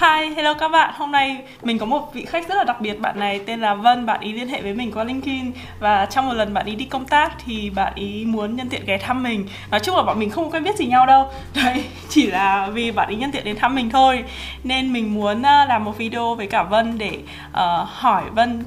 Hi, 0.00 0.34
hello 0.36 0.54
các 0.54 0.68
bạn. 0.68 0.94
Hôm 0.96 1.12
nay 1.12 1.42
mình 1.62 1.78
có 1.78 1.86
một 1.86 2.14
vị 2.14 2.24
khách 2.24 2.48
rất 2.48 2.54
là 2.54 2.64
đặc 2.64 2.80
biệt. 2.80 3.00
Bạn 3.00 3.18
này 3.18 3.40
tên 3.46 3.60
là 3.60 3.74
Vân. 3.74 4.06
Bạn 4.06 4.20
ý 4.20 4.32
liên 4.32 4.48
hệ 4.48 4.62
với 4.62 4.74
mình 4.74 4.92
qua 4.92 5.04
LinkedIn 5.04 5.52
và 5.80 6.06
trong 6.06 6.26
một 6.26 6.32
lần 6.32 6.54
bạn 6.54 6.66
ý 6.66 6.74
đi 6.74 6.84
công 6.84 7.04
tác 7.04 7.32
thì 7.44 7.70
bạn 7.70 7.92
ý 7.94 8.24
muốn 8.24 8.56
nhân 8.56 8.68
tiện 8.68 8.84
ghé 8.86 8.98
thăm 8.98 9.22
mình. 9.22 9.48
Nói 9.70 9.80
chung 9.80 9.96
là 9.96 10.02
bọn 10.02 10.18
mình 10.18 10.30
không 10.30 10.50
quen 10.50 10.64
biết 10.64 10.76
gì 10.76 10.86
nhau 10.86 11.06
đâu. 11.06 11.28
Đấy, 11.64 11.84
chỉ 12.08 12.26
là 12.26 12.68
vì 12.72 12.90
bạn 12.90 13.08
ý 13.08 13.16
nhân 13.16 13.32
tiện 13.32 13.44
đến 13.44 13.56
thăm 13.56 13.74
mình 13.74 13.90
thôi. 13.90 14.24
Nên 14.64 14.92
mình 14.92 15.14
muốn 15.14 15.42
ờ, 15.42 15.64
làm 15.64 15.84
một 15.84 15.98
video 15.98 16.34
với 16.34 16.46
cả 16.46 16.62
Vân 16.62 16.98
để 16.98 17.18
uh, 17.50 17.88
hỏi 17.88 18.22
Vân 18.34 18.64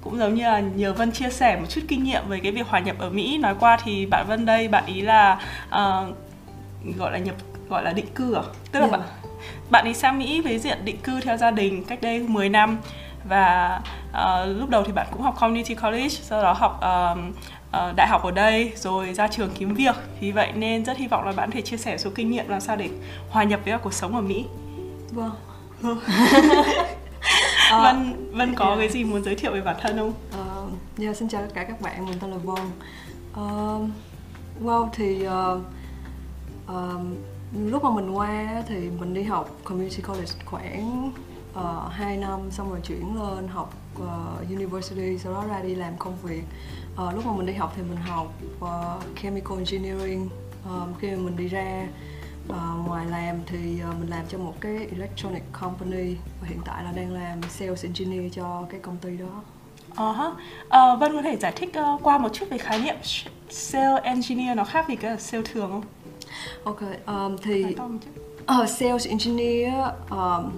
cũng 0.00 0.18
giống 0.18 0.34
như 0.34 0.42
là 0.42 0.60
nhờ 0.60 0.92
Vân 0.92 1.12
chia 1.12 1.30
sẻ 1.30 1.56
một 1.56 1.66
chút 1.68 1.80
kinh 1.88 2.04
nghiệm 2.04 2.28
về 2.28 2.40
cái 2.42 2.52
việc 2.52 2.66
hòa 2.68 2.80
nhập 2.80 2.96
ở 2.98 3.10
Mỹ. 3.10 3.38
Nói 3.38 3.54
qua 3.60 3.78
thì 3.84 4.06
bạn 4.06 4.26
Vân 4.28 4.46
đây, 4.46 4.68
bạn 4.68 4.84
ý 4.86 5.00
là 5.00 5.38
uh, 5.68 6.16
gọi 6.96 7.12
là 7.12 7.18
nhập 7.18 7.34
gọi 7.68 7.84
là 7.84 7.92
định 7.92 8.14
cư 8.14 8.34
à? 8.34 8.42
Tức 8.72 8.80
là 8.80 8.86
yeah. 8.86 8.92
bạn 8.92 9.00
bạn 9.70 9.84
ấy 9.84 9.94
sang 9.94 10.18
Mỹ 10.18 10.40
với 10.40 10.58
diện 10.58 10.78
định 10.84 10.96
cư 11.02 11.20
theo 11.20 11.36
gia 11.36 11.50
đình 11.50 11.84
cách 11.84 12.02
đây 12.02 12.20
10 12.20 12.48
năm 12.48 12.78
và 13.24 13.80
uh, 14.10 14.58
lúc 14.58 14.68
đầu 14.68 14.84
thì 14.84 14.92
bạn 14.92 15.06
cũng 15.10 15.22
học 15.22 15.34
community 15.40 15.74
college 15.74 16.08
sau 16.08 16.42
đó 16.42 16.52
học 16.52 16.80
uh, 16.84 17.18
uh, 17.68 17.96
đại 17.96 18.08
học 18.08 18.22
ở 18.22 18.30
đây 18.30 18.72
rồi 18.76 19.14
ra 19.14 19.28
trường 19.28 19.50
kiếm 19.58 19.74
việc 19.74 19.94
vì 20.20 20.32
vậy 20.32 20.52
nên 20.54 20.84
rất 20.84 20.96
hy 20.96 21.06
vọng 21.06 21.26
là 21.26 21.32
bạn 21.32 21.50
có 21.50 21.54
thể 21.54 21.62
chia 21.62 21.76
sẻ 21.76 21.98
số 21.98 22.10
kinh 22.14 22.30
nghiệm 22.30 22.48
làm 22.48 22.60
sao 22.60 22.76
để 22.76 22.88
hòa 23.30 23.44
nhập 23.44 23.60
với 23.64 23.78
cuộc 23.78 23.94
sống 23.94 24.16
ở 24.16 24.20
Mỹ 24.20 24.44
vâng 25.10 25.30
Vân 27.70 28.30
Vân 28.32 28.54
có 28.54 28.66
yeah. 28.66 28.78
cái 28.78 28.88
gì 28.88 29.04
muốn 29.04 29.24
giới 29.24 29.34
thiệu 29.34 29.52
về 29.52 29.60
bản 29.60 29.76
thân 29.80 29.96
không? 29.96 30.12
Uh, 30.40 31.00
yeah, 31.00 31.16
xin 31.16 31.28
chào 31.28 31.42
tất 31.42 31.48
cả 31.54 31.64
các 31.64 31.80
bạn, 31.80 32.06
mình 32.06 32.18
tên 32.20 32.30
là 32.30 32.36
Vân. 32.36 32.64
Uh, 33.32 33.90
well 34.62 34.88
thì 34.92 35.26
uh, 35.26 35.62
um, 36.68 37.14
lúc 37.54 37.84
mà 37.84 37.90
mình 37.90 38.10
qua 38.10 38.62
thì 38.68 38.90
mình 39.00 39.14
đi 39.14 39.22
học 39.22 39.50
community 39.64 40.02
college 40.02 40.32
khoảng 40.44 41.12
ờ, 41.54 41.82
uh, 41.86 41.92
2 41.92 42.16
năm 42.16 42.40
xong 42.50 42.70
rồi 42.70 42.80
chuyển 42.84 43.16
lên 43.16 43.48
học 43.48 43.74
uh, 44.02 44.48
university 44.50 45.18
sau 45.18 45.32
đó 45.32 45.44
ra 45.48 45.62
đi 45.62 45.74
làm 45.74 45.96
công 45.98 46.16
việc 46.22 46.42
uh, 46.92 47.14
lúc 47.14 47.26
mà 47.26 47.32
mình 47.32 47.46
đi 47.46 47.52
học 47.52 47.72
thì 47.76 47.82
mình 47.82 47.96
học 47.96 48.34
uh, 48.60 49.16
chemical 49.22 49.58
engineering 49.58 50.28
um, 50.64 50.94
khi 51.00 51.10
mà 51.10 51.16
mình 51.16 51.36
đi 51.36 51.48
ra 51.48 51.86
uh, 52.48 52.86
ngoài 52.86 53.06
làm 53.06 53.36
thì 53.46 53.80
uh, 53.90 54.00
mình 54.00 54.10
làm 54.10 54.24
cho 54.28 54.38
một 54.38 54.54
cái 54.60 54.88
electronic 54.92 55.42
company 55.60 56.14
và 56.40 56.48
hiện 56.48 56.60
tại 56.64 56.84
là 56.84 56.92
đang 56.92 57.12
làm 57.12 57.42
sales 57.42 57.84
engineer 57.84 58.34
cho 58.34 58.66
cái 58.70 58.80
công 58.80 58.96
ty 58.96 59.16
đó 59.16 59.42
Uh-huh. 59.96 60.32
Uh, 60.32 61.00
Vân 61.00 61.12
có 61.12 61.22
thể 61.22 61.36
giải 61.36 61.52
thích 61.56 61.72
uh, 61.94 62.02
qua 62.02 62.18
một 62.18 62.28
chút 62.32 62.46
về 62.50 62.58
khái 62.58 62.78
niệm 62.78 62.96
sales 63.50 64.02
engineer 64.02 64.56
nó 64.56 64.64
khác 64.64 64.88
gì 64.88 64.96
cái 64.96 65.18
sale 65.18 65.44
thường 65.52 65.70
không? 65.70 65.82
Ok, 66.64 66.80
um, 67.06 67.36
thì 67.42 67.64
uh, 68.60 68.68
sales 68.68 69.08
engineer 69.08 69.74
um, 70.10 70.52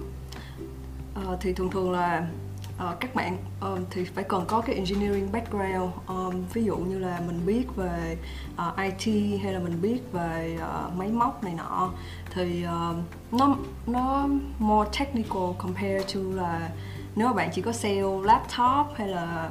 uh, 1.15 1.39
thì 1.41 1.53
thường 1.53 1.69
thường 1.69 1.91
là 1.91 2.27
uh, 2.75 2.99
các 2.99 3.15
bạn 3.15 3.37
um, 3.61 3.85
thì 3.89 4.03
phải 4.03 4.23
cần 4.23 4.45
có 4.47 4.61
cái 4.61 4.75
engineering 4.75 5.31
background 5.31 5.91
um, 6.07 6.45
ví 6.53 6.63
dụ 6.63 6.77
như 6.77 6.99
là 6.99 7.21
mình 7.27 7.45
biết 7.45 7.75
về 7.75 8.17
uh, 8.53 8.77
IT 8.77 9.41
hay 9.43 9.53
là 9.53 9.59
mình 9.59 9.81
biết 9.81 9.99
về 10.11 10.57
uh, 10.57 10.93
máy 10.93 11.07
móc 11.07 11.43
này 11.43 11.53
nọ. 11.53 11.91
Thì 12.33 12.65
uh, 12.65 12.95
nó 13.33 13.55
nó 13.87 14.27
more 14.59 14.89
technical 14.99 15.53
compared 15.57 16.13
to 16.15 16.19
là 16.33 16.69
nếu 17.15 17.27
mà 17.27 17.33
bạn 17.33 17.49
chỉ 17.53 17.61
có 17.61 17.71
sale 17.71 18.01
laptop 18.23 18.97
hay 18.97 19.07
là 19.07 19.49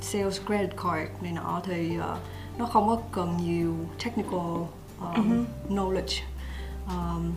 sales 0.00 0.40
credit 0.46 0.70
card 0.76 1.22
này 1.22 1.32
nọ 1.32 1.60
thì 1.64 1.98
uh, 1.98 2.18
nó 2.58 2.66
không 2.66 2.88
có 2.88 2.98
cần 3.12 3.36
nhiều 3.36 3.74
technical 4.04 4.66
um, 5.14 5.14
uh-huh. 5.14 5.44
knowledge 5.76 6.22
um, 6.88 7.32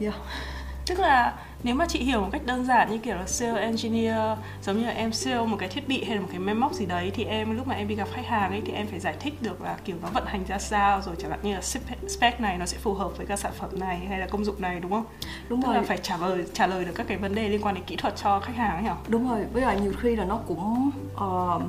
yeah 0.00 0.14
tức 0.86 0.98
là 0.98 1.34
nếu 1.62 1.74
mà 1.74 1.86
chị 1.88 1.98
hiểu 1.98 2.20
một 2.20 2.28
cách 2.32 2.46
đơn 2.46 2.64
giản 2.64 2.90
như 2.90 2.98
kiểu 2.98 3.16
là 3.16 3.26
sale 3.26 3.60
engineer 3.60 4.38
giống 4.62 4.78
như 4.78 4.86
là 4.86 4.92
em 4.92 5.12
sale 5.12 5.46
một 5.46 5.56
cái 5.60 5.68
thiết 5.68 5.88
bị 5.88 6.04
hay 6.04 6.16
là 6.16 6.22
một 6.22 6.28
cái 6.30 6.38
máy 6.38 6.54
móc 6.54 6.72
gì 6.72 6.86
đấy 6.86 7.10
thì 7.14 7.24
em 7.24 7.56
lúc 7.56 7.66
mà 7.66 7.74
em 7.74 7.88
đi 7.88 7.94
gặp 7.94 8.08
khách 8.12 8.26
hàng 8.26 8.50
ấy 8.50 8.62
thì 8.66 8.72
em 8.72 8.86
phải 8.86 9.00
giải 9.00 9.14
thích 9.20 9.34
được 9.42 9.62
là 9.62 9.76
kiểu 9.84 9.96
nó 10.02 10.08
vận 10.08 10.26
hành 10.26 10.44
ra 10.48 10.58
sao 10.58 11.02
rồi 11.02 11.14
chẳng 11.18 11.30
hạn 11.30 11.40
như 11.42 11.54
là 11.54 11.60
spec 12.08 12.40
này 12.40 12.58
nó 12.58 12.66
sẽ 12.66 12.78
phù 12.78 12.94
hợp 12.94 13.16
với 13.16 13.26
các 13.26 13.38
sản 13.38 13.52
phẩm 13.58 13.70
này 13.80 13.98
hay 14.08 14.18
là 14.18 14.26
công 14.26 14.44
dụng 14.44 14.62
này 14.62 14.80
đúng 14.80 14.90
không? 14.90 15.04
Đúng 15.48 15.62
Tức 15.62 15.66
rồi. 15.66 15.76
là 15.76 15.82
phải 15.82 15.98
trả 15.98 16.16
lời 16.16 16.44
trả 16.52 16.66
lời 16.66 16.84
được 16.84 16.92
các 16.94 17.06
cái 17.08 17.16
vấn 17.16 17.34
đề 17.34 17.48
liên 17.48 17.62
quan 17.62 17.74
đến 17.74 17.84
kỹ 17.84 17.96
thuật 17.96 18.16
cho 18.16 18.40
khách 18.40 18.56
hàng 18.56 18.76
ấy 18.76 18.82
hả? 18.82 18.94
Đúng 19.08 19.28
rồi. 19.28 19.40
Với 19.52 19.62
lại 19.62 19.80
nhiều 19.80 19.92
khi 20.00 20.16
là 20.16 20.24
nó 20.24 20.40
cũng 20.48 20.90
uh, 21.14 21.62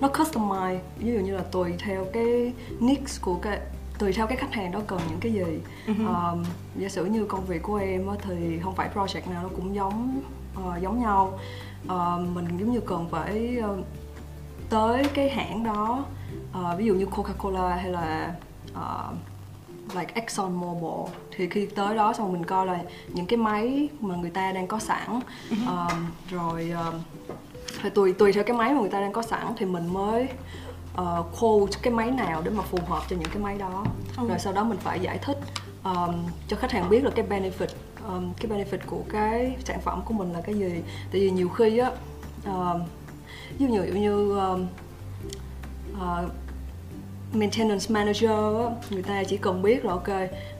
nó 0.00 0.08
customize 0.08 0.78
ví 0.98 1.12
dụ 1.12 1.20
như 1.20 1.36
là 1.36 1.42
tùy 1.52 1.74
theo 1.78 2.06
cái 2.12 2.52
needs 2.80 3.20
của 3.20 3.34
cái 3.34 3.60
tùy 3.98 4.12
theo 4.12 4.26
cái 4.26 4.36
khách 4.36 4.52
hàng 4.52 4.72
đó 4.72 4.80
cần 4.86 5.00
những 5.08 5.20
cái 5.20 5.32
gì. 5.32 5.60
Uh-huh. 5.86 6.32
um, 6.32 6.44
giả 6.76 6.88
sử 6.88 7.04
như 7.04 7.24
công 7.24 7.44
việc 7.44 7.62
của 7.62 7.76
em 7.76 8.06
thì 8.22 8.58
không 8.62 8.74
phải 8.74 8.88
project 8.94 9.30
nào 9.30 9.42
nó 9.42 9.48
cũng 9.56 9.74
giống 9.74 10.22
uh, 10.58 10.82
giống 10.82 11.00
nhau. 11.02 11.38
Uh, 11.84 12.20
mình 12.34 12.58
giống 12.58 12.72
như 12.72 12.80
cần 12.80 13.08
phải 13.10 13.58
uh, 13.72 13.84
tới 14.68 15.04
cái 15.14 15.30
hãng 15.30 15.64
đó 15.64 16.04
uh, 16.50 16.78
ví 16.78 16.86
dụ 16.86 16.94
như 16.94 17.06
Coca-Cola 17.06 17.76
hay 17.76 17.90
là 17.90 18.34
uh, 18.72 19.14
like 19.96 20.12
Exxon 20.14 20.52
Mobil. 20.52 21.12
Thì 21.36 21.48
khi 21.48 21.66
tới 21.66 21.96
đó 21.96 22.12
xong 22.12 22.32
mình 22.32 22.44
coi 22.44 22.66
là 22.66 22.80
những 23.08 23.26
cái 23.26 23.36
máy 23.36 23.88
mà 24.00 24.16
người 24.16 24.30
ta 24.30 24.52
đang 24.52 24.66
có 24.66 24.78
sẵn. 24.78 25.20
Um, 25.50 26.06
rồi 26.30 26.70
um, 26.70 26.94
thì 27.82 27.90
tùy 27.90 28.12
tùy 28.12 28.32
theo 28.32 28.44
cái 28.44 28.56
máy 28.56 28.74
mà 28.74 28.80
người 28.80 28.90
ta 28.90 29.00
đang 29.00 29.12
có 29.12 29.22
sẵn 29.22 29.46
thì 29.56 29.66
mình 29.66 29.92
mới 29.92 30.28
uh, 31.00 31.26
quote 31.40 31.78
cái 31.82 31.92
máy 31.92 32.10
nào 32.10 32.42
để 32.44 32.50
mà 32.50 32.62
phù 32.62 32.78
hợp 32.86 33.02
cho 33.08 33.16
những 33.16 33.28
cái 33.28 33.42
máy 33.42 33.58
đó 33.58 33.84
ừ. 34.16 34.28
rồi 34.28 34.38
sau 34.38 34.52
đó 34.52 34.64
mình 34.64 34.78
phải 34.78 35.00
giải 35.00 35.18
thích 35.18 35.38
um, 35.84 36.14
cho 36.48 36.56
khách 36.56 36.70
hàng 36.70 36.88
biết 36.88 37.04
là 37.04 37.10
cái 37.10 37.26
benefit 37.28 37.68
um, 38.08 38.32
cái 38.40 38.50
benefit 38.50 38.78
của 38.86 39.02
cái 39.08 39.56
sản 39.64 39.80
phẩm 39.80 40.02
của 40.04 40.14
mình 40.14 40.32
là 40.32 40.40
cái 40.40 40.54
gì 40.54 40.82
tại 41.12 41.20
vì 41.20 41.30
nhiều 41.30 41.48
khi 41.48 41.78
á 41.78 41.90
ví 43.58 43.66
dụ 43.66 43.82
như 43.82 44.38
um, 44.38 44.66
uh, 45.94 46.30
maintenance 47.32 47.86
manager 47.88 48.30
á, 48.30 48.70
người 48.90 49.02
ta 49.02 49.24
chỉ 49.24 49.36
cần 49.36 49.62
biết 49.62 49.84
là 49.84 49.92
ok 49.92 50.08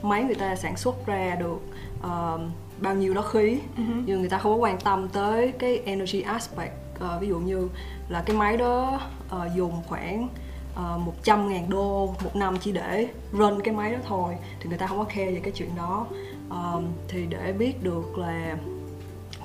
máy 0.01 0.23
người 0.23 0.35
ta 0.35 0.55
sản 0.55 0.77
xuất 0.77 1.05
ra 1.05 1.35
được 1.39 1.59
uh, 1.99 2.41
bao 2.81 2.95
nhiêu 2.95 3.13
đó 3.13 3.21
khí 3.21 3.59
uh-huh. 3.77 4.03
nhưng 4.05 4.19
người 4.19 4.29
ta 4.29 4.37
không 4.37 4.51
có 4.51 4.57
quan 4.57 4.79
tâm 4.79 5.07
tới 5.09 5.53
cái 5.59 5.81
energy 5.85 6.21
aspect 6.21 6.84
uh, 6.95 7.21
ví 7.21 7.27
dụ 7.27 7.39
như 7.39 7.69
là 8.09 8.23
cái 8.25 8.37
máy 8.37 8.57
đó 8.57 9.01
uh, 9.35 9.55
dùng 9.55 9.83
khoảng 9.87 10.29
uh, 10.73 11.01
100 11.05 11.49
ngàn 11.49 11.69
đô 11.69 12.15
một 12.23 12.35
năm 12.35 12.57
chỉ 12.61 12.71
để 12.71 13.07
run 13.31 13.61
cái 13.61 13.73
máy 13.73 13.91
đó 13.91 13.99
thôi 14.07 14.35
thì 14.59 14.69
người 14.69 14.77
ta 14.77 14.87
không 14.87 14.97
có 14.97 15.03
care 15.03 15.31
về 15.31 15.39
cái 15.43 15.51
chuyện 15.55 15.69
đó 15.77 16.07
um, 16.49 16.85
thì 17.07 17.25
để 17.29 17.53
biết 17.53 17.83
được 17.83 18.17
là 18.17 18.57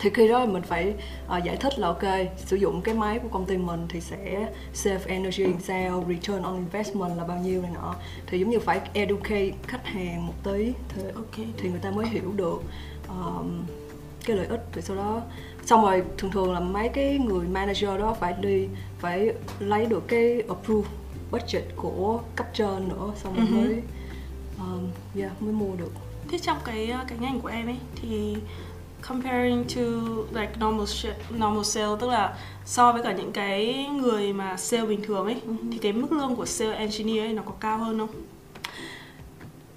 thì 0.00 0.10
khi 0.14 0.28
đó 0.28 0.46
mình 0.46 0.62
phải 0.62 0.94
uh, 1.36 1.44
giải 1.44 1.56
thích 1.56 1.78
là 1.78 1.86
ok 1.86 2.02
sử 2.36 2.56
dụng 2.56 2.82
cái 2.82 2.94
máy 2.94 3.18
của 3.18 3.28
công 3.28 3.46
ty 3.46 3.56
mình 3.56 3.86
thì 3.88 4.00
sẽ 4.00 4.48
save 4.72 5.04
energy 5.06 5.44
làm 5.44 5.60
sao 5.60 6.04
return 6.08 6.42
on 6.42 6.56
investment 6.56 7.16
là 7.16 7.24
bao 7.24 7.38
nhiêu 7.38 7.62
này 7.62 7.70
nọ 7.74 7.94
thì 8.26 8.38
giống 8.38 8.50
như 8.50 8.60
phải 8.60 8.80
educate 8.92 9.50
khách 9.66 9.86
hàng 9.86 10.26
một 10.26 10.34
tí 10.42 10.72
thì, 10.88 11.02
okay. 11.14 11.46
thì 11.56 11.70
người 11.70 11.80
ta 11.80 11.90
mới 11.90 12.06
hiểu 12.06 12.32
được 12.36 12.62
um, 13.08 13.64
cái 14.26 14.36
lợi 14.36 14.46
ích 14.46 14.60
rồi 14.74 14.82
sau 14.82 14.96
đó 14.96 15.22
xong 15.70 15.82
rồi 15.82 16.02
thường 16.18 16.30
thường 16.30 16.52
là 16.52 16.60
mấy 16.60 16.88
cái 16.88 17.18
người 17.18 17.46
manager 17.46 18.00
đó 18.00 18.16
phải 18.20 18.34
đi 18.40 18.68
phải 18.98 19.34
lấy 19.58 19.86
được 19.86 20.08
cái 20.08 20.42
approve 20.48 20.88
budget 21.30 21.64
của 21.76 22.20
cấp 22.36 22.46
trên 22.54 22.88
nữa 22.88 23.12
xong 23.16 23.36
rồi 23.36 23.46
uh-huh. 23.46 23.66
mới 23.66 23.82
um, 24.58 24.88
yeah, 25.16 25.42
mới 25.42 25.52
mua 25.52 25.76
được 25.76 25.92
thế 26.28 26.38
trong 26.38 26.56
cái 26.64 26.94
cái 27.08 27.18
ngành 27.18 27.40
của 27.40 27.48
em 27.48 27.66
ấy 27.66 27.76
thì 27.94 28.36
comparing 29.08 29.64
to 29.64 29.82
like 30.40 30.52
normal 30.60 30.86
normal 31.32 31.64
sale 31.64 31.96
tức 32.00 32.10
là 32.10 32.36
so 32.64 32.92
với 32.92 33.02
cả 33.02 33.12
những 33.12 33.32
cái 33.32 33.86
người 34.00 34.32
mà 34.32 34.56
sale 34.56 34.86
bình 34.86 35.02
thường 35.02 35.26
ấy 35.26 35.40
uh-huh. 35.48 35.70
thì 35.72 35.78
cái 35.78 35.92
mức 35.92 36.12
lương 36.12 36.36
của 36.36 36.46
sale 36.46 36.76
engineer 36.76 37.24
ấy 37.24 37.32
nó 37.32 37.42
có 37.42 37.52
cao 37.60 37.78
hơn 37.78 37.98
không? 37.98 38.08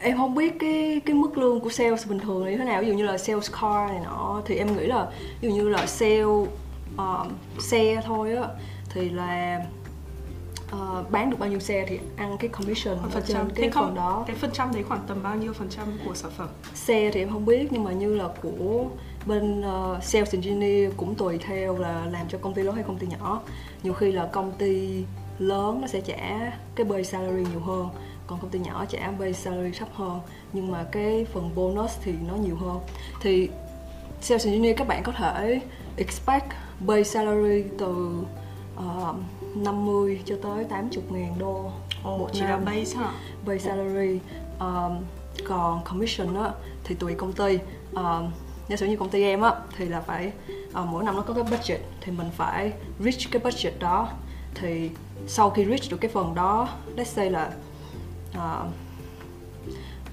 Em 0.04 0.18
không 0.18 0.36
biết 0.36 0.54
cái 0.60 1.02
cái 1.06 1.16
mức 1.16 1.38
lương 1.38 1.60
của 1.60 1.70
sales 1.70 2.08
bình 2.08 2.20
thường 2.20 2.46
như 2.46 2.58
thế 2.58 2.66
nào. 2.66 2.82
Ví 2.82 2.88
dụ 2.88 2.94
như 2.94 3.06
là 3.06 3.18
sales 3.18 3.52
car 3.52 3.92
này 3.92 4.00
nọ 4.04 4.42
thì 4.46 4.56
em 4.56 4.78
nghĩ 4.78 4.86
là 4.86 5.08
ví 5.42 5.50
dụ 5.50 5.56
như 5.56 5.70
là 5.70 5.86
sale 5.86 6.24
uh, 6.24 7.28
xe 7.60 8.02
thôi 8.06 8.36
á 8.36 8.48
thì 8.90 9.10
là 9.10 9.66
uh, 10.72 11.12
bán 11.12 11.30
được 11.30 11.38
bao 11.40 11.50
nhiêu 11.50 11.60
xe 11.60 11.86
thì 11.88 12.00
ăn 12.18 12.38
cái 12.38 12.50
commission 12.50 12.98
ở 13.14 13.22
trên 13.28 13.50
cái 13.56 13.70
không, 13.70 13.86
phần 13.86 13.96
đó. 13.96 14.24
cái 14.28 14.36
phần 14.36 14.52
trăm 14.54 14.74
đấy 14.74 14.84
khoảng 14.84 15.02
tầm 15.08 15.24
bao 15.24 15.36
nhiêu 15.36 15.54
phần 15.54 15.70
trăm 15.70 15.86
của 16.06 16.14
sản 16.14 16.32
phẩm? 16.38 16.48
Xe 16.74 17.12
thì 17.14 17.22
em 17.22 17.30
không 17.30 17.46
biết 17.46 17.68
nhưng 17.72 17.84
mà 17.84 17.92
như 17.92 18.16
là 18.16 18.28
của 18.42 18.86
bên 19.26 19.62
uh, 19.62 20.04
sales 20.04 20.34
engineer 20.34 20.94
cũng 20.98 21.16
tùy 21.16 21.38
theo 21.38 21.78
là 21.78 22.06
làm 22.12 22.28
cho 22.30 22.38
công 22.38 22.54
ty 22.54 22.62
lớn 22.64 22.76
hay 22.76 22.84
công 22.84 22.98
ty 22.98 23.08
nhỏ. 23.08 23.42
Nhiều 23.84 23.94
khi 23.94 24.12
là 24.12 24.30
công 24.32 24.52
ty 24.52 25.04
lớn 25.40 25.82
nó 25.82 25.88
sẽ 25.88 26.02
trả 26.02 26.52
cái 26.76 26.86
base 26.86 27.04
salary 27.04 27.46
nhiều 27.52 27.60
hơn 27.60 27.90
còn 28.28 28.40
công 28.40 28.50
ty 28.50 28.60
nhỏ 28.60 28.86
trả 28.90 29.12
base 29.12 29.34
salary 29.34 29.72
thấp 29.80 29.90
hơn 29.94 30.20
nhưng 30.54 30.72
mà 30.72 30.84
cái 30.92 31.26
phần 31.34 31.56
bonus 31.56 31.92
thì 32.04 32.14
nó 32.28 32.36
nhiều 32.36 32.56
hơn 32.56 32.80
thì 33.22 33.50
sales 34.22 34.46
engineer 34.46 34.78
các 34.78 34.88
bạn 34.88 35.04
có 35.04 35.12
thể 35.12 35.62
expect 35.98 36.46
base 36.80 37.04
salary 37.04 37.64
từ 37.80 38.24
uh, 38.78 39.16
50 39.56 40.22
cho 40.26 40.36
tới 40.44 40.64
80 40.64 41.04
ngàn 41.22 41.34
đô 41.40 41.72
oh, 42.00 42.20
một 42.20 42.30
chỉ 42.34 42.42
năm. 42.42 42.50
là 42.50 42.58
base 42.58 42.98
hả? 42.98 43.12
Base 43.46 43.60
salary 43.60 44.20
um, 44.60 45.04
còn 45.48 45.84
commission 45.84 46.36
á 46.36 46.52
thì 46.84 46.96
tùy 46.96 47.16
công 47.16 47.34
ty 47.34 47.60
um, 47.96 48.32
giả 48.68 48.76
sử 48.76 48.86
như 48.86 48.98
công 48.98 49.10
ty 49.10 49.24
em 49.24 49.42
á 49.42 49.52
thì 49.78 49.86
là 49.86 50.02
phải 50.02 50.32
uh, 50.70 50.88
mỗi 50.88 51.04
năm 51.04 51.16
nó 51.16 51.22
có 51.22 51.34
cái 51.34 51.44
budget 51.44 51.82
thì 52.02 52.12
mình 52.12 52.28
phải 52.38 52.72
reach 53.00 53.32
cái 53.32 53.42
budget 53.44 53.80
đó 53.80 54.10
thì 54.56 54.90
sau 55.28 55.50
khi 55.50 55.66
reach 55.66 55.92
được 55.92 55.98
cái 56.02 56.12
phần 56.12 56.36
đó 56.36 56.70
let's 56.98 57.04
say 57.04 57.30
là 57.30 57.52
uh, 58.38 58.68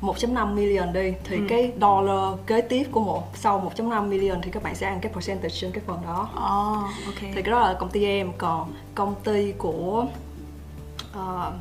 1.5 0.00 0.54
million 0.54 0.92
đi 0.92 1.14
thì 1.24 1.36
ừ. 1.36 1.42
cái 1.48 1.72
dollar 1.80 2.38
kế 2.46 2.60
tiếp 2.60 2.84
của 2.90 3.00
một 3.00 3.22
sau 3.34 3.72
1.5 3.76 4.08
million 4.08 4.40
thì 4.42 4.50
các 4.50 4.62
bạn 4.62 4.74
sẽ 4.74 4.86
ăn 4.86 4.98
cái 5.00 5.12
percentage 5.12 5.54
trên 5.54 5.72
cái 5.72 5.84
phần 5.86 5.98
đó. 6.06 6.28
Oh, 6.32 7.06
okay. 7.06 7.32
Thì 7.34 7.42
cái 7.42 7.50
đó 7.50 7.60
là 7.60 7.74
công 7.80 7.90
ty 7.90 8.04
em 8.04 8.32
còn 8.38 8.72
công 8.94 9.14
ty 9.24 9.52
của 9.52 10.06
uh, 11.12 11.54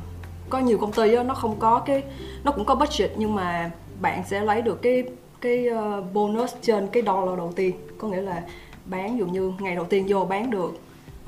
có 0.50 0.58
nhiều 0.58 0.78
công 0.78 0.92
ty 0.92 1.14
đó, 1.14 1.22
nó 1.22 1.34
không 1.34 1.56
có 1.58 1.78
cái 1.78 2.02
nó 2.44 2.52
cũng 2.52 2.64
có 2.64 2.74
budget 2.74 3.10
nhưng 3.16 3.34
mà 3.34 3.70
bạn 4.00 4.22
sẽ 4.26 4.40
lấy 4.40 4.62
được 4.62 4.82
cái 4.82 5.04
cái 5.40 5.66
uh, 5.68 6.12
bonus 6.12 6.54
trên 6.62 6.88
cái 6.92 7.02
dollar 7.02 7.38
đầu 7.38 7.52
tiên 7.56 7.76
có 7.98 8.08
nghĩa 8.08 8.20
là 8.20 8.42
bán 8.84 9.18
dụ 9.18 9.26
như 9.26 9.52
ngày 9.58 9.76
đầu 9.76 9.84
tiên 9.84 10.06
vô 10.08 10.24
bán 10.24 10.50
được 10.50 10.80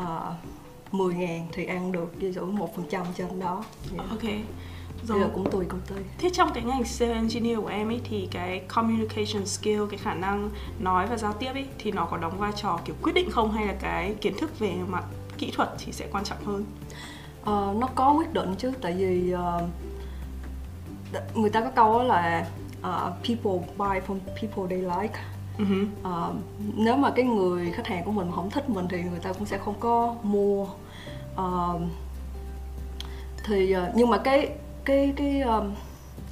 uh, 0.02 0.94
10 0.94 1.14
ngàn 1.14 1.46
thì 1.52 1.66
ăn 1.66 1.92
được 1.92 2.12
ví 2.16 2.32
dụ 2.32 2.46
một 2.46 2.76
phần 2.76 2.84
trăm 2.90 3.06
trên 3.16 3.40
đó 3.40 3.64
yeah. 3.96 4.10
ok 4.10 4.22
rồi. 5.08 5.20
Là 5.20 5.28
cũng 5.34 5.50
tùy 5.50 5.64
công 5.68 5.80
ty 5.80 5.94
thế 6.18 6.30
trong 6.32 6.50
cái 6.54 6.64
ngành 6.64 6.84
sales 6.84 7.16
engineer 7.16 7.58
của 7.58 7.66
em 7.66 7.88
ấy 7.88 8.00
thì 8.04 8.28
cái 8.30 8.58
communication 8.68 9.46
skill 9.46 9.82
cái 9.90 9.98
khả 9.98 10.14
năng 10.14 10.50
nói 10.78 11.06
và 11.06 11.16
giao 11.16 11.32
tiếp 11.32 11.52
ấy 11.52 11.66
thì 11.78 11.92
nó 11.92 12.04
có 12.04 12.16
đóng 12.16 12.38
vai 12.38 12.52
trò 12.56 12.80
kiểu 12.84 12.96
quyết 13.02 13.12
định 13.12 13.30
không 13.30 13.52
hay 13.52 13.66
là 13.66 13.74
cái 13.80 14.14
kiến 14.20 14.34
thức 14.38 14.58
về 14.58 14.74
mặt 14.88 15.04
kỹ 15.38 15.52
thuật 15.56 15.68
thì 15.78 15.92
sẽ 15.92 16.08
quan 16.12 16.24
trọng 16.24 16.44
hơn? 16.44 16.64
Uh, 17.40 17.76
nó 17.80 17.88
có 17.94 18.12
quyết 18.12 18.32
định 18.32 18.54
chứ 18.58 18.72
tại 18.80 18.92
vì 18.92 19.34
uh, 19.34 19.62
người 21.36 21.50
ta 21.50 21.60
có 21.60 21.70
câu 21.70 22.02
là 22.02 22.46
uh, 22.80 23.12
people 23.22 23.66
buy 23.76 24.00
from 24.06 24.18
people 24.40 24.66
they 24.76 24.78
like. 24.78 25.18
Uh-huh. 25.58 25.86
uh, 26.02 26.36
nếu 26.74 26.96
mà 26.96 27.10
cái 27.10 27.24
người 27.24 27.72
khách 27.72 27.86
hàng 27.86 28.04
của 28.04 28.12
mình 28.12 28.30
không 28.34 28.50
thích 28.50 28.70
mình 28.70 28.86
thì 28.90 29.02
người 29.02 29.20
ta 29.22 29.32
cũng 29.32 29.46
sẽ 29.46 29.58
không 29.58 29.74
có 29.80 30.14
mua. 30.22 30.66
Uh, 31.34 31.80
thì 33.44 33.76
uh, 33.76 33.82
nhưng 33.94 34.10
mà 34.10 34.18
cái 34.18 34.50
cái 34.84 35.12
cái 35.16 35.40
um, 35.40 35.74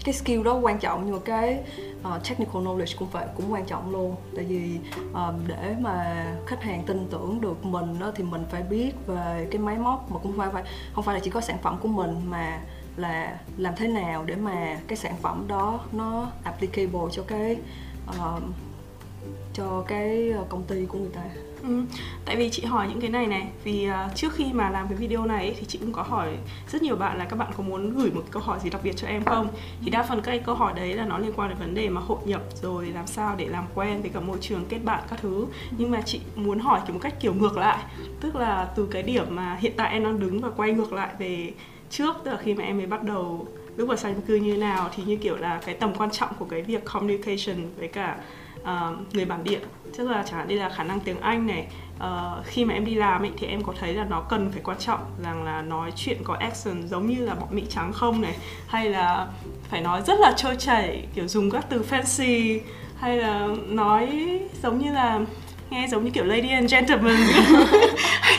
cái 0.05 0.14
skill 0.14 0.43
đó 0.43 0.55
quan 0.55 0.79
trọng 0.79 1.02
nhưng 1.05 1.14
mà 1.14 1.20
cái 1.25 1.61
uh, 2.00 2.29
technical 2.29 2.62
knowledge 2.62 2.99
cũng 2.99 3.08
phải 3.11 3.26
cũng 3.37 3.52
quan 3.52 3.64
trọng 3.67 3.91
luôn. 3.91 4.17
Tại 4.37 4.44
vì 4.44 4.79
um, 5.14 5.35
để 5.47 5.75
mà 5.81 6.26
khách 6.47 6.62
hàng 6.62 6.82
tin 6.87 7.06
tưởng 7.11 7.41
được 7.41 7.64
mình 7.64 7.99
đó 7.99 8.12
thì 8.14 8.25
mình 8.25 8.44
phải 8.50 8.62
biết 8.62 8.93
về 9.06 9.49
cái 9.50 9.58
máy 9.58 9.79
móc 9.79 10.11
mà 10.12 10.19
cũng 10.19 10.37
phải 10.37 10.50
phải 10.52 10.62
không 10.94 11.05
phải 11.05 11.14
là 11.14 11.20
chỉ 11.20 11.31
có 11.31 11.41
sản 11.41 11.58
phẩm 11.62 11.79
của 11.82 11.88
mình 11.88 12.20
mà 12.31 12.61
là 12.97 13.38
làm 13.56 13.75
thế 13.76 13.88
nào 13.88 14.25
để 14.25 14.37
mà 14.37 14.81
cái 14.87 14.96
sản 14.96 15.14
phẩm 15.23 15.44
đó 15.49 15.81
nó 15.93 16.31
applicable 16.44 17.00
cho 17.12 17.23
cái 17.26 17.56
uh, 18.08 18.43
cho 19.53 19.85
cái 19.88 20.31
ờ, 20.31 20.44
công 20.49 20.62
ty 20.62 20.87
của 20.87 20.99
người 20.99 21.11
ta. 21.14 21.23
Ừ, 21.62 21.82
tại 22.24 22.36
vì 22.36 22.50
chị 22.50 22.64
hỏi 22.64 22.88
những 22.88 23.00
cái 23.00 23.10
này 23.10 23.26
này 23.26 23.48
vì 23.64 23.88
uh, 23.88 24.16
trước 24.16 24.32
khi 24.34 24.52
mà 24.52 24.70
làm 24.70 24.88
cái 24.88 24.96
video 24.98 25.26
này 25.26 25.46
ấy, 25.46 25.56
thì 25.60 25.66
chị 25.66 25.78
cũng 25.78 25.92
có 25.92 26.02
hỏi 26.02 26.28
rất 26.68 26.82
nhiều 26.82 26.96
bạn 26.96 27.18
là 27.18 27.24
các 27.24 27.36
bạn 27.36 27.52
có 27.56 27.62
muốn 27.62 27.94
gửi 27.98 28.10
một 28.10 28.22
câu 28.30 28.42
hỏi 28.42 28.58
gì 28.62 28.70
đặc 28.70 28.80
biệt 28.84 28.92
cho 28.96 29.08
em 29.08 29.24
không? 29.24 29.48
Thì 29.84 29.90
đa 29.90 30.02
phần 30.02 30.20
các 30.20 30.42
câu 30.46 30.54
hỏi 30.54 30.72
đấy 30.76 30.94
là 30.94 31.04
nó 31.04 31.18
liên 31.18 31.32
quan 31.36 31.48
đến 31.48 31.58
vấn 31.58 31.74
đề 31.74 31.88
mà 31.88 32.00
hội 32.00 32.18
nhập 32.24 32.42
rồi 32.62 32.86
làm 32.86 33.06
sao 33.06 33.34
để 33.36 33.46
làm 33.46 33.64
quen 33.74 34.00
với 34.00 34.10
cả 34.10 34.20
môi 34.20 34.38
trường 34.40 34.64
kết 34.68 34.78
bạn 34.84 35.02
các 35.10 35.18
thứ. 35.22 35.46
Nhưng 35.78 35.90
mà 35.90 36.00
chị 36.00 36.20
muốn 36.36 36.58
hỏi 36.58 36.80
kiểu 36.86 36.94
một 36.94 37.00
cách 37.02 37.14
kiểu 37.20 37.34
ngược 37.34 37.56
lại 37.56 37.78
tức 38.20 38.36
là 38.36 38.68
từ 38.76 38.88
cái 38.90 39.02
điểm 39.02 39.26
mà 39.30 39.56
hiện 39.60 39.72
tại 39.76 39.92
em 39.92 40.04
đang 40.04 40.20
đứng 40.20 40.40
và 40.40 40.50
quay 40.56 40.72
ngược 40.72 40.92
lại 40.92 41.14
về 41.18 41.52
trước 41.90 42.16
tức 42.24 42.30
là 42.30 42.36
khi 42.36 42.54
mà 42.54 42.64
em 42.64 42.76
mới 42.76 42.86
bắt 42.86 43.02
đầu 43.02 43.46
lúc 43.76 43.88
vào 43.88 43.96
sanh 43.96 44.22
cư 44.22 44.34
như 44.34 44.52
thế 44.52 44.58
nào 44.58 44.90
thì 44.96 45.02
như 45.06 45.16
kiểu 45.16 45.36
là 45.36 45.60
cái 45.66 45.74
tầm 45.74 45.94
quan 45.94 46.10
trọng 46.10 46.28
của 46.38 46.44
cái 46.44 46.62
việc 46.62 46.84
communication 46.84 47.56
với 47.78 47.88
cả 47.88 48.16
uh, 48.62 49.14
người 49.14 49.24
bản 49.24 49.44
địa. 49.44 49.60
Tức 49.96 50.08
là 50.10 50.22
chẳng 50.26 50.38
hạn 50.38 50.48
như 50.48 50.58
là 50.58 50.68
khả 50.68 50.84
năng 50.84 51.00
tiếng 51.00 51.20
Anh 51.20 51.46
này 51.46 51.66
uh, 51.96 52.46
khi 52.46 52.64
mà 52.64 52.74
em 52.74 52.84
đi 52.84 52.94
làm 52.94 53.22
ấy 53.22 53.30
thì 53.38 53.46
em 53.46 53.62
có 53.62 53.72
thấy 53.80 53.94
là 53.94 54.04
nó 54.04 54.20
cần 54.20 54.50
phải 54.52 54.60
quan 54.64 54.78
trọng 54.78 55.00
rằng 55.24 55.44
là 55.44 55.62
nói 55.62 55.92
chuyện 55.96 56.18
có 56.24 56.34
action 56.34 56.88
giống 56.88 57.06
như 57.06 57.24
là 57.24 57.34
bọn 57.34 57.48
mỹ 57.50 57.62
trắng 57.68 57.92
không 57.92 58.22
này 58.22 58.36
hay 58.66 58.90
là 58.90 59.26
phải 59.70 59.80
nói 59.80 60.02
rất 60.06 60.20
là 60.20 60.32
trôi 60.36 60.56
chảy 60.56 61.06
kiểu 61.14 61.28
dùng 61.28 61.50
các 61.50 61.66
từ 61.68 61.84
fancy 61.90 62.60
hay 62.96 63.16
là 63.16 63.48
nói 63.66 64.38
giống 64.62 64.78
như 64.78 64.92
là 64.92 65.20
nghe 65.70 65.86
giống 65.90 66.04
như 66.04 66.10
kiểu 66.10 66.24
lady 66.24 66.48
and 66.48 66.72
gentleman 66.72 67.16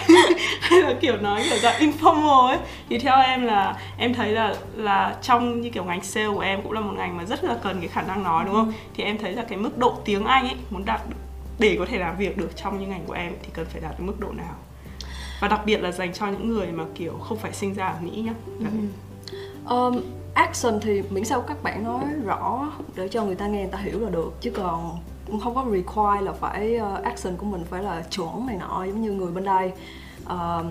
hay 0.72 0.82
là 0.82 0.94
kiểu 1.02 1.18
nói 1.18 1.44
kiểu 1.50 1.58
dạng 1.58 1.82
informal 1.82 2.48
ấy 2.48 2.58
thì 2.90 3.00
theo 3.00 3.22
em 3.22 3.46
là 3.46 3.76
em 3.98 4.14
thấy 4.14 4.32
là 4.32 4.56
là 4.76 5.16
trong 5.22 5.62
như 5.62 5.70
kiểu 5.70 5.84
ngành 5.84 6.04
sale 6.04 6.28
của 6.28 6.40
em 6.40 6.62
cũng 6.62 6.72
là 6.72 6.82
một 6.82 6.94
ngành 6.98 7.18
mà 7.18 7.26
rất 7.26 7.44
là 7.44 7.56
cần 7.64 7.80
cái 7.80 7.88
khả 7.88 8.02
năng 8.02 8.24
nói 8.24 8.46
đúng 8.46 8.56
không 8.56 8.68
ừ. 8.68 8.74
thì 8.94 9.04
em 9.04 9.18
thấy 9.18 9.32
là 9.32 9.44
cái 9.44 9.58
mức 9.58 9.78
độ 9.78 9.98
tiếng 10.06 10.26
anh 10.26 10.48
ấy 10.48 10.56
muốn 10.70 10.86
đạt 10.86 11.02
được 11.10 11.16
để 11.60 11.76
có 11.80 11.86
thể 11.86 11.98
làm 11.98 12.18
việc 12.18 12.38
được 12.38 12.56
trong 12.56 12.80
những 12.80 12.90
ngành 12.90 13.04
của 13.08 13.14
em 13.14 13.34
thì 13.44 13.50
cần 13.54 13.66
phải 13.70 13.82
đạt 13.82 13.92
đến 13.98 14.08
mức 14.08 14.20
độ 14.20 14.32
nào 14.32 14.56
và 15.42 15.48
đặc 15.48 15.62
biệt 15.66 15.78
là 15.78 15.92
dành 15.92 16.14
cho 16.14 16.28
những 16.28 16.50
người 16.50 16.68
mà 16.68 16.84
kiểu 16.96 17.14
không 17.14 17.38
phải 17.38 17.54
sinh 17.54 17.74
ra 17.74 17.88
ở 17.88 17.96
mỹ 18.02 18.12
nhá 18.26 18.34
ừ. 18.60 18.66
um, 19.76 20.02
action 20.34 20.80
thì 20.82 21.02
miễn 21.10 21.26
sao 21.26 21.42
các 21.42 21.64
bạn 21.64 21.84
nói 21.84 22.04
rõ 22.26 22.72
để 22.96 23.08
cho 23.08 23.24
người 23.24 23.36
ta 23.36 23.48
nghe 23.48 23.60
người 23.60 23.72
ta 23.72 23.78
hiểu 23.78 24.00
là 24.00 24.10
được 24.10 24.34
chứ 24.42 24.52
còn 24.52 24.98
không 25.44 25.56
có 25.56 25.66
require 25.72 26.22
là 26.22 26.32
phải 26.32 26.80
uh, 26.80 27.04
action 27.04 27.38
của 27.38 27.46
mình 27.46 27.64
phải 27.70 27.84
là 27.84 28.04
chuẩn 28.10 28.48
này 28.48 28.58
nọ 28.60 28.84
giống 28.86 29.02
như 29.02 29.12
người 29.12 29.32
bên 29.32 29.44
đây 29.44 29.72
uh, 30.24 30.66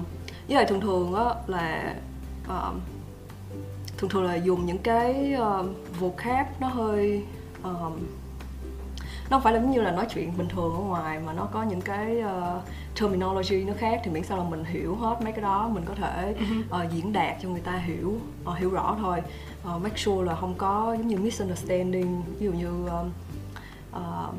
với 0.48 0.56
lại 0.56 0.64
thường 0.64 0.80
thường 0.80 1.14
á 1.14 1.34
là 1.46 1.94
uh, 2.44 2.74
thường 3.98 4.10
thường 4.10 4.24
là 4.24 4.34
dùng 4.34 4.66
những 4.66 4.78
cái 4.78 5.34
uh, 5.40 5.66
vocab 6.00 6.46
nó 6.60 6.68
hơi 6.68 7.24
uh, 7.60 7.92
nó 9.30 9.36
không 9.36 9.42
phải 9.42 9.52
là 9.52 9.60
giống 9.60 9.70
như 9.70 9.80
là 9.80 9.90
nói 9.90 10.06
chuyện 10.14 10.38
bình 10.38 10.48
thường 10.48 10.74
ở 10.74 10.80
ngoài 10.80 11.20
mà 11.26 11.32
nó 11.32 11.48
có 11.52 11.62
những 11.62 11.80
cái 11.80 12.22
uh, 12.22 12.62
terminology 13.00 13.64
nó 13.64 13.72
khác 13.78 14.00
thì 14.04 14.10
miễn 14.10 14.24
sao 14.24 14.38
là 14.38 14.44
mình 14.44 14.64
hiểu 14.64 14.96
hết 14.96 15.16
mấy 15.22 15.32
cái 15.32 15.42
đó 15.42 15.68
mình 15.68 15.84
có 15.86 15.94
thể 15.94 16.34
uh, 16.60 16.92
diễn 16.92 17.12
đạt 17.12 17.36
cho 17.42 17.48
người 17.48 17.60
ta 17.60 17.72
hiểu 17.72 18.14
uh, 18.50 18.58
hiểu 18.58 18.70
rõ 18.70 18.96
thôi. 19.00 19.22
Uh, 19.74 19.82
make 19.82 19.96
sure 19.96 20.26
là 20.26 20.36
không 20.36 20.54
có 20.54 20.96
giống 20.98 21.08
như 21.08 21.16
misunderstanding 21.16 22.22
ví 22.38 22.46
dụ 22.46 22.52
như 22.52 22.84
uh, 22.84 23.06
uh, 23.96 24.34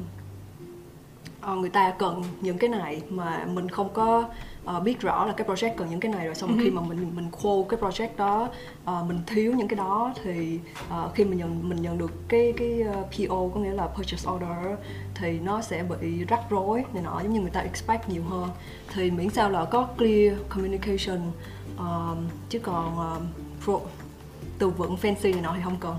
uh, 1.51 1.57
người 1.57 1.69
ta 1.69 1.93
cần 1.99 2.23
những 2.41 2.57
cái 2.57 2.69
này 2.69 3.01
mà 3.09 3.45
mình 3.53 3.69
không 3.69 3.93
có 3.93 4.29
uh, 4.65 4.83
biết 4.83 5.01
rõ 5.01 5.25
là 5.25 5.33
cái 5.33 5.47
project 5.47 5.75
cần 5.77 5.89
những 5.89 5.99
cái 5.99 6.11
này 6.11 6.25
rồi 6.25 6.35
xong 6.35 6.57
uh-huh. 6.57 6.63
khi 6.63 6.69
mà 6.69 6.81
mình 6.81 7.11
mình 7.15 7.31
quote 7.41 7.69
cái 7.69 7.79
project 7.79 8.17
đó 8.17 8.49
uh, 8.83 9.07
mình 9.07 9.19
thiếu 9.27 9.53
những 9.53 9.67
cái 9.67 9.77
đó 9.77 10.13
thì 10.23 10.59
uh, 10.89 11.13
khi 11.15 11.25
mình 11.25 11.37
nhận 11.37 11.69
mình 11.69 11.81
nhận 11.81 11.97
được 11.97 12.11
cái 12.27 12.53
cái 12.57 12.83
uh, 12.89 12.95
PO 12.95 13.49
có 13.53 13.59
nghĩa 13.59 13.73
là 13.73 13.87
purchase 13.87 14.31
order 14.31 14.79
thì 15.15 15.39
nó 15.39 15.61
sẽ 15.61 15.83
bị 15.83 16.25
rắc 16.25 16.39
rối 16.49 16.83
này 16.93 17.03
nọ 17.03 17.21
giống 17.23 17.33
như 17.33 17.41
người 17.41 17.49
ta 17.49 17.59
expect 17.59 18.09
nhiều 18.09 18.23
hơn. 18.23 18.49
Thì 18.93 19.11
miễn 19.11 19.29
sao 19.29 19.49
là 19.49 19.65
có 19.65 19.87
clear 19.97 20.33
communication 20.49 21.31
uh, 21.75 22.17
chứ 22.49 22.59
còn 22.59 22.93
uh, 22.93 23.23
pro, 23.63 23.79
từ 24.59 24.69
vựng 24.69 24.95
fancy 25.01 25.31
này 25.31 25.41
nọ 25.41 25.53
thì 25.55 25.61
không 25.63 25.77
cần. 25.79 25.95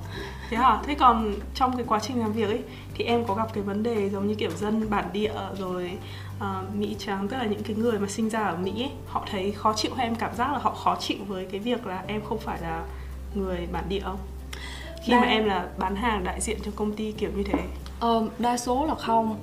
Thế 0.51 0.57
hả? 0.57 0.83
Thế 0.87 0.95
còn 0.95 1.35
trong 1.55 1.77
cái 1.77 1.85
quá 1.89 1.99
trình 2.03 2.21
làm 2.21 2.33
việc 2.33 2.49
ấy 2.49 2.63
thì 2.95 3.05
em 3.05 3.25
có 3.25 3.35
gặp 3.35 3.55
cái 3.55 3.63
vấn 3.63 3.83
đề 3.83 4.11
giống 4.11 4.27
như 4.27 4.35
kiểu 4.35 4.51
dân 4.51 4.91
bản 4.91 5.05
địa 5.13 5.33
rồi 5.59 5.99
uh, 6.43 6.75
mỹ 6.75 6.97
trắng 6.99 7.29
tức 7.29 7.37
là 7.37 7.45
những 7.45 7.63
cái 7.63 7.77
người 7.77 7.99
mà 7.99 8.09
sinh 8.09 8.29
ra 8.29 8.41
ở 8.41 8.57
mỹ 8.57 8.83
ấy, 8.83 8.91
họ 9.07 9.27
thấy 9.31 9.53
khó 9.53 9.73
chịu 9.77 9.95
hay 9.97 10.07
em 10.07 10.15
cảm 10.15 10.35
giác 10.35 10.53
là 10.53 10.59
họ 10.59 10.75
khó 10.75 10.97
chịu 11.01 11.19
với 11.27 11.47
cái 11.51 11.61
việc 11.61 11.87
là 11.87 12.05
em 12.07 12.21
không 12.29 12.39
phải 12.39 12.61
là 12.63 12.85
người 13.35 13.69
bản 13.73 13.85
địa 13.89 14.01
không? 14.01 14.19
Khi 15.05 15.13
đa... 15.13 15.21
mà 15.21 15.27
em 15.27 15.45
là 15.45 15.69
bán 15.79 15.97
hàng 15.97 16.25
đại 16.25 16.41
diện 16.41 16.59
cho 16.65 16.71
công 16.77 16.93
ty 16.93 17.13
kiểu 17.13 17.31
như 17.37 17.43
thế. 17.43 17.59
Uh, 18.07 18.41
đa 18.41 18.59
số 18.59 18.87
là 18.87 18.95
không. 18.95 19.39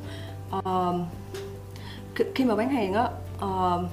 Uh, 0.58 0.96
khi 2.36 2.46
mà 2.46 2.56
bán 2.56 2.70
hàng 2.70 2.94
á 2.94 3.08
uh, 3.46 3.86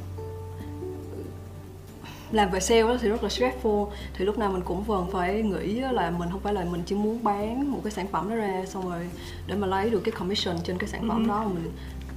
làm 2.32 2.50
về 2.50 2.60
sale 2.60 2.82
đó 2.82 2.96
thì 3.00 3.08
rất 3.08 3.22
là 3.22 3.28
stressful. 3.28 3.88
Thì 4.14 4.24
lúc 4.24 4.38
nào 4.38 4.50
mình 4.50 4.62
cũng 4.62 4.84
vẫn 4.84 5.10
phải 5.12 5.42
nghĩ 5.42 5.80
là 5.80 6.10
mình 6.10 6.28
không 6.30 6.40
phải 6.40 6.54
là 6.54 6.64
mình 6.64 6.82
chỉ 6.86 6.94
muốn 6.94 7.24
bán 7.24 7.70
một 7.72 7.80
cái 7.84 7.92
sản 7.92 8.06
phẩm 8.12 8.30
đó 8.30 8.36
ra 8.36 8.64
xong 8.66 8.90
rồi 8.90 9.08
để 9.46 9.54
mà 9.54 9.66
lấy 9.66 9.90
được 9.90 10.00
cái 10.04 10.12
commission 10.12 10.56
trên 10.64 10.78
cái 10.78 10.88
sản 10.88 11.08
phẩm 11.08 11.24
ừ. 11.24 11.28
đó 11.28 11.44
mình 11.44 11.72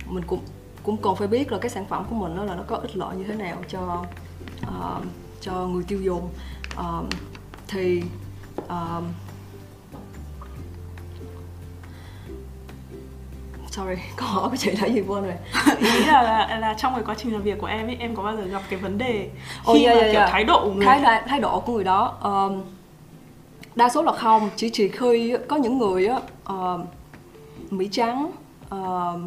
mình 0.10 0.24
cũng 0.28 0.40
cũng 0.84 0.98
còn 0.98 1.16
phải 1.16 1.28
biết 1.28 1.52
là 1.52 1.58
cái 1.58 1.70
sản 1.70 1.86
phẩm 1.90 2.06
của 2.10 2.16
mình 2.16 2.36
đó 2.36 2.44
là 2.44 2.56
nó 2.56 2.64
có 2.68 2.76
ích 2.76 2.98
lợi 2.98 3.16
như 3.16 3.24
thế 3.24 3.36
nào 3.36 3.58
cho 3.68 4.04
uh, 4.68 5.04
cho 5.42 5.54
người 5.54 5.84
tiêu 5.88 6.02
dùng. 6.02 6.30
Uh, 6.80 7.06
thì 7.68 8.04
uh, 8.58 9.04
sorry 13.72 14.02
câu 14.16 14.28
hỏi 14.28 14.50
của 14.50 14.56
chị 14.56 14.72
là 14.72 14.88
gì 14.88 15.02
quên 15.08 15.24
rồi. 15.24 15.34
Ý 15.80 16.06
là, 16.06 16.22
là 16.22 16.60
là 16.60 16.74
trong 16.74 16.94
cái 16.96 17.04
quá 17.06 17.16
trình 17.18 17.34
làm 17.34 17.42
việc 17.42 17.58
của 17.60 17.68
em 17.68 17.88
ấy 17.88 17.98
em 18.00 18.16
có 18.16 18.24
bao 18.24 18.38
giờ 18.38 18.44
gặp 18.44 18.62
cái 18.70 18.80
vấn 18.80 18.98
đề 18.98 19.30
khi 19.66 19.72
oh, 19.72 19.82
yeah, 19.82 19.96
mà 19.96 20.02
yeah, 20.02 20.12
kiểu 20.12 20.20
yeah. 20.20 20.32
thái 20.32 20.44
độ 20.44 20.62
của 20.66 20.74
người? 20.74 20.86
Thái, 20.86 21.22
thái 21.28 21.40
độ 21.40 21.60
của 21.60 21.74
người 21.74 21.84
đó 21.84 22.18
um, 22.24 22.62
đa 23.76 23.90
số 23.90 24.04
là 24.04 24.12
không. 24.12 24.50
Chỉ 24.56 24.70
chỉ 24.74 24.88
khi 24.88 25.36
có 25.48 25.56
những 25.56 25.78
người 25.78 26.10
uh, 26.54 26.80
mỹ 27.70 27.90
trắng 27.92 28.32
uh, 28.76 29.20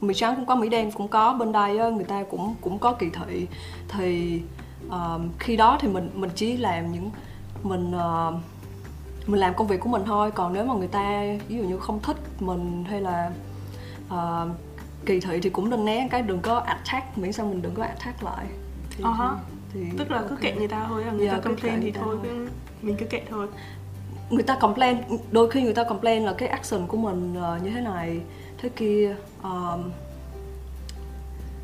mỹ 0.00 0.14
trắng 0.14 0.36
cũng 0.36 0.46
có 0.46 0.54
mỹ 0.54 0.68
đen 0.68 0.90
cũng 0.90 1.08
có 1.08 1.32
bên 1.32 1.52
đây 1.52 1.78
á, 1.78 1.88
người 1.88 2.04
ta 2.04 2.22
cũng 2.30 2.54
cũng 2.60 2.78
có 2.78 2.92
kỳ 2.92 3.10
thị 3.10 3.46
thì 3.88 4.40
uh, 4.88 5.20
khi 5.38 5.56
đó 5.56 5.78
thì 5.80 5.88
mình 5.88 6.10
mình 6.14 6.30
chỉ 6.34 6.56
làm 6.56 6.92
những 6.92 7.10
mình 7.62 7.92
uh, 7.96 8.34
mình 9.26 9.40
làm 9.40 9.54
công 9.54 9.66
việc 9.66 9.80
của 9.80 9.88
mình 9.88 10.02
thôi 10.06 10.30
còn 10.30 10.52
nếu 10.52 10.64
mà 10.64 10.74
người 10.74 10.88
ta 10.88 11.22
ví 11.48 11.56
dụ 11.56 11.62
như 11.62 11.78
không 11.78 12.00
thích 12.02 12.16
mình 12.40 12.84
hay 12.88 13.00
là 13.00 13.30
uh, 14.14 14.48
kỳ 15.06 15.20
thị 15.20 15.40
thì 15.42 15.50
cũng 15.50 15.70
nên 15.70 15.84
né 15.84 16.08
cái 16.10 16.22
đừng 16.22 16.40
có 16.40 16.58
attack 16.58 17.18
miễn 17.18 17.32
sao 17.32 17.46
mình 17.46 17.62
đừng 17.62 17.74
có 17.74 17.82
attack 17.82 18.22
lại 18.22 18.46
thì, 18.90 19.04
uh-huh. 19.04 19.34
thì, 19.72 19.80
thì 19.90 19.98
tức 19.98 20.10
là 20.10 20.16
okay. 20.16 20.30
cứ 20.30 20.36
kệ 20.36 20.52
người 20.52 20.68
ta 20.68 20.84
thôi 20.88 21.04
người 21.16 21.26
yeah, 21.26 21.42
ta 21.42 21.48
complain 21.48 21.80
thì 21.80 21.90
thôi, 21.90 22.16
thôi. 22.22 22.48
mình 22.82 22.96
cứ 22.98 23.06
kệ 23.06 23.22
thôi 23.30 23.46
người 24.30 24.42
ta 24.42 24.54
complain 24.54 24.96
đôi 25.30 25.50
khi 25.50 25.62
người 25.62 25.74
ta 25.74 25.84
complain 25.84 26.24
là 26.24 26.32
cái 26.32 26.48
action 26.48 26.86
của 26.86 26.96
mình 26.96 27.34
uh, 27.38 27.62
như 27.62 27.70
thế 27.70 27.80
này 27.80 28.20
thế 28.58 28.68
kia 28.68 29.16
um, 29.42 29.90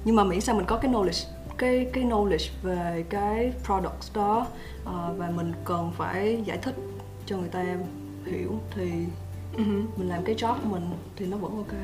nhưng 0.05 0.17
mà 0.17 0.25
miễn 0.25 0.41
sao 0.41 0.57
mình 0.57 0.67
có 0.67 0.77
cái 0.77 0.91
knowledge 0.91 1.27
cái 1.59 1.87
cái 1.93 2.05
knowledge 2.05 2.49
về 2.63 3.05
cái 3.11 3.53
products 3.65 4.15
đó 4.15 4.47
uh, 4.83 5.19
và 5.19 5.31
mình 5.37 5.53
cần 5.65 5.93
phải 5.97 6.43
giải 6.45 6.59
thích 6.59 6.75
cho 7.27 7.37
người 7.37 7.49
ta 7.49 7.65
hiểu 8.27 8.61
thì 8.75 8.91
uh-huh. 9.57 9.85
mình 9.97 10.09
làm 10.09 10.25
cái 10.25 10.35
job 10.35 10.55
của 10.55 10.69
mình 10.69 10.91
thì 11.17 11.27
nó 11.27 11.37
vẫn 11.37 11.57
ok. 11.57 11.75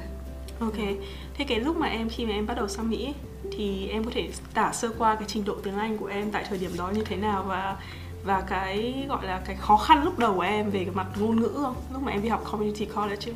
Ok. 0.61 0.87
Thế 1.35 1.45
cái 1.49 1.61
lúc 1.61 1.77
mà 1.77 1.87
em 1.87 2.09
khi 2.09 2.27
mà 2.27 2.33
em 2.33 2.47
bắt 2.47 2.55
đầu 2.55 2.69
sang 2.69 2.91
mỹ 2.91 3.15
thì 3.53 3.89
em 3.89 4.05
có 4.05 4.11
thể 4.15 4.29
tả 4.55 4.73
sơ 4.73 4.89
qua 4.99 5.15
cái 5.15 5.25
trình 5.29 5.45
độ 5.45 5.55
tiếng 5.63 5.79
anh 5.79 5.99
của 5.99 6.07
em 6.07 6.31
tại 6.31 6.45
thời 6.49 6.59
điểm 6.59 6.71
đó 6.79 6.91
như 6.95 7.05
thế 7.05 7.17
nào 7.17 7.45
và 7.49 7.77
và 8.25 8.41
cái 8.41 9.07
gọi 9.09 9.27
là 9.27 9.43
cái 9.45 9.57
khó 9.57 9.77
khăn 9.77 10.05
lúc 10.05 10.19
đầu 10.19 10.35
của 10.35 10.41
em 10.41 10.71
về 10.71 10.85
cái 10.85 10.95
mặt 10.95 11.07
ngôn 11.21 11.41
ngữ 11.41 11.51
không? 11.63 11.75
Lúc 11.93 12.03
mà 12.03 12.13
em 12.13 12.23
đi 12.23 12.29
học 12.29 12.45
community 12.51 12.85
college 12.85 13.17
chứ 13.21 13.33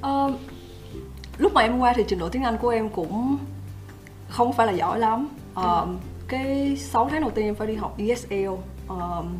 uh, 0.00 0.40
lúc 1.38 1.52
mà 1.52 1.62
em 1.62 1.78
qua 1.78 1.92
thì 1.96 2.04
trình 2.08 2.18
độ 2.18 2.28
tiếng 2.28 2.42
anh 2.42 2.58
của 2.58 2.68
em 2.68 2.88
cũng 2.88 3.38
không 4.28 4.52
phải 4.52 4.66
là 4.66 4.72
giỏi 4.72 4.98
lắm. 4.98 5.28
Uh, 5.52 5.64
ừ. 5.64 5.86
cái 6.28 6.76
6 6.76 7.08
tháng 7.08 7.20
đầu 7.20 7.30
tiên 7.30 7.44
em 7.44 7.54
phải 7.54 7.66
đi 7.66 7.74
học 7.74 7.98
ESL 7.98 8.48
um, 8.88 9.38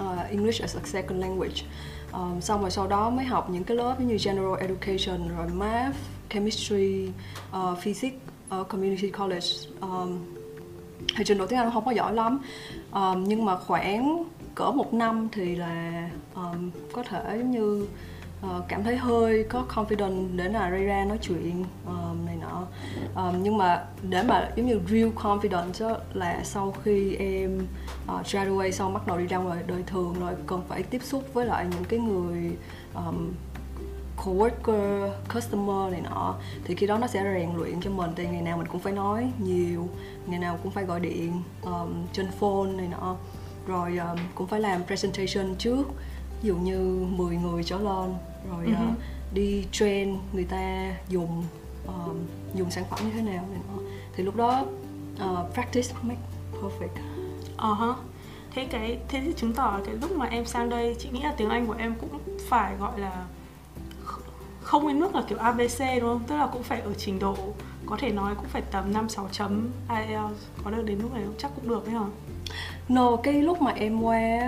uh, 0.00 0.30
English 0.30 0.62
as 0.62 0.76
a 0.76 0.80
second 0.84 1.20
language. 1.20 1.62
Um, 2.12 2.40
xong 2.40 2.60
rồi 2.60 2.70
sau 2.70 2.86
đó 2.86 3.10
mới 3.10 3.24
học 3.24 3.50
những 3.50 3.64
cái 3.64 3.76
lớp 3.76 4.00
như 4.00 4.16
general 4.24 4.60
education 4.60 5.28
rồi 5.36 5.46
math 5.46 5.96
chemistry 6.30 7.08
uh, 7.56 7.78
physics 7.78 8.16
ở 8.48 8.64
community 8.64 9.10
college. 9.10 9.46
Um, 9.80 10.18
thì 11.16 11.24
trình 11.24 11.38
độ 11.38 11.46
tiếng 11.46 11.58
Anh 11.58 11.70
không 11.72 11.84
có 11.84 11.90
giỏi 11.90 12.14
lắm. 12.14 12.38
Um, 12.92 13.24
nhưng 13.24 13.44
mà 13.44 13.56
khoảng 13.56 14.24
cỡ 14.54 14.70
một 14.70 14.94
năm 14.94 15.28
thì 15.32 15.56
là 15.56 16.08
um, 16.34 16.70
có 16.92 17.02
thể 17.02 17.42
như 17.44 17.86
uh, 18.44 18.64
cảm 18.68 18.84
thấy 18.84 18.96
hơi 18.96 19.44
có 19.44 19.64
confident 19.74 20.36
để 20.36 20.48
là 20.48 20.70
ra 20.70 20.78
ra 20.78 21.04
nói 21.04 21.18
chuyện 21.22 21.64
um, 21.86 22.26
này 22.26 22.36
nọ. 22.36 22.66
Um, 23.16 23.42
nhưng 23.42 23.58
mà 23.58 23.84
để 24.02 24.22
mà 24.22 24.50
giống 24.56 24.66
như 24.66 24.80
real 24.90 25.08
confidence 25.08 25.88
đó, 25.88 25.96
là 26.14 26.40
sau 26.44 26.74
khi 26.84 27.14
em 27.14 27.66
uh, 28.04 28.26
graduate 28.26 28.70
xong 28.70 28.94
bắt 28.94 29.06
đầu 29.06 29.18
đi 29.18 29.26
ra 29.26 29.36
ngoài 29.36 29.62
đời 29.66 29.82
thường 29.86 30.14
rồi 30.20 30.32
cần 30.46 30.62
phải 30.68 30.82
tiếp 30.82 31.02
xúc 31.02 31.24
với 31.32 31.46
lại 31.46 31.66
những 31.70 31.84
cái 31.84 31.98
người 31.98 32.56
um, 32.94 33.32
coworker, 34.16 35.10
customer 35.34 35.92
này 35.92 36.00
nọ 36.00 36.34
thì 36.64 36.74
khi 36.74 36.86
đó 36.86 36.98
nó 36.98 37.06
sẽ 37.06 37.24
rèn 37.24 37.56
luyện 37.56 37.80
cho 37.80 37.90
mình. 37.90 38.10
Thì 38.16 38.26
ngày 38.26 38.42
nào 38.42 38.56
mình 38.56 38.66
cũng 38.66 38.80
phải 38.80 38.92
nói 38.92 39.32
nhiều 39.38 39.88
ngày 40.26 40.38
nào 40.38 40.58
cũng 40.62 40.72
phải 40.72 40.84
gọi 40.84 41.00
điện 41.00 41.42
um, 41.62 42.06
trên 42.12 42.26
phone 42.40 42.70
này 42.76 42.88
nọ. 42.88 43.16
Rồi 43.66 43.96
um, 43.96 44.18
cũng 44.34 44.46
phải 44.46 44.60
làm 44.60 44.84
presentation 44.84 45.56
trước 45.58 45.84
ví 46.42 46.48
dụ 46.48 46.56
như 46.56 47.06
10 47.10 47.36
người 47.36 47.64
trở 47.64 47.78
lên 47.78 48.14
rồi 48.50 48.66
uh-huh. 48.66 48.92
uh, 48.92 48.98
đi 49.32 49.66
train 49.72 50.16
người 50.32 50.44
ta 50.44 50.94
dùng 51.08 51.44
um, 51.86 52.16
dùng 52.54 52.70
sản 52.70 52.84
phẩm 52.90 52.98
như 53.04 53.10
thế 53.14 53.22
nào 53.22 53.44
này 53.50 53.60
nọ 53.68 53.82
thì 54.16 54.24
lúc 54.24 54.36
đó 54.36 54.64
uh, 55.14 55.54
practice 55.54 55.88
make 56.02 56.20
perfect. 56.62 56.96
Uh 57.70 57.78
huh. 57.78 57.96
Thế 58.54 58.64
cái 58.64 58.98
thế 59.08 59.20
thì 59.20 59.32
chứng 59.36 59.54
tỏ 59.54 59.80
cái 59.84 59.94
lúc 59.94 60.12
mà 60.12 60.26
em 60.26 60.46
sang 60.46 60.68
đây 60.68 60.96
chị 60.98 61.08
nghĩ 61.12 61.22
là 61.22 61.34
tiếng 61.36 61.48
Anh 61.48 61.66
của 61.66 61.74
em 61.78 61.94
cũng 62.00 62.18
phải 62.48 62.76
gọi 62.76 63.00
là 63.00 63.24
không 64.62 64.88
đến 64.88 65.00
mức 65.00 65.14
là 65.14 65.22
kiểu 65.28 65.38
ABC 65.38 65.80
đúng 66.00 66.08
không? 66.08 66.22
Tức 66.26 66.36
là 66.36 66.46
cũng 66.46 66.62
phải 66.62 66.80
ở 66.80 66.94
trình 66.94 67.18
độ 67.18 67.36
có 67.86 67.96
thể 68.00 68.10
nói 68.10 68.34
cũng 68.34 68.46
phải 68.48 68.62
tầm 68.62 68.92
5 68.92 69.08
6 69.08 69.28
chấm 69.32 69.70
IELTS 69.88 70.46
có 70.64 70.70
được 70.70 70.82
đến 70.82 70.98
lúc 70.98 71.14
này 71.14 71.22
chắc 71.38 71.50
cũng 71.56 71.68
được 71.68 71.86
đấy 71.86 71.94
hả? 71.94 72.06
No, 72.88 73.16
cái 73.16 73.34
lúc 73.34 73.62
mà 73.62 73.70
em 73.70 74.00
qua 74.00 74.40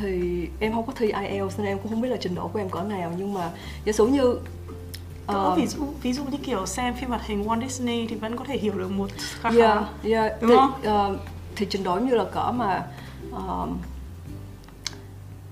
thì 0.00 0.48
em 0.60 0.72
không 0.72 0.86
có 0.86 0.92
thi 0.96 1.12
IELTS 1.12 1.58
nên 1.58 1.66
em 1.66 1.78
cũng 1.78 1.88
không 1.88 2.00
biết 2.00 2.08
là 2.08 2.16
trình 2.20 2.34
độ 2.34 2.48
của 2.48 2.58
em 2.58 2.70
cỡ 2.70 2.82
nào 2.82 3.12
nhưng 3.18 3.34
mà 3.34 3.50
giả 3.84 3.92
sử 3.92 4.06
như 4.06 4.38
uh, 5.32 5.56
ví 5.56 5.66
dụ 5.66 5.84
ví 6.02 6.12
dụ 6.12 6.24
như 6.24 6.38
kiểu 6.42 6.66
xem 6.66 6.94
phim 6.94 7.08
hoạt 7.08 7.26
hình 7.26 7.44
Walt 7.44 7.68
Disney 7.68 8.06
thì 8.06 8.16
vẫn 8.16 8.36
có 8.36 8.44
thể 8.44 8.58
hiểu 8.58 8.72
được 8.72 8.90
một 8.90 9.10
khá 9.40 9.50
yeah, 9.50 9.84
yeah. 10.02 10.32
đúng 10.42 10.50
thì, 10.50 10.56
không? 10.56 11.12
Uh, 11.12 11.20
thì 11.56 11.66
trình 11.70 11.84
độ 11.84 11.94
như 11.94 12.14
là 12.14 12.24
cỡ 12.24 12.52
mà 12.52 12.86
uh, 13.30 13.68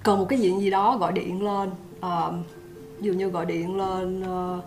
cần 0.02 0.19
một 0.19 0.26
cái 0.28 0.38
gì 0.38 0.52
gì 0.59 0.71
đó 0.71 0.97
gọi 0.97 1.12
điện 1.12 1.43
lên 1.43 1.71
uh, 1.99 2.35
dụ 3.00 3.12
như 3.12 3.28
gọi 3.28 3.47
điện 3.47 3.76
lên 3.76 4.23
uh, 4.23 4.64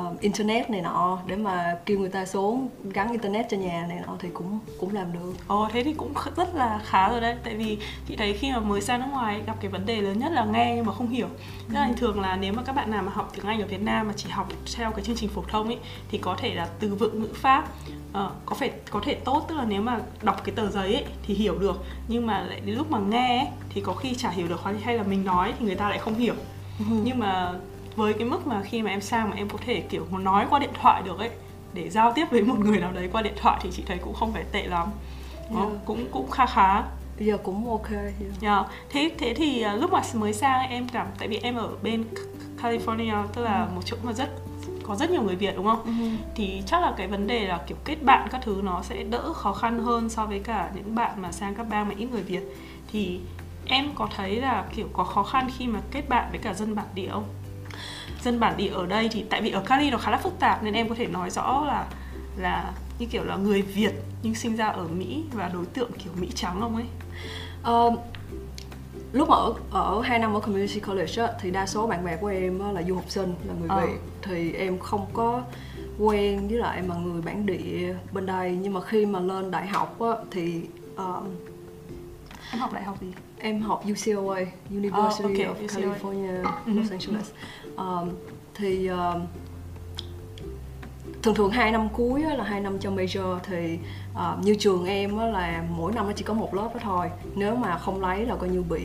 uh, 0.00 0.20
internet 0.20 0.70
này 0.70 0.80
nọ 0.82 1.18
để 1.26 1.36
mà 1.36 1.78
kêu 1.86 1.98
người 1.98 2.08
ta 2.08 2.26
xuống 2.26 2.68
gắn 2.84 3.10
internet 3.10 3.46
cho 3.50 3.56
nhà 3.56 3.86
này 3.88 3.98
nọ 4.06 4.16
thì 4.18 4.28
cũng 4.34 4.58
cũng 4.80 4.94
làm 4.94 5.12
được. 5.12 5.32
Ồ 5.46 5.68
thế 5.72 5.82
thì 5.84 5.94
cũng 5.94 6.12
rất 6.36 6.54
là 6.54 6.80
khá 6.84 7.08
rồi 7.08 7.20
đấy, 7.20 7.36
tại 7.44 7.54
vì 7.54 7.78
chị 8.08 8.16
thấy 8.16 8.32
khi 8.32 8.52
mà 8.52 8.60
mới 8.60 8.80
sang 8.80 9.00
nước 9.00 9.06
ngoài 9.10 9.40
gặp 9.46 9.56
cái 9.60 9.70
vấn 9.70 9.86
đề 9.86 10.00
lớn 10.00 10.18
nhất 10.18 10.32
là 10.32 10.44
nghe 10.44 10.72
nhưng 10.76 10.86
mà 10.86 10.92
không 10.92 11.08
hiểu. 11.08 11.28
Tức 11.68 11.74
là 11.74 11.86
ừ. 11.86 11.94
thường 11.96 12.20
là 12.20 12.36
nếu 12.36 12.52
mà 12.52 12.62
các 12.62 12.76
bạn 12.76 12.90
nào 12.90 13.02
mà 13.02 13.12
học 13.12 13.30
tiếng 13.34 13.46
Anh 13.46 13.60
ở 13.60 13.66
Việt 13.66 13.82
Nam 13.82 14.06
mà 14.06 14.12
chỉ 14.16 14.28
học 14.28 14.48
theo 14.76 14.90
cái 14.90 15.04
chương 15.04 15.16
trình 15.16 15.30
phổ 15.30 15.42
thông 15.48 15.66
ấy 15.66 15.78
thì 16.10 16.18
có 16.18 16.36
thể 16.38 16.54
là 16.54 16.68
từ 16.80 16.94
vựng 16.94 17.20
ngữ 17.20 17.28
pháp 17.34 17.68
uh, 18.10 18.32
có 18.46 18.54
phải 18.54 18.70
có 18.90 19.00
thể 19.04 19.14
tốt 19.14 19.44
tức 19.48 19.54
là 19.54 19.64
nếu 19.64 19.82
mà 19.82 20.00
đọc 20.22 20.44
cái 20.44 20.54
tờ 20.54 20.70
giấy 20.70 20.94
ấy, 20.94 21.04
thì 21.22 21.34
hiểu 21.34 21.58
được 21.58 21.84
nhưng 22.08 22.26
mà 22.26 22.40
lại 22.40 22.60
đến 22.60 22.76
lúc 22.76 22.90
mà 22.90 22.98
nghe 22.98 23.38
ấy, 23.38 23.48
thì 23.68 23.80
có 23.80 23.92
khi 23.92 24.14
chả 24.14 24.30
hiểu 24.30 24.48
được 24.48 24.60
hay 24.82 24.96
là 24.96 25.02
mình 25.02 25.24
nói 25.24 25.52
thì 25.58 25.66
người 25.66 25.74
ta 25.74 25.88
lại 25.88 25.98
không 25.98 26.14
hiểu. 26.14 26.34
Ừ. 26.78 26.84
Nhưng 27.04 27.18
mà 27.18 27.52
với 27.96 28.12
cái 28.12 28.28
mức 28.28 28.46
mà 28.46 28.62
khi 28.62 28.82
mà 28.82 28.90
em 28.90 29.00
sang 29.00 29.30
mà 29.30 29.36
em 29.36 29.48
có 29.48 29.58
thể 29.66 29.80
kiểu 29.80 30.06
nói 30.10 30.46
qua 30.50 30.58
điện 30.58 30.70
thoại 30.80 31.02
được 31.02 31.18
ấy 31.18 31.30
để 31.72 31.90
giao 31.90 32.12
tiếp 32.12 32.26
với 32.30 32.42
một 32.42 32.58
người 32.58 32.80
nào 32.80 32.92
đấy 32.92 33.08
qua 33.12 33.22
điện 33.22 33.34
thoại 33.36 33.58
thì 33.62 33.70
chị 33.72 33.82
thấy 33.86 33.98
cũng 33.98 34.14
không 34.14 34.32
phải 34.32 34.44
tệ 34.52 34.66
lắm 34.66 34.88
yeah. 35.56 35.68
cũng 35.84 36.06
cũng 36.10 36.30
khá 36.30 36.46
khá 36.46 36.82
bây 37.18 37.26
giờ 37.26 37.38
cũng 37.42 37.70
ok 37.70 37.90
yeah. 37.90 38.12
Yeah. 38.40 38.66
thế 38.90 39.10
thế 39.18 39.34
thì 39.34 39.64
uh, 39.74 39.80
lúc 39.80 39.92
mà 39.92 40.00
mới 40.14 40.32
sang 40.32 40.70
em 40.70 40.88
cảm 40.92 41.06
tại 41.18 41.28
vì 41.28 41.36
em 41.36 41.54
ở 41.54 41.70
bên 41.82 42.04
California 42.62 43.26
tức 43.34 43.42
là 43.42 43.64
ừ. 43.64 43.74
một 43.74 43.80
chỗ 43.84 43.96
mà 44.02 44.12
rất 44.12 44.28
có 44.82 44.96
rất 44.96 45.10
nhiều 45.10 45.22
người 45.22 45.36
Việt 45.36 45.56
đúng 45.56 45.66
không? 45.66 45.82
Ừ. 45.84 45.92
Thì 46.34 46.62
chắc 46.66 46.82
là 46.82 46.94
cái 46.96 47.06
vấn 47.06 47.26
đề 47.26 47.46
là 47.46 47.60
kiểu 47.66 47.78
kết 47.84 48.02
bạn 48.02 48.28
các 48.30 48.40
thứ 48.44 48.60
nó 48.64 48.82
sẽ 48.82 49.04
đỡ 49.04 49.32
khó 49.32 49.52
khăn 49.52 49.78
hơn 49.78 50.08
so 50.08 50.26
với 50.26 50.40
cả 50.40 50.70
những 50.74 50.94
bạn 50.94 51.22
mà 51.22 51.32
sang 51.32 51.54
các 51.54 51.66
bang 51.70 51.88
mà 51.88 51.94
ít 51.98 52.06
người 52.10 52.22
Việt. 52.22 52.42
Thì 52.92 53.20
em 53.66 53.90
có 53.94 54.08
thấy 54.16 54.36
là 54.36 54.64
kiểu 54.76 54.88
có 54.92 55.04
khó 55.04 55.22
khăn 55.22 55.48
khi 55.58 55.66
mà 55.66 55.80
kết 55.90 56.08
bạn 56.08 56.28
với 56.30 56.38
cả 56.38 56.54
dân 56.54 56.74
bản 56.74 56.86
địa 56.94 57.08
không? 57.10 57.24
Dân 58.26 58.40
bản 58.40 58.56
địa 58.56 58.68
ở 58.68 58.86
đây 58.86 59.08
thì 59.12 59.24
tại 59.30 59.42
vì 59.42 59.50
ở 59.50 59.60
Cali 59.60 59.90
nó 59.90 59.98
khá 59.98 60.10
là 60.10 60.16
phức 60.16 60.38
tạp 60.38 60.62
nên 60.62 60.74
em 60.74 60.88
có 60.88 60.94
thể 60.94 61.06
nói 61.06 61.30
rõ 61.30 61.64
là 61.66 61.86
là 62.36 62.72
như 62.98 63.06
kiểu 63.06 63.24
là 63.24 63.36
người 63.36 63.62
Việt 63.62 63.92
nhưng 64.22 64.34
sinh 64.34 64.56
ra 64.56 64.66
ở 64.66 64.88
Mỹ 64.88 65.24
và 65.32 65.50
đối 65.54 65.66
tượng 65.66 65.90
kiểu 65.92 66.12
Mỹ 66.20 66.28
trắng 66.34 66.56
không 66.60 66.76
ấy? 66.76 66.86
Uh, 67.86 67.98
lúc 69.12 69.28
ở 69.28 69.54
ở 69.70 70.00
hai 70.00 70.18
năm 70.18 70.34
ở 70.34 70.40
community 70.40 70.80
college 70.80 71.22
á, 71.22 71.32
thì 71.40 71.50
đa 71.50 71.66
số 71.66 71.86
bạn 71.86 72.04
bè 72.04 72.16
của 72.16 72.26
em 72.26 72.60
á, 72.60 72.72
là 72.72 72.82
du 72.82 72.94
học 72.94 73.04
sinh 73.08 73.34
là 73.46 73.54
người 73.60 73.68
ờ. 73.68 73.86
Việt 73.86 73.98
thì 74.22 74.52
em 74.52 74.78
không 74.78 75.06
có 75.12 75.42
quen 75.98 76.48
với 76.48 76.58
lại 76.58 76.82
mà 76.82 76.94
người 76.94 77.22
bản 77.22 77.46
địa 77.46 77.94
bên 78.12 78.26
đây 78.26 78.58
nhưng 78.62 78.72
mà 78.72 78.80
khi 78.80 79.06
mà 79.06 79.20
lên 79.20 79.50
đại 79.50 79.66
học 79.66 80.00
á, 80.00 80.10
thì 80.30 80.60
uh, 80.94 81.24
em 82.52 82.60
học 82.60 82.72
đại 82.72 82.84
học 82.84 83.00
gì? 83.00 83.12
Em 83.38 83.62
học 83.62 83.84
UCLA 83.92 84.46
University 84.70 85.24
oh, 85.24 85.30
okay. 85.30 85.46
of 85.46 85.54
UCLA. 85.64 85.66
California 85.68 86.42
mm-hmm. 86.42 86.76
Los 86.76 86.90
Angeles. 86.90 87.30
Thì 88.54 88.90
uh, 88.90 89.22
thường 91.22 91.34
thường 91.34 91.50
hai 91.50 91.72
năm 91.72 91.88
cuối 91.88 92.22
là 92.22 92.44
hai 92.44 92.60
năm 92.60 92.78
cho 92.78 92.90
major 92.90 93.38
thì 93.42 93.78
uh, 94.12 94.44
như 94.44 94.56
trường 94.58 94.84
em 94.84 95.18
là 95.18 95.64
mỗi 95.70 95.92
năm 95.92 96.06
nó 96.06 96.12
chỉ 96.12 96.24
có 96.24 96.34
một 96.34 96.54
lớp 96.54 96.70
đó 96.74 96.80
thôi. 96.82 97.10
Nếu 97.34 97.56
mà 97.56 97.78
không 97.78 98.00
lấy 98.00 98.26
là 98.26 98.36
coi 98.36 98.48
như 98.48 98.62
bị 98.62 98.82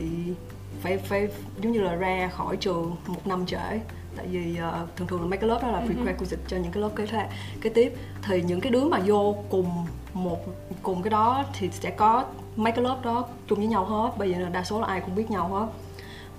phải 0.80 0.98
phải 0.98 1.28
giống 1.62 1.72
như 1.72 1.80
là 1.80 1.94
ra 1.94 2.30
khỏi 2.32 2.56
trường 2.56 2.96
một 3.06 3.26
năm 3.26 3.46
trễ. 3.46 3.80
Tại 4.16 4.26
vì 4.26 4.58
uh, 4.82 4.96
thường 4.96 5.08
thường 5.08 5.20
là 5.20 5.26
mấy 5.26 5.38
cái 5.38 5.48
lớp 5.48 5.58
đó 5.62 5.68
là 5.68 5.78
ừ 5.78 5.92
prerequisite 5.94 6.42
cho 6.46 6.56
những 6.56 6.72
cái 6.72 6.82
lớp 6.82 6.90
kế 6.96 7.06
thế 7.06 7.28
kế 7.60 7.70
tiếp. 7.70 7.94
Thì 8.22 8.42
những 8.42 8.60
cái 8.60 8.72
đứa 8.72 8.84
mà 8.84 8.98
vô 9.06 9.36
cùng 9.50 9.86
một 10.14 10.38
cùng 10.82 11.02
cái 11.02 11.10
đó 11.10 11.44
thì 11.58 11.70
sẽ 11.72 11.90
có 11.90 12.24
mấy 12.56 12.72
cái 12.72 12.84
lớp 12.84 12.96
đó 13.02 13.26
chung 13.48 13.58
với 13.58 13.68
nhau 13.68 13.84
hết. 13.84 14.10
Bây 14.18 14.30
giờ 14.32 14.38
là 14.38 14.48
đa 14.48 14.64
số 14.64 14.80
là 14.80 14.86
ai 14.86 15.00
cũng 15.00 15.14
biết 15.14 15.30
nhau 15.30 15.48
hết. 15.48 15.66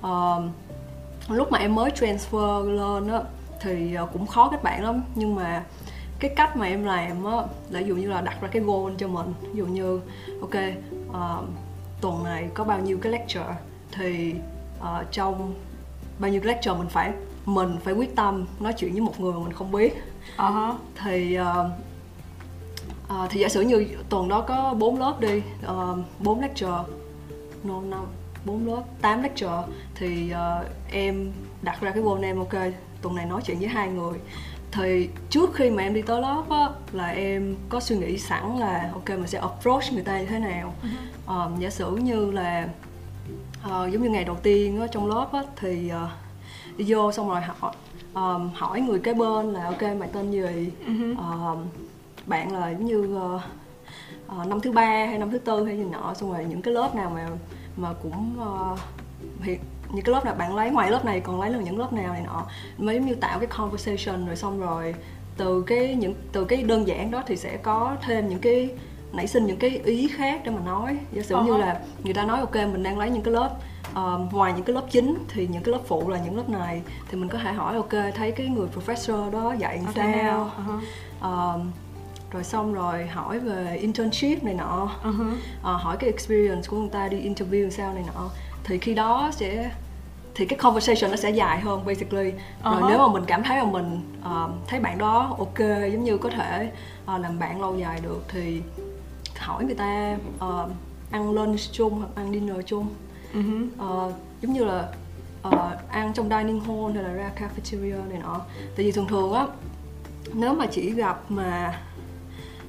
Uh, 0.08 0.44
lúc 1.30 1.52
mà 1.52 1.58
em 1.58 1.76
mới 1.76 1.92
transfer 1.92 2.64
lên 2.64 3.08
á 3.08 3.20
thì 3.62 3.94
ờ, 3.96 4.06
cũng 4.14 4.28
khó 4.28 4.50
kết 4.50 4.64
bạn 4.64 4.84
lắm. 4.84 5.04
Nhưng 5.16 5.36
mà 5.36 5.64
cái 6.20 6.34
cách 6.36 6.58
mà 6.58 6.66
em 6.66 6.84
làm 6.84 7.26
á 7.26 7.38
là 7.70 7.80
dụ 7.80 7.96
như 7.96 8.10
là 8.10 8.22
đặt 8.22 8.42
ra 8.42 8.48
cái 8.52 8.62
goal 8.62 8.94
cho 8.98 9.08
mình. 9.08 9.34
Dụ 9.54 9.66
như 9.66 10.02
ok 10.42 10.56
uh, 11.10 11.46
tuần 12.02 12.24
này 12.24 12.50
có 12.54 12.64
bao 12.64 12.80
nhiêu 12.80 12.98
cái 13.02 13.12
lecture? 13.12 13.56
Thì 13.92 14.36
uh, 14.80 15.12
trong 15.12 15.54
bao 16.20 16.32
nhiêu 16.32 16.42
cái 16.42 16.54
lecture 16.54 16.74
mình 16.74 16.90
phải 16.90 17.12
mình 17.46 17.78
phải 17.84 17.94
quyết 17.94 18.16
tâm 18.16 18.46
nói 18.60 18.74
chuyện 18.78 18.92
với 18.92 19.02
một 19.02 19.20
người 19.20 19.34
mà 19.34 19.40
mình 19.40 19.54
không 19.54 19.72
biết. 19.72 19.94
Uh-huh. 20.38 20.74
thì 21.04 21.38
uh, 21.40 21.66
uh, 23.24 23.30
thì 23.30 23.40
giả 23.40 23.50
sử 23.50 23.62
như 23.62 23.88
tuần 24.10 24.30
đó 24.30 24.42
có 24.42 24.74
bốn 24.74 25.00
lớp 25.00 25.20
đi 25.20 25.42
uh, 26.26 26.42
lecture 26.42 26.78
no, 27.64 27.82
no, 27.82 28.04
4 28.46 28.68
lớp 28.68 28.84
8 29.02 29.22
lecture 29.22 29.62
thì 29.96 30.34
uh, 30.34 30.68
em 30.92 31.32
đặt 31.62 31.82
ra 31.82 31.92
cái 31.92 32.04
goal 32.04 32.24
em 32.24 32.38
ok 32.38 32.54
tuần 33.02 33.16
này 33.16 33.26
nói 33.26 33.42
chuyện 33.46 33.60
với 33.60 33.68
hai 33.68 33.88
người. 33.88 34.20
Thì 34.72 35.10
trước 35.30 35.54
khi 35.54 35.70
mà 35.70 35.84
em 35.84 35.94
đi 35.94 36.02
tới 36.02 36.22
lớp 36.22 36.44
á 36.50 36.70
là 36.92 37.08
em 37.08 37.56
có 37.70 37.80
suy 37.80 37.98
nghĩ 37.98 38.18
sẵn 38.18 38.58
là 38.60 38.90
ok 38.94 39.10
mình 39.10 39.28
sẽ 39.28 39.40
approach 39.40 39.94
người 39.94 40.04
ta 40.04 40.20
như 40.20 40.26
thế 40.26 40.40
nào. 40.40 40.74
Uh, 41.26 41.60
giả 41.60 41.70
sử 41.70 41.96
như 41.96 42.32
là 42.32 42.70
uh, 43.66 43.92
giống 43.92 44.04
như 44.04 44.10
ngày 44.10 44.24
đầu 44.24 44.38
tiên 44.44 44.82
á, 44.82 44.88
trong 44.88 45.08
lớp 45.08 45.28
á 45.34 45.44
thì 45.56 45.92
uh, 46.04 46.10
đi 46.78 46.86
vô 46.88 47.12
xong 47.12 47.30
rồi 47.30 47.42
hỏi 47.42 47.74
um, 48.14 48.50
hỏi 48.54 48.82
người 48.82 49.00
kế 49.00 49.14
bên 49.14 49.54
là 49.54 49.66
ok 49.66 49.82
mày 49.82 50.10
tên 50.14 50.32
gì? 50.32 50.72
Uh, 51.12 51.58
bạn 52.26 52.54
là 52.54 52.70
giống 52.70 52.86
như 52.86 53.18
uh, 53.36 53.42
uh, 54.42 54.48
năm 54.48 54.60
thứ 54.62 54.72
ba 54.72 55.06
hay 55.06 55.18
năm 55.18 55.32
thứ 55.32 55.38
tư 55.38 55.66
hay 55.66 55.78
gì 55.78 55.84
nọ 55.84 56.14
xong 56.14 56.32
rồi 56.34 56.46
những 56.50 56.62
cái 56.62 56.74
lớp 56.74 56.96
nào 56.96 57.12
mà 57.16 57.28
mà 57.78 57.94
cũng 57.94 58.40
uh, 58.42 58.80
những 59.94 60.06
cái 60.06 60.14
lớp 60.14 60.26
nào 60.26 60.36
bạn 60.36 60.56
lấy 60.56 60.70
ngoài 60.70 60.92
lớp 60.92 61.06
này 61.06 61.20
còn 61.20 61.42
lấy 61.42 61.50
là 61.50 61.60
những 61.60 61.80
lớp 61.80 61.94
nào 61.94 62.14
này 62.14 62.22
nọ. 62.22 62.46
Mới 62.78 63.00
như 63.00 63.16
tạo 63.16 63.40
cái 63.40 63.48
conversation 63.48 64.26
rồi 64.26 64.36
xong 64.36 64.60
rồi 64.60 64.96
từ 65.38 65.62
cái 65.62 65.96
những 65.96 66.16
từ 66.32 66.46
cái 66.46 66.64
đơn 66.64 66.88
giản 66.88 67.12
đó 67.12 67.24
thì 67.28 67.36
sẽ 67.36 67.58
có 67.58 67.96
thêm 68.02 68.30
những 68.30 68.40
cái 68.40 68.70
nảy 69.12 69.28
sinh 69.28 69.46
những 69.46 69.58
cái 69.58 69.70
ý 69.70 70.08
khác 70.08 70.42
để 70.46 70.52
mà 70.52 70.62
nói. 70.66 70.98
Giả 71.12 71.22
sử 71.22 71.36
uh-huh. 71.36 71.46
như 71.46 71.58
là 71.58 71.80
người 72.04 72.14
ta 72.14 72.26
nói 72.26 72.40
ok 72.40 72.56
mình 72.56 72.84
đang 72.84 72.98
lấy 72.98 73.10
những 73.10 73.24
cái 73.24 73.34
lớp 73.34 73.56
uh, 73.92 74.34
ngoài 74.34 74.54
những 74.54 74.64
cái 74.64 74.74
lớp 74.74 74.86
chính 74.92 75.18
thì 75.28 75.48
những 75.48 75.64
cái 75.64 75.72
lớp 75.72 75.82
phụ 75.88 76.10
là 76.10 76.20
những 76.26 76.38
lớp 76.38 76.50
này. 76.50 76.82
Thì 77.10 77.18
mình 77.18 77.30
có 77.30 77.38
thể 77.38 77.54
hỏi 77.54 77.76
ok 77.76 78.14
thấy 78.16 78.32
cái 78.32 78.48
người 78.48 78.68
professor 78.76 79.32
đó 79.32 79.54
dạy 79.54 79.82
làm 79.86 79.94
sao? 79.94 80.52
uh-huh. 81.22 81.56
uh, 81.56 81.62
rồi 82.34 82.44
xong 82.44 82.74
rồi 82.74 83.08
hỏi 83.08 83.40
về 83.40 83.78
internship 83.82 84.44
này 84.44 84.54
nọ 84.54 84.90
uh-huh. 85.04 85.32
uh, 85.32 85.82
hỏi 85.82 85.98
cái 86.00 86.10
experience 86.10 86.68
của 86.70 86.78
người 86.78 86.90
ta 86.90 87.08
đi 87.08 87.30
interview 87.30 87.70
sao 87.70 87.94
này 87.94 88.04
nọ 88.16 88.30
thì 88.64 88.78
khi 88.78 88.94
đó 88.94 89.32
sẽ 89.34 89.72
thì 90.36 90.46
cái 90.46 90.60
conversation 90.60 91.12
nó 91.12 91.18
sẽ 91.18 91.30
dài 91.30 91.60
hơn 91.60 91.86
basically 91.86 92.32
rồi 92.64 92.82
uh-huh. 92.82 92.90
nếu 92.90 92.98
mà 92.98 93.08
mình 93.08 93.24
cảm 93.28 93.44
thấy 93.44 93.58
là 93.58 93.64
mình 93.64 94.02
uh, 94.20 94.52
thấy 94.68 94.80
bạn 94.80 94.98
đó 94.98 95.36
ok 95.40 95.60
giống 95.60 96.04
như 96.04 96.18
có 96.18 96.30
thể 96.30 96.72
uh, 97.16 97.22
làm 97.22 97.40
bạn 97.40 97.62
lâu 97.62 97.78
dài 97.78 98.00
được 98.04 98.24
thì 98.28 98.62
hỏi 99.38 99.66
người 99.66 99.76
ta 99.76 100.18
uh, 100.36 100.72
ăn 101.12 101.32
lunch 101.32 101.60
chung 101.72 101.98
hoặc 101.98 102.10
ăn 102.16 102.32
dinner 102.32 102.58
chung 102.66 102.88
uh-huh. 103.34 103.68
uh, 104.08 104.14
giống 104.42 104.54
như 104.54 104.64
là 104.64 104.88
uh, 105.48 105.90
ăn 105.90 106.14
trong 106.14 106.30
dining 106.30 106.60
hall 106.60 106.94
hay 106.94 107.04
là 107.04 107.14
ra 107.14 107.32
cafeteria 107.36 108.10
này 108.10 108.20
nọ 108.24 108.42
tại 108.76 108.86
vì 108.86 108.92
thường 108.92 109.08
thường 109.08 109.34
á 109.34 109.48
nếu 110.34 110.54
mà 110.54 110.66
chỉ 110.66 110.92
gặp 110.92 111.32
mà 111.32 111.80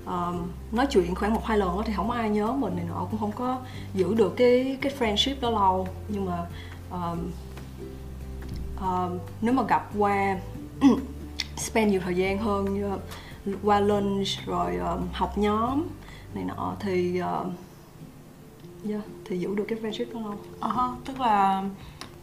um, 0.06 0.48
nói 0.72 0.86
chuyện 0.90 1.14
khoảng 1.14 1.34
một 1.34 1.44
hai 1.44 1.58
lần 1.58 1.68
đó 1.68 1.82
thì 1.86 1.92
không 1.96 2.10
ai 2.10 2.30
nhớ 2.30 2.52
mình 2.52 2.76
này 2.76 2.84
nọ 2.88 3.06
cũng 3.10 3.20
không 3.20 3.32
có 3.32 3.58
giữ 3.94 4.14
được 4.14 4.34
cái 4.36 4.78
cái 4.80 4.92
friendship 4.98 5.34
đó 5.40 5.50
lâu 5.50 5.88
nhưng 6.08 6.26
mà 6.26 6.46
um, 6.90 7.30
um, 8.80 9.18
nếu 9.40 9.54
mà 9.54 9.62
gặp 9.62 9.90
qua 9.98 10.36
spend 11.56 11.90
nhiều 11.90 12.00
thời 12.04 12.16
gian 12.16 12.38
hơn 12.38 12.74
như 12.74 12.90
qua 13.62 13.80
lunch 13.80 14.28
rồi 14.46 14.76
um, 14.76 15.08
học 15.12 15.38
nhóm 15.38 15.82
này 16.34 16.44
nọ 16.44 16.74
thì 16.80 17.22
uh, 17.22 17.46
yeah, 18.88 19.02
thì 19.24 19.38
giữ 19.38 19.54
được 19.54 19.64
cái 19.68 19.78
friendship 19.78 20.14
đó 20.14 20.20
lâu. 20.20 20.38
Uh-huh, 20.60 20.94
tức 21.04 21.20
là 21.20 21.64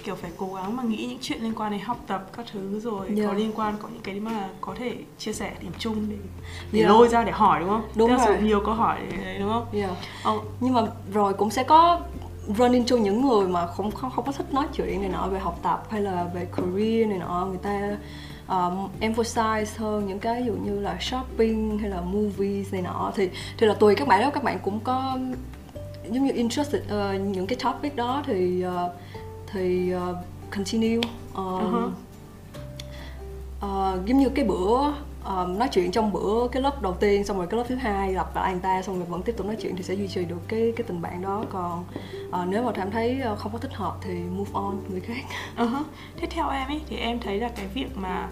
kiểu 0.04 0.16
phải 0.16 0.32
cố 0.38 0.54
gắng 0.54 0.76
mà 0.76 0.84
nghĩ 0.84 1.06
những 1.06 1.18
chuyện 1.22 1.44
liên 1.44 1.54
quan 1.56 1.72
đến 1.72 1.82
học 1.82 1.98
tập 2.08 2.30
các 2.38 2.46
thứ 2.52 2.80
rồi 2.80 3.08
yeah. 3.08 3.28
có 3.28 3.34
liên 3.34 3.52
quan 3.56 3.76
có 3.82 3.88
những 3.88 4.02
cái 4.04 4.20
mà 4.20 4.50
có 4.62 4.76
thể 4.78 4.96
chia 5.18 5.34
sẻ 5.34 5.52
điểm 5.62 5.72
chung 5.80 6.10
để 6.10 6.16
để 6.72 6.80
yeah. 6.80 6.92
lôi 6.92 7.08
ra 7.08 7.24
để 7.24 7.32
hỏi 7.32 7.60
đúng 7.60 7.70
không? 7.70 7.88
Đúng 7.96 8.10
Theo 8.10 8.28
rồi. 8.28 8.38
nhiều 8.42 8.62
câu 8.66 8.74
hỏi 8.74 9.00
đấy 9.24 9.38
đúng 9.40 9.50
không? 9.50 9.66
Yeah. 9.74 9.92
Oh. 10.30 10.44
Nhưng 10.60 10.74
mà 10.74 10.82
rồi 11.14 11.34
cũng 11.34 11.50
sẽ 11.50 11.64
có 11.64 12.02
run 12.48 12.72
into 12.72 12.98
những 12.98 13.28
người 13.28 13.48
mà 13.48 13.68
không 13.68 13.92
không 13.92 14.12
không 14.12 14.26
có 14.26 14.32
thích 14.32 14.54
nói 14.54 14.68
chuyện 14.74 15.02
này 15.02 15.10
nọ 15.10 15.28
về 15.28 15.40
học 15.40 15.60
tập 15.64 15.84
hay 15.90 16.02
là 16.02 16.24
về 16.34 16.48
career 16.58 17.08
này 17.08 17.18
nọ 17.18 17.46
người 17.46 17.60
ta 17.64 17.98
um, 18.48 18.90
emphasize 19.00 19.66
hơn 19.78 20.08
những 20.08 20.20
cái 20.20 20.42
ví 20.42 20.48
dụ 20.48 20.54
như 20.54 20.80
là 20.80 20.98
shopping 21.00 21.78
hay 21.78 21.90
là 21.90 22.02
movies 22.02 22.74
này 22.74 22.82
nọ 22.82 23.12
thì 23.16 23.30
thì 23.58 23.68
là 23.68 23.74
tùy 23.74 23.96
các 23.96 24.08
bạn 24.08 24.22
đó 24.22 24.30
các 24.34 24.44
bạn 24.44 24.60
cũng 24.64 24.80
có 24.80 25.18
giống 26.10 26.26
như 26.26 26.34
interested 26.34 26.82
uh, 26.84 27.22
những 27.22 27.48
cái 27.48 27.58
topic 27.64 27.96
đó 27.96 28.24
thì 28.26 28.66
uh, 28.66 28.92
thì 29.52 29.94
uh, 29.96 30.18
continue 30.56 31.00
um, 31.36 31.46
uh-huh. 31.46 31.92
uh, 33.60 34.06
giống 34.08 34.18
như 34.18 34.30
cái 34.30 34.46
bữa 34.46 34.94
um, 35.26 35.60
nói 35.60 35.70
chuyện 35.72 35.92
trong 35.92 36.12
bữa 36.12 36.48
cái 36.48 36.62
lớp 36.62 36.82
đầu 36.82 36.94
tiên 36.94 37.26
xong 37.26 37.38
rồi 37.38 37.48
cái 37.48 37.58
lớp 37.58 37.66
thứ 37.68 37.76
hai 37.76 38.14
gặp 38.14 38.36
lại 38.36 38.52
anh 38.52 38.60
ta 38.60 38.82
xong 38.82 38.98
rồi 38.98 39.06
vẫn 39.06 39.24
tiếp 39.24 39.34
tục 39.38 39.48
nói 39.48 39.58
chuyện 39.62 39.76
thì 39.76 39.84
sẽ 39.84 39.94
duy 39.94 40.08
trì 40.08 40.26
được 40.26 40.40
cái 40.48 40.74
cái 40.76 40.86
tình 40.88 41.02
bạn 41.02 41.22
đó 41.22 41.44
còn 41.52 41.86
uh, 42.30 42.48
nếu 42.48 42.64
mà 42.64 42.72
cảm 42.72 42.92
thấy 42.92 43.22
không 43.38 43.52
có 43.52 43.58
thích 43.58 43.74
hợp 43.74 43.96
thì 44.02 44.14
move 44.14 44.52
on 44.54 44.78
người 44.90 45.02
khác 45.02 45.24
uh-huh. 45.58 45.84
thế 46.18 46.28
theo 46.32 46.50
em 46.50 46.68
ấy 46.68 46.82
thì 46.88 46.98
em 46.98 47.20
thấy 47.20 47.40
là 47.40 47.50
cái 47.56 47.68
việc 47.68 47.98
mà 47.98 48.30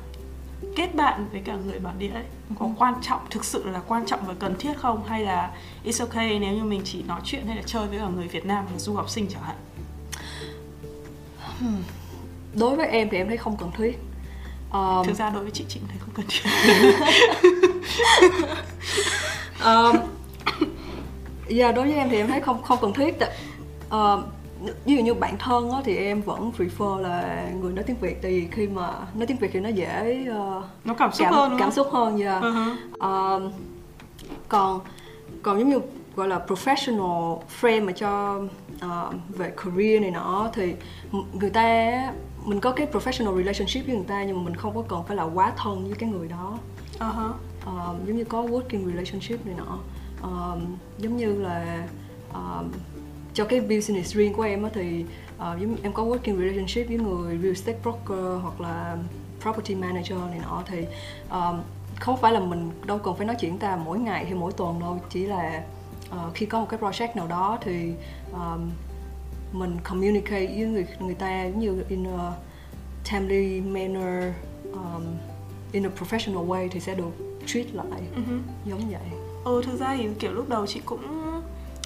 kết 0.76 0.96
bạn 0.96 1.26
với 1.32 1.42
cả 1.46 1.56
người 1.66 1.80
bản 1.80 2.00
địa 2.00 2.10
ấy 2.10 2.24
có 2.60 2.66
ừ. 2.66 2.72
quan 2.78 2.94
trọng 3.02 3.20
thực 3.30 3.46
sự 3.46 3.70
là 3.70 3.82
quan 3.88 4.06
trọng 4.06 4.20
và 4.26 4.34
cần 4.40 4.56
thiết 4.60 4.78
không 4.78 5.04
hay 5.04 5.24
là 5.24 5.52
it's 5.86 6.06
okay 6.06 6.40
nếu 6.40 6.54
như 6.54 6.64
mình 6.64 6.82
chỉ 6.84 7.04
nói 7.04 7.22
chuyện 7.24 7.46
hay 7.48 7.56
là 7.56 7.64
chơi 7.66 7.88
với 7.88 8.00
cả 8.00 8.08
người 8.08 8.28
Việt 8.28 8.46
Nam 8.46 8.66
hay 8.70 8.80
du 8.80 8.94
học 8.94 9.10
sinh 9.10 9.28
chẳng 9.30 9.44
hạn 9.44 9.56
đối 12.54 12.76
với 12.76 12.88
em 12.88 13.10
thì 13.12 13.18
em 13.18 13.28
thấy 13.28 13.38
không 13.38 13.58
cần 13.58 13.72
thiết. 13.78 14.00
Um, 14.72 15.06
thực 15.06 15.16
ra 15.16 15.30
đối 15.30 15.44
với 15.44 15.52
chị 15.52 15.66
chị 15.68 15.80
thấy 15.88 15.98
không 16.00 16.14
cần 16.14 16.26
thiết. 16.30 16.50
Um, 19.66 19.98
yeah, 21.60 21.76
đối 21.76 21.86
với 21.86 21.94
em 21.94 22.10
thì 22.10 22.18
em 22.18 22.28
thấy 22.28 22.42
không 22.42 22.64
không 22.64 22.78
cần 22.82 22.94
thiết. 22.94 23.16
Uh, 23.96 24.20
ví 24.86 24.96
dụ 24.96 25.04
như 25.04 25.14
bạn 25.14 25.38
thân 25.38 25.72
á, 25.72 25.78
thì 25.86 25.96
em 25.96 26.22
vẫn 26.22 26.52
prefer 26.58 26.98
là 26.98 27.46
người 27.62 27.74
nói 27.74 27.84
tiếng 27.84 27.98
việt. 28.02 28.22
Tại 28.22 28.32
vì 28.32 28.48
khi 28.52 28.68
mà 28.68 28.90
nói 29.14 29.28
tiếng 29.28 29.38
việt 29.38 29.50
thì 29.54 29.60
nó 29.60 29.70
dễ 29.70 30.28
uh, 30.30 30.64
nó 30.86 30.94
cảm 30.94 31.12
xúc 31.12 31.26
cảm, 31.26 31.34
hơn 31.34 31.56
cảm 31.60 31.72
xúc 31.72 31.88
hơn 31.92 32.20
yeah. 32.20 32.44
uh-huh. 32.44 32.76
uh, 33.46 33.54
còn 34.48 34.80
còn 35.42 35.60
giống 35.60 35.70
như 35.70 35.80
gọi 36.16 36.28
là 36.28 36.42
professional 36.48 37.40
friend 37.62 37.86
mà 37.86 37.92
cho 37.92 38.42
uh, 38.86 39.16
về 39.30 39.52
career 39.64 40.02
này 40.02 40.12
nọ 40.12 40.50
thì 40.54 40.74
người 41.34 41.50
ta 41.50 42.14
mình 42.46 42.60
có 42.60 42.72
cái 42.72 42.88
professional 42.92 43.38
relationship 43.38 43.86
với 43.86 43.96
người 43.96 44.06
ta 44.08 44.24
nhưng 44.24 44.38
mà 44.38 44.44
mình 44.44 44.56
không 44.56 44.76
có 44.76 44.84
cần 44.88 45.04
phải 45.08 45.18
là 45.18 45.24
quá 45.24 45.54
thân 45.58 45.86
với 45.86 45.96
cái 46.00 46.10
người 46.10 46.28
đó 46.28 46.58
uh-huh. 47.00 47.30
uh, 47.30 48.08
giống 48.08 48.18
như 48.18 48.24
có 48.24 48.44
working 48.44 48.86
relationship 48.86 49.46
này 49.46 49.56
nọ 49.58 49.80
uh, 50.28 50.62
giống 50.98 51.18
như 51.18 51.42
là 51.42 51.88
uh, 52.32 52.66
cho 53.34 53.46
cái 53.46 53.62
business 53.62 54.16
riêng 54.16 54.34
của 54.34 54.44
em 54.44 54.64
á 54.64 54.70
thì 54.74 55.06
uh, 55.36 55.62
giống 55.62 55.76
em 55.84 55.94
có 55.94 56.04
working 56.04 56.38
relationship 56.38 56.88
với 56.88 56.98
người 56.98 57.38
real 57.38 57.50
estate 57.50 57.78
broker 57.84 58.42
hoặc 58.42 58.62
là 58.62 58.98
property 59.42 59.76
manager 59.76 60.18
này 60.30 60.40
nọ 60.44 60.64
thì 60.66 60.86
um, 61.32 61.62
không 62.00 62.18
phải 62.18 62.32
là 62.32 62.40
mình 62.40 62.72
đâu 62.86 62.98
cần 62.98 63.16
phải 63.16 63.28
nói 63.28 63.36
chuyện 63.40 63.58
ta 63.58 63.76
mỗi 63.76 64.00
ngày 64.00 64.26
hay 64.26 64.34
mỗi 64.34 64.52
tuần 64.52 64.80
đâu 64.80 65.00
chỉ 65.10 65.26
là 65.26 65.64
uh, 66.12 66.34
khi 66.34 66.46
có 66.46 66.60
một 66.60 66.66
cái 66.70 66.80
project 66.80 67.16
nào 67.16 67.28
đó 67.28 67.58
thì 67.62 67.94
um, 68.32 68.72
mình 69.52 69.78
communicate 69.84 70.48
với 70.48 70.66
người 70.66 70.88
người 71.00 71.16
ta 71.16 71.48
như 71.48 71.84
in 71.90 72.08
a 72.08 72.32
timely 73.12 73.62
manner 73.62 74.34
um, 74.74 75.04
in 75.72 75.86
a 75.86 75.90
professional 76.00 76.48
way 76.48 76.68
thì 76.72 76.80
sẽ 76.80 76.96
được 76.96 77.12
treat 77.46 77.74
lại 77.74 78.02
uh-huh. 78.16 78.40
giống 78.66 78.90
vậy. 78.90 79.02
Ừ 79.44 79.62
thực 79.66 79.80
ra 79.80 79.96
thì 79.98 80.08
kiểu 80.20 80.32
lúc 80.32 80.50
đầu 80.50 80.68
chị 80.68 80.82
cũng 80.86 81.02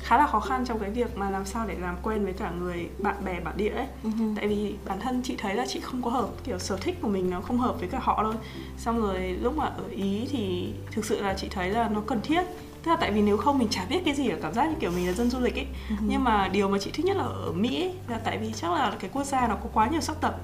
khá 0.03 0.17
là 0.17 0.27
khó 0.27 0.39
khăn 0.39 0.65
trong 0.65 0.79
cái 0.79 0.89
việc 0.89 1.17
mà 1.17 1.29
làm 1.29 1.45
sao 1.45 1.67
để 1.67 1.75
làm 1.81 1.97
quen 2.03 2.23
với 2.23 2.33
cả 2.33 2.51
người 2.51 2.89
bạn 2.99 3.25
bè 3.25 3.39
bản 3.39 3.57
địa 3.57 3.69
ấy 3.69 3.88
uh-huh. 4.03 4.36
tại 4.36 4.47
vì 4.47 4.75
bản 4.86 4.99
thân 4.99 5.21
chị 5.23 5.36
thấy 5.38 5.55
là 5.55 5.65
chị 5.67 5.79
không 5.79 6.01
có 6.01 6.09
hợp 6.09 6.29
kiểu 6.43 6.59
sở 6.59 6.77
thích 6.77 6.97
của 7.01 7.07
mình 7.07 7.29
nó 7.29 7.41
không 7.41 7.57
hợp 7.57 7.79
với 7.79 7.89
cả 7.89 7.99
họ 8.01 8.23
thôi 8.23 8.36
xong 8.77 9.01
rồi 9.01 9.19
lúc 9.41 9.57
mà 9.57 9.65
ở 9.65 9.83
ý 9.89 10.27
thì 10.31 10.73
thực 10.91 11.05
sự 11.05 11.21
là 11.21 11.33
chị 11.33 11.47
thấy 11.51 11.69
là 11.69 11.89
nó 11.89 12.01
cần 12.07 12.19
thiết 12.23 12.43
tức 12.83 12.91
là 12.91 12.97
tại 12.97 13.11
vì 13.11 13.21
nếu 13.21 13.37
không 13.37 13.59
mình 13.59 13.67
chả 13.71 13.85
biết 13.89 14.01
cái 14.05 14.13
gì 14.13 14.29
ở 14.29 14.37
cảm 14.41 14.53
giác 14.53 14.69
như 14.69 14.75
kiểu 14.79 14.91
mình 14.91 15.07
là 15.07 15.13
dân 15.13 15.29
du 15.29 15.39
lịch 15.39 15.55
ấy 15.55 15.65
uh-huh. 15.89 15.95
nhưng 16.07 16.23
mà 16.23 16.47
điều 16.47 16.69
mà 16.69 16.77
chị 16.77 16.91
thích 16.93 17.05
nhất 17.05 17.17
là 17.17 17.23
ở 17.23 17.51
mỹ 17.51 17.81
ấy, 17.81 17.93
là 18.07 18.17
tại 18.17 18.37
vì 18.37 18.53
chắc 18.55 18.71
là 18.71 18.93
cái 18.99 19.09
quốc 19.13 19.23
gia 19.23 19.47
nó 19.47 19.55
có 19.55 19.69
quá 19.73 19.87
nhiều 19.87 20.01
sắc 20.01 20.21
tập 20.21 20.35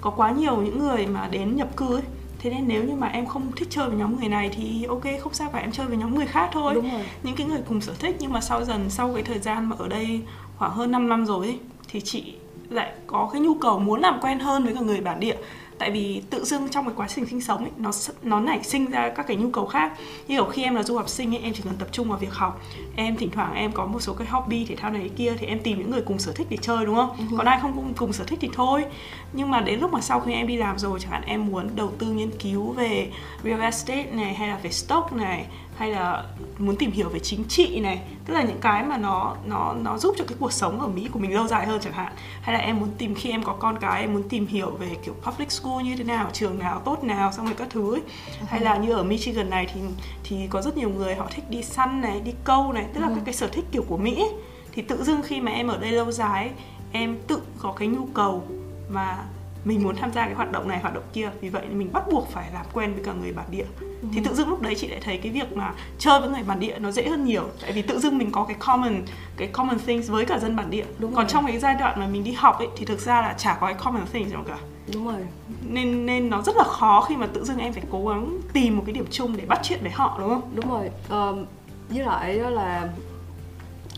có 0.00 0.10
quá 0.10 0.30
nhiều 0.30 0.56
những 0.56 0.78
người 0.78 1.06
mà 1.06 1.28
đến 1.30 1.56
nhập 1.56 1.76
cư 1.76 1.94
ấy 1.94 2.02
thế 2.38 2.50
nên 2.50 2.68
nếu 2.68 2.84
như 2.84 2.94
mà 2.94 3.06
em 3.06 3.26
không 3.26 3.52
thích 3.56 3.68
chơi 3.70 3.88
với 3.88 3.98
nhóm 3.98 4.20
người 4.20 4.28
này 4.28 4.50
thì 4.56 4.84
ok 4.84 5.04
không 5.20 5.34
sao 5.34 5.50
cả 5.52 5.58
em 5.58 5.72
chơi 5.72 5.86
với 5.86 5.96
nhóm 5.96 6.14
người 6.14 6.26
khác 6.26 6.50
thôi 6.52 6.74
Đúng 6.74 6.90
rồi. 6.90 7.04
những 7.22 7.36
cái 7.36 7.46
người 7.46 7.60
cùng 7.68 7.80
sở 7.80 7.92
thích 7.98 8.16
nhưng 8.18 8.32
mà 8.32 8.40
sau 8.40 8.64
dần 8.64 8.90
sau 8.90 9.14
cái 9.14 9.22
thời 9.22 9.38
gian 9.38 9.68
mà 9.68 9.76
ở 9.78 9.88
đây 9.88 10.20
khoảng 10.56 10.72
hơn 10.72 10.90
5 10.90 11.08
năm 11.08 11.26
rồi 11.26 11.46
ấy, 11.46 11.58
thì 11.88 12.00
chị 12.00 12.34
lại 12.70 12.92
có 13.06 13.30
cái 13.32 13.42
nhu 13.42 13.54
cầu 13.54 13.78
muốn 13.78 14.00
làm 14.00 14.20
quen 14.20 14.38
hơn 14.38 14.64
với 14.64 14.74
cả 14.74 14.80
người 14.80 15.00
bản 15.00 15.20
địa 15.20 15.36
tại 15.78 15.90
vì 15.90 16.22
tự 16.30 16.44
dưng 16.44 16.68
trong 16.68 16.84
cái 16.84 16.94
quá 16.96 17.08
trình 17.08 17.26
sinh 17.26 17.40
sống 17.40 17.58
ấy, 17.58 17.70
nó 17.76 17.90
nó 18.22 18.40
nảy 18.40 18.62
sinh 18.62 18.90
ra 18.90 19.08
các 19.16 19.26
cái 19.26 19.36
nhu 19.36 19.50
cầu 19.50 19.66
khác. 19.66 19.92
Như 20.28 20.36
kiểu 20.36 20.44
khi 20.44 20.62
em 20.62 20.74
là 20.74 20.82
du 20.82 20.96
học 20.96 21.08
sinh 21.08 21.34
ấy, 21.34 21.42
em 21.42 21.54
chỉ 21.54 21.62
cần 21.64 21.74
tập 21.78 21.88
trung 21.92 22.08
vào 22.08 22.18
việc 22.18 22.32
học. 22.32 22.60
Em 22.96 23.16
thỉnh 23.16 23.30
thoảng 23.30 23.54
em 23.54 23.72
có 23.72 23.86
một 23.86 24.00
số 24.00 24.14
cái 24.14 24.26
hobby 24.26 24.64
thể 24.64 24.76
thao 24.76 24.90
này 24.90 25.10
kia 25.16 25.32
thì 25.38 25.46
em 25.46 25.60
tìm 25.60 25.78
những 25.78 25.90
người 25.90 26.02
cùng 26.02 26.18
sở 26.18 26.32
thích 26.32 26.46
để 26.50 26.56
chơi 26.60 26.86
đúng 26.86 26.96
không? 26.96 27.10
Uh-huh. 27.10 27.36
còn 27.36 27.46
ai 27.46 27.58
không 27.62 27.72
cùng, 27.72 27.94
cùng 27.96 28.12
sở 28.12 28.24
thích 28.24 28.38
thì 28.42 28.48
thôi. 28.52 28.84
Nhưng 29.32 29.50
mà 29.50 29.60
đến 29.60 29.80
lúc 29.80 29.92
mà 29.92 30.00
sau 30.00 30.20
khi 30.20 30.32
em 30.32 30.46
đi 30.46 30.56
làm 30.56 30.78
rồi 30.78 31.00
chẳng 31.00 31.10
hạn 31.10 31.22
em 31.26 31.46
muốn 31.46 31.68
đầu 31.74 31.92
tư 31.98 32.06
nghiên 32.06 32.30
cứu 32.30 32.72
về 32.72 33.10
real 33.44 33.60
estate 33.60 34.10
này 34.12 34.34
hay 34.34 34.48
là 34.48 34.58
về 34.62 34.70
stock 34.70 35.12
này 35.12 35.46
hay 35.76 35.90
là 35.90 36.24
muốn 36.58 36.76
tìm 36.76 36.90
hiểu 36.90 37.08
về 37.08 37.18
chính 37.18 37.44
trị 37.48 37.80
này 37.80 38.00
tức 38.24 38.34
là 38.34 38.42
những 38.42 38.60
cái 38.60 38.84
mà 38.84 38.96
nó 38.96 39.36
nó 39.44 39.74
nó 39.82 39.98
giúp 39.98 40.14
cho 40.18 40.24
cái 40.28 40.36
cuộc 40.40 40.52
sống 40.52 40.80
ở 40.80 40.88
Mỹ 40.88 41.08
của 41.12 41.18
mình 41.18 41.34
lâu 41.34 41.46
dài 41.46 41.66
hơn 41.66 41.80
chẳng 41.82 41.92
hạn 41.92 42.12
hay 42.42 42.54
là 42.54 42.60
em 42.60 42.78
muốn 42.80 42.88
tìm 42.98 43.14
khi 43.14 43.30
em 43.30 43.42
có 43.42 43.52
con 43.52 43.78
cái 43.78 44.00
em 44.00 44.12
muốn 44.12 44.28
tìm 44.28 44.46
hiểu 44.46 44.70
về 44.70 44.88
kiểu 45.04 45.14
public 45.22 45.50
school 45.50 45.82
như 45.82 45.96
thế 45.96 46.04
nào 46.04 46.30
trường 46.32 46.58
nào 46.58 46.82
tốt 46.84 47.04
nào 47.04 47.32
xong 47.32 47.46
rồi 47.46 47.54
các 47.58 47.68
thứ 47.70 47.94
ấy. 47.94 48.02
hay 48.46 48.60
là 48.60 48.76
như 48.76 48.92
ở 48.92 49.02
Michigan 49.02 49.50
này 49.50 49.66
thì 49.74 49.80
thì 50.24 50.46
có 50.50 50.62
rất 50.62 50.76
nhiều 50.76 50.90
người 50.90 51.14
họ 51.14 51.28
thích 51.34 51.44
đi 51.50 51.62
săn 51.62 52.00
này 52.00 52.20
đi 52.20 52.32
câu 52.44 52.72
này 52.72 52.86
tức 52.94 53.00
là 53.00 53.08
các 53.08 53.22
cái 53.24 53.34
sở 53.34 53.46
thích 53.46 53.64
kiểu 53.72 53.84
của 53.88 53.96
Mỹ 53.96 54.14
ấy. 54.16 54.30
thì 54.72 54.82
tự 54.82 55.04
dưng 55.04 55.22
khi 55.22 55.40
mà 55.40 55.52
em 55.52 55.68
ở 55.68 55.78
đây 55.78 55.92
lâu 55.92 56.12
dài 56.12 56.50
em 56.92 57.18
tự 57.26 57.42
có 57.58 57.72
cái 57.72 57.88
nhu 57.88 58.06
cầu 58.14 58.44
mà 58.88 59.24
mình 59.66 59.82
muốn 59.82 59.96
tham 59.96 60.12
gia 60.12 60.24
cái 60.24 60.34
hoạt 60.34 60.52
động 60.52 60.68
này 60.68 60.78
hoạt 60.78 60.94
động 60.94 61.04
kia. 61.12 61.30
Vì 61.40 61.48
vậy 61.48 61.62
mình 61.72 61.92
bắt 61.92 62.02
buộc 62.10 62.28
phải 62.30 62.50
làm 62.54 62.66
quen 62.72 62.94
với 62.94 63.04
cả 63.04 63.12
người 63.12 63.32
bản 63.32 63.46
địa. 63.50 63.64
Ừ. 63.80 64.08
thì 64.14 64.20
tự 64.24 64.34
dưng 64.34 64.48
lúc 64.48 64.62
đấy 64.62 64.74
chị 64.74 64.88
lại 64.88 65.00
thấy 65.04 65.18
cái 65.18 65.32
việc 65.32 65.56
mà 65.56 65.72
chơi 65.98 66.20
với 66.20 66.28
người 66.28 66.42
bản 66.42 66.60
địa 66.60 66.78
nó 66.78 66.90
dễ 66.90 67.08
hơn 67.08 67.24
nhiều. 67.24 67.48
Tại 67.62 67.72
vì 67.72 67.82
tự 67.82 67.98
dưng 67.98 68.18
mình 68.18 68.30
có 68.30 68.44
cái 68.44 68.56
common 68.58 69.02
cái 69.36 69.48
common 69.48 69.78
things 69.78 70.10
với 70.10 70.24
cả 70.24 70.38
dân 70.38 70.56
bản 70.56 70.70
địa. 70.70 70.84
Đúng 70.98 71.14
còn 71.14 71.24
rồi. 71.24 71.32
trong 71.32 71.46
cái 71.46 71.58
giai 71.58 71.74
đoạn 71.74 72.00
mà 72.00 72.06
mình 72.06 72.24
đi 72.24 72.32
học 72.32 72.58
ấy 72.58 72.68
thì 72.76 72.84
thực 72.84 73.00
ra 73.00 73.22
là 73.22 73.34
chả 73.38 73.56
có 73.60 73.66
cái 73.66 73.76
common 73.84 74.06
things 74.12 74.32
nào 74.32 74.44
cả. 74.48 74.58
Đúng 74.92 75.06
rồi. 75.06 75.20
Nên 75.68 76.06
nên 76.06 76.30
nó 76.30 76.42
rất 76.42 76.56
là 76.56 76.64
khó 76.64 77.00
khi 77.08 77.16
mà 77.16 77.26
tự 77.26 77.44
dưng 77.44 77.58
em 77.58 77.72
phải 77.72 77.82
cố 77.90 78.08
gắng 78.08 78.38
tìm 78.52 78.76
một 78.76 78.82
cái 78.86 78.92
điểm 78.92 79.06
chung 79.10 79.36
để 79.36 79.44
bắt 79.46 79.60
chuyện 79.62 79.80
với 79.82 79.90
họ 79.90 80.16
đúng 80.20 80.28
không? 80.28 80.42
Đúng 80.54 80.70
rồi. 80.70 80.90
Um, 81.10 81.44
với 81.88 82.04
lại 82.04 82.38
đó 82.38 82.50
là 82.50 82.88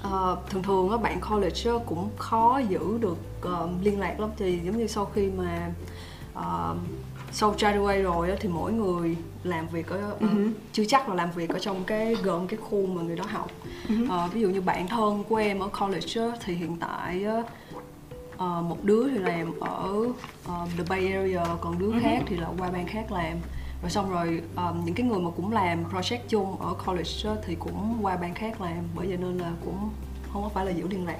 uh, 0.06 0.50
thường 0.50 0.62
thường 0.62 0.88
các 0.90 1.02
bạn 1.02 1.20
college 1.30 1.70
cũng 1.86 2.10
khó 2.16 2.60
giữ 2.68 2.98
được 3.00 3.18
uh, 3.40 3.70
liên 3.82 4.00
lạc 4.00 4.20
lắm 4.20 4.30
thì 4.36 4.58
giống 4.64 4.78
như 4.78 4.86
sau 4.86 5.04
khi 5.04 5.30
mà 5.30 5.70
uh, 6.38 6.76
sau 7.32 7.54
graduate 7.58 8.02
rồi 8.02 8.36
thì 8.40 8.48
mỗi 8.48 8.72
người 8.72 9.16
làm 9.44 9.68
việc 9.68 9.86
ở 9.86 10.12
uh, 10.14 10.22
uh-huh. 10.22 10.52
chưa 10.72 10.84
chắc 10.88 11.08
là 11.08 11.14
làm 11.14 11.30
việc 11.30 11.50
ở 11.50 11.58
trong 11.58 11.84
cái 11.84 12.16
gần 12.22 12.46
cái 12.46 12.58
khu 12.62 12.86
mà 12.86 13.02
người 13.02 13.16
đó 13.16 13.24
học 13.28 13.50
uh-huh. 13.88 14.26
uh, 14.26 14.32
ví 14.32 14.40
dụ 14.40 14.48
như 14.48 14.60
bạn 14.60 14.88
thân 14.88 15.24
của 15.28 15.36
em 15.36 15.58
ở 15.58 15.68
college 15.80 16.38
thì 16.44 16.54
hiện 16.54 16.76
tại 16.80 17.26
uh, 18.34 18.40
một 18.40 18.78
đứa 18.82 19.08
thì 19.08 19.18
làm 19.18 19.60
ở 19.60 19.90
uh, 20.48 20.68
the 20.76 20.84
Bay 20.88 21.12
Area 21.12 21.44
còn 21.60 21.78
đứa 21.78 21.90
uh-huh. 21.90 22.02
khác 22.02 22.22
thì 22.26 22.36
là 22.36 22.48
qua 22.58 22.70
bang 22.70 22.86
khác 22.86 23.12
làm 23.12 23.36
rồi 23.82 23.90
xong 23.90 24.10
rồi 24.10 24.42
um, 24.56 24.84
những 24.84 24.94
cái 24.94 25.06
người 25.06 25.18
mà 25.18 25.30
cũng 25.36 25.52
làm 25.52 25.84
project 25.92 26.18
chung 26.28 26.60
ở 26.60 26.74
college 26.86 27.10
đó, 27.24 27.36
thì 27.46 27.54
cũng 27.54 27.98
qua 28.02 28.16
bang 28.16 28.34
khác 28.34 28.60
làm 28.60 28.84
bởi 28.94 29.06
vậy 29.06 29.16
nên 29.16 29.38
là 29.38 29.52
cũng 29.64 29.90
không 30.32 30.42
có 30.42 30.48
phải 30.48 30.66
là 30.66 30.72
giữ 30.72 30.88
liên 30.88 31.06
lạc 31.06 31.18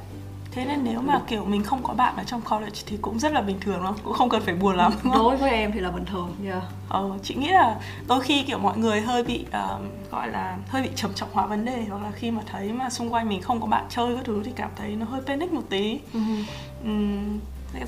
thế 0.50 0.64
nên 0.64 0.84
nếu 0.84 1.00
mà 1.00 1.20
kiểu 1.28 1.44
mình 1.44 1.62
không 1.62 1.82
có 1.82 1.94
bạn 1.94 2.16
ở 2.16 2.24
trong 2.24 2.40
college 2.40 2.80
thì 2.86 2.98
cũng 3.02 3.18
rất 3.18 3.32
là 3.32 3.40
bình 3.40 3.56
thường 3.60 3.84
lắm 3.84 3.94
cũng 4.04 4.12
không 4.12 4.28
cần 4.28 4.42
phải 4.42 4.54
buồn 4.54 4.76
lắm 4.76 4.92
đối 5.14 5.36
với 5.36 5.50
em 5.50 5.72
thì 5.72 5.80
là 5.80 5.90
bình 5.90 6.04
thường 6.04 6.34
yeah. 6.44 6.62
ờ, 6.88 7.18
chị 7.22 7.34
nghĩ 7.34 7.48
là 7.48 7.80
đôi 8.08 8.20
khi 8.20 8.42
kiểu 8.42 8.58
mọi 8.58 8.78
người 8.78 9.00
hơi 9.00 9.22
bị 9.22 9.46
uh, 9.48 10.10
gọi 10.10 10.28
là 10.28 10.56
hơi 10.68 10.82
bị 10.82 10.88
trầm 10.96 11.10
trọng 11.14 11.28
hóa 11.32 11.46
vấn 11.46 11.64
đề 11.64 11.84
hoặc 11.90 12.02
là 12.02 12.10
khi 12.10 12.30
mà 12.30 12.42
thấy 12.46 12.72
mà 12.72 12.90
xung 12.90 13.12
quanh 13.12 13.28
mình 13.28 13.42
không 13.42 13.60
có 13.60 13.66
bạn 13.66 13.86
chơi 13.88 14.16
các 14.16 14.24
thứ 14.24 14.42
thì 14.44 14.52
cảm 14.56 14.70
thấy 14.76 14.96
nó 14.96 15.06
hơi 15.06 15.20
panic 15.26 15.52
một 15.52 15.62
tí 15.70 16.00
uh-huh. 16.12 16.44
um, 16.84 17.38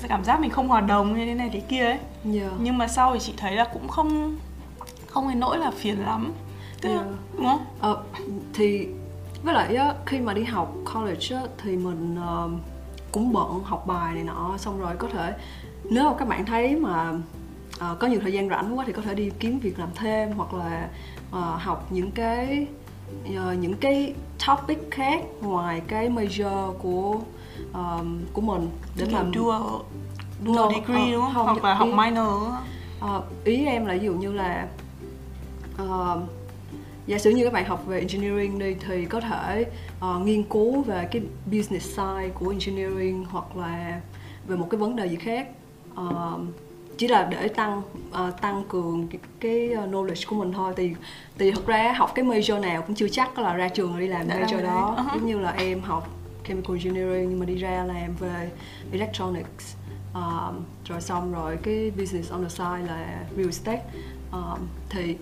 cảm 0.07 0.23
giác 0.23 0.39
mình 0.39 0.51
không 0.51 0.67
hòa 0.67 0.81
đồng 0.81 1.17
như 1.17 1.25
thế 1.25 1.33
này 1.33 1.49
thế 1.53 1.59
kia 1.59 1.85
ấy 1.85 1.99
yeah. 2.33 2.51
nhưng 2.59 2.77
mà 2.77 2.87
sau 2.87 3.13
thì 3.13 3.19
chị 3.19 3.33
thấy 3.37 3.55
là 3.55 3.67
cũng 3.73 3.87
không 3.87 4.37
không 5.11 5.29
đến 5.29 5.39
nỗi 5.39 5.57
là 5.57 5.71
phiền 5.71 5.99
lắm 5.99 6.33
Tức 6.81 6.89
yeah. 6.89 7.05
đúng 7.33 7.45
không 7.45 7.65
ờ, 7.79 8.03
thì 8.53 8.87
với 9.43 9.53
lại 9.53 9.75
á, 9.75 9.93
khi 10.05 10.19
mà 10.19 10.33
đi 10.33 10.43
học 10.43 10.73
college 10.93 11.35
á, 11.35 11.41
thì 11.63 11.77
mình 11.77 12.17
uh, 12.45 12.51
cũng 13.11 13.33
bận 13.33 13.63
học 13.63 13.87
bài 13.87 14.15
này 14.15 14.23
nọ 14.23 14.57
xong 14.57 14.81
rồi 14.81 14.95
có 14.97 15.07
thể 15.07 15.33
nếu 15.83 16.03
mà 16.03 16.15
các 16.19 16.27
bạn 16.27 16.45
thấy 16.45 16.75
mà 16.75 17.11
uh, 17.91 17.99
có 17.99 18.07
nhiều 18.07 18.19
thời 18.21 18.33
gian 18.33 18.49
rảnh 18.49 18.77
quá 18.77 18.85
thì 18.87 18.93
có 18.93 19.01
thể 19.01 19.13
đi 19.13 19.31
kiếm 19.39 19.59
việc 19.59 19.79
làm 19.79 19.89
thêm 19.95 20.31
hoặc 20.31 20.53
là 20.53 20.89
uh, 21.29 21.61
học 21.61 21.87
những 21.89 22.11
cái 22.11 22.67
uh, 23.25 23.57
những 23.59 23.73
cái 23.73 24.13
topic 24.47 24.91
khác 24.91 25.23
ngoài 25.41 25.81
cái 25.87 26.09
major 26.09 26.73
của 26.73 27.17
uh, 27.71 28.05
của 28.33 28.41
mình 28.41 28.69
để 28.97 29.05
Kiểu 29.05 29.17
làm 29.17 29.33
dual 29.33 29.61
dual 30.45 30.55
no, 30.55 30.71
degree 30.71 31.07
uh, 31.07 31.13
đúng 31.13 31.21
không? 31.21 31.33
không 31.33 31.45
hoặc 31.45 31.63
là 31.63 31.73
học 31.73 31.89
minor 31.93 32.53
uh, 33.05 33.43
ý 33.43 33.65
em 33.65 33.85
là 33.85 33.93
ví 33.93 34.05
dụ 34.05 34.13
như 34.13 34.33
là 34.33 34.67
uh, 35.83 36.21
giả 37.07 37.17
sử 37.17 37.29
như 37.29 37.43
các 37.43 37.53
bạn 37.53 37.65
học 37.65 37.83
về 37.87 37.99
engineering 37.99 38.59
đi 38.59 38.75
thì 38.87 39.05
có 39.05 39.19
thể 39.19 39.65
uh, 40.05 40.25
nghiên 40.25 40.43
cứu 40.43 40.81
về 40.81 41.07
cái 41.11 41.21
business 41.45 41.87
side 41.87 42.29
của 42.33 42.49
engineering 42.49 43.25
hoặc 43.25 43.57
là 43.57 44.01
về 44.47 44.55
một 44.55 44.67
cái 44.69 44.77
vấn 44.79 44.95
đề 44.95 45.05
gì 45.05 45.15
khác. 45.15 45.47
Uh, 45.93 46.41
chỉ 46.97 47.07
là 47.07 47.23
để 47.23 47.47
tăng 47.47 47.81
uh, 48.09 48.41
tăng 48.41 48.63
cường 48.69 49.07
cái, 49.07 49.19
cái 49.39 49.87
knowledge 49.87 50.29
của 50.29 50.35
mình 50.35 50.53
thôi. 50.53 50.73
Thì 50.77 50.93
thì 51.37 51.51
thực 51.51 51.67
ra 51.67 51.93
học 51.97 52.11
cái 52.15 52.25
major 52.25 52.61
nào 52.61 52.81
cũng 52.81 52.95
chưa 52.95 53.07
chắc 53.07 53.39
là 53.39 53.53
ra 53.53 53.69
trường 53.69 53.99
đi 53.99 54.07
làm 54.07 54.27
major 54.27 54.63
đó. 54.63 54.95
uh-huh. 54.97 55.15
giống 55.15 55.25
như 55.25 55.39
là 55.39 55.51
em 55.51 55.81
học 55.81 56.09
chemical 56.47 56.75
engineering 56.75 57.29
nhưng 57.29 57.39
mà 57.39 57.45
đi 57.45 57.55
ra 57.55 57.83
làm 57.83 58.15
về 58.19 58.49
electronics. 58.91 59.75
Um, 60.13 60.55
rồi 60.85 61.01
xong 61.01 61.33
rồi 61.33 61.57
cái 61.63 61.91
business 61.97 62.31
on 62.31 62.43
the 62.43 62.49
side 62.49 62.87
là 62.87 63.23
real 63.37 63.47
estate. 63.47 63.83
Um, 64.31 64.59
thì 64.89 65.15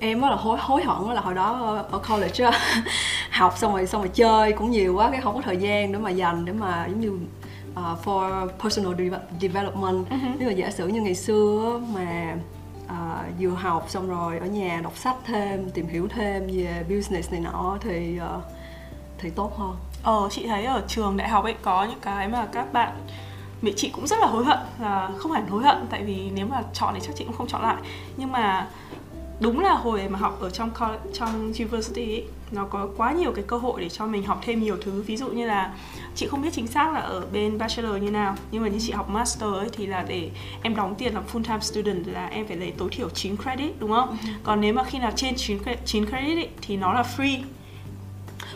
em 0.00 0.20
rất 0.20 0.28
là 0.28 0.36
hối 0.36 0.58
hối 0.60 0.82
hận 0.84 1.14
là 1.14 1.20
hồi 1.20 1.34
đó 1.34 1.78
ở 1.90 1.98
college 1.98 2.50
học 3.30 3.54
xong 3.58 3.72
rồi 3.72 3.86
xong 3.86 4.02
rồi 4.02 4.10
chơi 4.14 4.52
cũng 4.52 4.70
nhiều 4.70 4.94
quá 4.94 5.10
cái 5.10 5.20
không 5.20 5.34
có 5.34 5.42
thời 5.42 5.56
gian 5.56 5.92
để 5.92 5.98
mà 5.98 6.10
dành 6.10 6.44
để 6.44 6.52
mà 6.52 6.86
giống 6.86 7.00
như 7.00 7.18
uh, 7.72 8.04
for 8.04 8.48
personal 8.62 8.92
development. 9.40 10.06
Uh-huh. 10.10 10.36
nếu 10.38 10.48
mà 10.48 10.54
giả 10.54 10.70
sử 10.70 10.88
như 10.88 11.00
ngày 11.00 11.14
xưa 11.14 11.80
mà 11.94 12.36
uh, 12.84 13.40
vừa 13.40 13.50
học 13.50 13.84
xong 13.88 14.08
rồi 14.08 14.38
ở 14.38 14.46
nhà 14.46 14.80
đọc 14.82 14.96
sách 14.96 15.16
thêm 15.24 15.70
tìm 15.70 15.86
hiểu 15.86 16.08
thêm 16.08 16.46
về 16.46 16.84
business 16.88 17.32
này 17.32 17.40
nọ 17.40 17.78
thì 17.80 18.18
uh, 18.36 18.42
thì 19.18 19.30
tốt 19.30 19.58
hơn. 19.58 19.76
Ờ 20.02 20.28
chị 20.30 20.46
thấy 20.46 20.64
ở 20.64 20.82
trường 20.88 21.16
đại 21.16 21.28
học 21.28 21.44
ấy 21.44 21.54
có 21.62 21.84
những 21.84 22.00
cái 22.00 22.28
mà 22.28 22.46
các 22.52 22.72
bạn 22.72 22.92
mẹ 23.62 23.72
chị 23.76 23.90
cũng 23.90 24.06
rất 24.06 24.18
là 24.20 24.26
hối 24.26 24.44
hận 24.44 24.58
là 24.80 25.10
không 25.18 25.32
hẳn 25.32 25.48
hối 25.48 25.62
hận 25.62 25.86
tại 25.90 26.02
vì 26.04 26.30
nếu 26.34 26.46
mà 26.46 26.62
chọn 26.72 26.94
thì 26.94 27.00
chắc 27.02 27.16
chị 27.16 27.24
cũng 27.24 27.36
không 27.36 27.48
chọn 27.48 27.62
lại. 27.62 27.76
Nhưng 28.16 28.32
mà 28.32 28.66
đúng 29.42 29.60
là 29.60 29.74
hồi 29.74 30.08
mà 30.08 30.18
học 30.18 30.38
ở 30.40 30.50
trong 30.50 30.70
trong 31.12 31.52
university 31.58 32.14
ấy, 32.14 32.24
nó 32.50 32.64
có 32.64 32.88
quá 32.96 33.12
nhiều 33.12 33.32
cái 33.32 33.44
cơ 33.46 33.56
hội 33.56 33.80
để 33.80 33.88
cho 33.88 34.06
mình 34.06 34.24
học 34.24 34.40
thêm 34.42 34.62
nhiều 34.62 34.76
thứ 34.82 35.02
ví 35.02 35.16
dụ 35.16 35.28
như 35.28 35.46
là 35.46 35.74
chị 36.14 36.26
không 36.26 36.42
biết 36.42 36.50
chính 36.52 36.66
xác 36.66 36.92
là 36.94 37.00
ở 37.00 37.26
bên 37.32 37.58
bachelor 37.58 38.02
như 38.02 38.10
nào 38.10 38.34
nhưng 38.50 38.62
mà 38.62 38.68
như 38.68 38.78
chị 38.80 38.92
học 38.92 39.08
master 39.08 39.52
ấy 39.52 39.68
thì 39.72 39.86
là 39.86 40.04
để 40.08 40.30
em 40.62 40.76
đóng 40.76 40.94
tiền 40.98 41.14
làm 41.14 41.22
full 41.32 41.42
time 41.42 41.60
student 41.60 42.06
là 42.06 42.26
em 42.26 42.46
phải 42.46 42.56
lấy 42.56 42.72
tối 42.78 42.88
thiểu 42.92 43.08
9 43.08 43.36
credit 43.36 43.80
đúng 43.80 43.90
không? 43.90 44.08
Ừ. 44.08 44.28
Còn 44.42 44.60
nếu 44.60 44.74
mà 44.74 44.84
khi 44.84 44.98
nào 44.98 45.12
trên 45.16 45.34
9, 45.36 45.58
9 45.84 46.06
credit 46.06 46.36
ấy, 46.36 46.48
thì 46.62 46.76
nó 46.76 46.92
là 46.92 47.04
free 47.16 47.38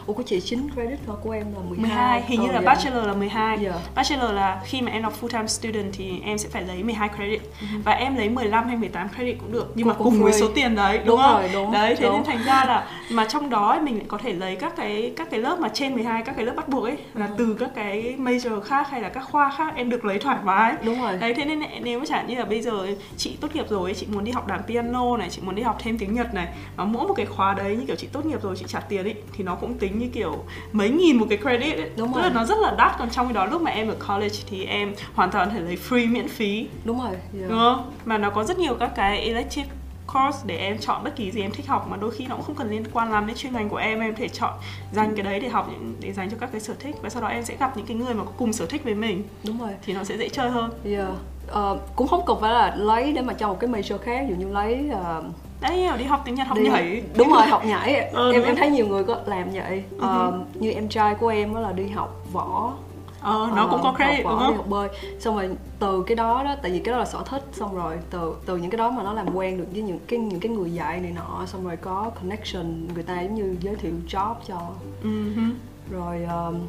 Ủa 0.06 0.12
của 0.12 0.22
chị 0.22 0.40
9 0.40 0.70
credit 0.74 0.98
thôi 1.06 1.16
của 1.22 1.30
em 1.30 1.54
là 1.54 1.60
12 1.68 1.76
12, 1.78 2.22
hình 2.22 2.40
như 2.40 2.46
oh, 2.46 2.52
là 2.52 2.60
yeah. 2.60 2.64
bachelor 2.64 3.06
là 3.06 3.14
12 3.14 3.58
yeah. 3.64 3.76
Bachelor 3.94 4.30
là 4.30 4.60
khi 4.64 4.82
mà 4.82 4.92
em 4.92 5.02
học 5.02 5.12
full 5.20 5.28
time 5.28 5.46
student 5.46 5.92
thì 5.92 6.20
em 6.24 6.38
sẽ 6.38 6.48
phải 6.48 6.62
lấy 6.62 6.82
12 6.82 7.08
credit 7.16 7.40
uh-huh. 7.40 7.82
Và 7.84 7.92
em 7.92 8.16
lấy 8.16 8.28
15 8.28 8.68
hay 8.68 8.76
18 8.76 9.08
credit 9.08 9.38
cũng 9.40 9.52
được 9.52 9.72
Nhưng 9.74 9.84
cũng 9.84 9.98
mà 9.98 10.04
cùng 10.04 10.22
với 10.22 10.32
số 10.32 10.48
tiền 10.54 10.74
đấy 10.74 10.98
đúng, 10.98 11.06
đúng 11.06 11.18
không? 11.18 11.40
Rồi, 11.40 11.50
đúng, 11.52 11.72
đấy, 11.72 11.96
thế 11.98 12.06
đúng. 12.06 12.12
nên 12.12 12.24
thành 12.24 12.44
ra 12.46 12.64
là 12.64 12.86
Mà 13.10 13.26
trong 13.28 13.50
đó 13.50 13.78
mình 13.82 13.96
lại 13.96 14.04
có 14.08 14.18
thể 14.18 14.32
lấy 14.32 14.56
các 14.56 14.76
cái 14.76 15.12
các 15.16 15.30
cái 15.30 15.40
lớp 15.40 15.60
mà 15.60 15.68
trên 15.68 15.94
12, 15.94 16.22
các 16.22 16.36
cái 16.36 16.46
lớp 16.46 16.52
bắt 16.56 16.68
buộc 16.68 16.84
ấy 16.84 16.96
Là 17.14 17.26
uh-huh. 17.26 17.34
từ 17.38 17.56
các 17.60 17.70
cái 17.74 18.14
major 18.18 18.60
khác 18.60 18.90
hay 18.90 19.00
là 19.00 19.08
các 19.08 19.24
khoa 19.30 19.50
khác 19.56 19.72
em 19.76 19.90
được 19.90 20.04
lấy 20.04 20.18
thoải 20.18 20.38
mái 20.44 20.74
Đúng 20.82 21.02
rồi 21.02 21.16
Đấy, 21.16 21.34
thế 21.34 21.44
nên 21.44 21.60
nếu 21.82 21.98
mà 21.98 22.06
chẳng 22.08 22.26
như 22.26 22.34
là 22.34 22.44
bây 22.44 22.62
giờ 22.62 22.86
chị 23.16 23.36
tốt 23.40 23.54
nghiệp 23.54 23.66
rồi 23.68 23.94
Chị 23.94 24.06
muốn 24.12 24.24
đi 24.24 24.32
học 24.32 24.46
đàn 24.46 24.62
piano 24.62 25.16
này, 25.16 25.30
chị 25.30 25.40
muốn 25.44 25.54
đi 25.54 25.62
học 25.62 25.76
thêm 25.78 25.98
tiếng 25.98 26.14
Nhật 26.14 26.34
này 26.34 26.48
Và 26.76 26.84
mỗi 26.84 27.08
một 27.08 27.14
cái 27.14 27.26
khóa 27.26 27.54
đấy 27.54 27.76
như 27.76 27.86
kiểu 27.86 27.96
chị 27.96 28.06
tốt 28.12 28.26
nghiệp 28.26 28.42
rồi 28.42 28.56
chị 28.58 28.64
trả 28.68 28.80
tiền 28.80 29.04
ấy 29.04 29.14
Thì 29.32 29.44
nó 29.44 29.54
cũng 29.54 29.74
tính 29.74 29.95
như 29.98 30.08
kiểu 30.08 30.44
mấy 30.72 30.90
nghìn 30.90 31.16
một 31.16 31.26
cái 31.28 31.38
credit 31.38 31.78
ấy. 31.78 31.90
Đúng 31.96 32.12
Tức 32.12 32.20
rồi. 32.20 32.30
là 32.30 32.34
nó 32.34 32.44
rất 32.44 32.58
là 32.58 32.74
đắt. 32.78 32.98
Còn 32.98 33.10
trong 33.10 33.28
khi 33.28 33.34
đó 33.34 33.46
lúc 33.46 33.62
mà 33.62 33.70
em 33.70 33.88
ở 33.88 33.96
college 34.08 34.36
thì 34.50 34.64
em 34.64 34.94
hoàn 35.14 35.30
toàn 35.30 35.50
thể 35.50 35.60
lấy 35.60 35.78
free 35.88 36.12
miễn 36.12 36.28
phí. 36.28 36.66
Đúng 36.84 37.00
rồi 37.00 37.10
yeah. 37.10 37.50
đúng 37.50 37.58
không? 37.58 37.92
Mà 38.04 38.18
nó 38.18 38.30
có 38.30 38.44
rất 38.44 38.58
nhiều 38.58 38.74
các 38.80 38.90
cái 38.96 39.20
elective 39.20 39.68
course 40.14 40.38
để 40.46 40.56
em 40.56 40.78
chọn 40.78 41.04
bất 41.04 41.16
kỳ 41.16 41.30
gì 41.30 41.42
em 41.42 41.50
thích 41.52 41.66
học 41.66 41.86
mà 41.90 41.96
đôi 41.96 42.10
khi 42.10 42.26
nó 42.26 42.36
cũng 42.36 42.44
không 42.44 42.54
cần 42.54 42.70
liên 42.70 42.84
quan 42.92 43.12
lắm 43.12 43.26
đến 43.26 43.36
chuyên 43.36 43.52
ngành 43.52 43.68
của 43.68 43.76
em. 43.76 44.00
Em 44.00 44.14
thể 44.14 44.28
chọn 44.28 44.52
dành 44.92 45.14
cái 45.16 45.24
đấy 45.24 45.40
để 45.40 45.48
học 45.48 45.68
những 45.70 45.94
để 46.00 46.12
dành 46.12 46.30
cho 46.30 46.36
các 46.40 46.52
cái 46.52 46.60
sở 46.60 46.74
thích. 46.80 46.96
Và 47.02 47.08
sau 47.08 47.22
đó 47.22 47.28
em 47.28 47.44
sẽ 47.44 47.56
gặp 47.56 47.76
những 47.76 47.86
cái 47.86 47.96
người 47.96 48.14
mà 48.14 48.24
có 48.24 48.30
cùng 48.36 48.52
sở 48.52 48.66
thích 48.66 48.84
với 48.84 48.94
mình. 48.94 49.22
Đúng 49.44 49.58
rồi. 49.58 49.70
Thì 49.82 49.92
nó 49.92 50.04
sẽ 50.04 50.18
dễ 50.18 50.28
chơi 50.28 50.50
hơn. 50.50 50.70
Yeah. 50.84 51.08
uh, 51.52 51.80
cũng 51.96 52.08
không 52.08 52.24
cần 52.26 52.36
phải 52.40 52.52
là 52.52 52.76
lấy 52.76 53.12
để 53.12 53.22
mà 53.22 53.32
cho 53.32 53.48
một 53.48 53.56
cái 53.60 53.70
major 53.70 53.98
khác. 53.98 54.26
Ví 54.28 54.34
dụ 54.34 54.40
như 54.40 54.52
lấy 54.52 54.90
uh, 54.90 55.24
đấy 55.68 55.98
đi 55.98 56.04
học 56.04 56.22
tiếng 56.24 56.34
nhật 56.34 56.48
học 56.48 56.58
đi, 56.58 56.68
nhảy. 56.68 57.02
Đúng 57.16 57.32
rồi 57.32 57.46
học 57.46 57.64
nhảy. 57.66 58.10
Ừ, 58.12 58.32
em 58.32 58.42
em 58.42 58.56
thấy 58.56 58.70
nhiều 58.70 58.88
người 58.88 59.04
có 59.04 59.18
làm 59.26 59.50
vậy. 59.50 59.84
Uh, 59.96 60.62
như 60.62 60.70
em 60.70 60.88
trai 60.88 61.14
của 61.14 61.28
em 61.28 61.54
đó 61.54 61.60
là 61.60 61.72
đi 61.72 61.88
học 61.88 62.22
võ. 62.32 62.72
Ờ, 63.20 63.50
nó 63.56 63.64
uh, 63.64 63.70
cũng 63.70 63.80
có 63.82 63.92
credit 63.96 64.24
học 64.26 64.32
đúng 64.32 64.46
không? 64.46 64.56
học 64.56 64.68
bơi. 64.68 64.88
Xong 65.20 65.36
rồi 65.36 65.50
từ 65.78 66.04
cái 66.06 66.16
đó 66.16 66.42
đó 66.42 66.56
tại 66.62 66.70
vì 66.70 66.78
cái 66.78 66.92
đó 66.92 66.98
là 66.98 67.04
sở 67.04 67.22
thích 67.26 67.44
xong 67.52 67.76
rồi 67.76 67.98
từ 68.10 68.34
từ 68.46 68.56
những 68.56 68.70
cái 68.70 68.78
đó 68.78 68.90
mà 68.90 69.02
nó 69.02 69.12
làm 69.12 69.34
quen 69.34 69.58
được 69.58 69.66
với 69.72 69.82
những 69.82 69.98
cái 70.08 70.18
những 70.18 70.40
cái 70.40 70.52
người 70.52 70.72
dạy 70.72 71.00
này 71.00 71.12
nọ 71.12 71.46
xong 71.46 71.64
rồi 71.64 71.76
có 71.76 72.10
connection 72.14 72.88
người 72.94 73.02
ta 73.02 73.20
giống 73.20 73.34
như 73.34 73.56
giới 73.60 73.74
thiệu 73.74 73.92
job 74.08 74.34
cho. 74.46 74.60
Uh-huh. 75.04 75.50
rồi 75.90 76.24
um, 76.24 76.60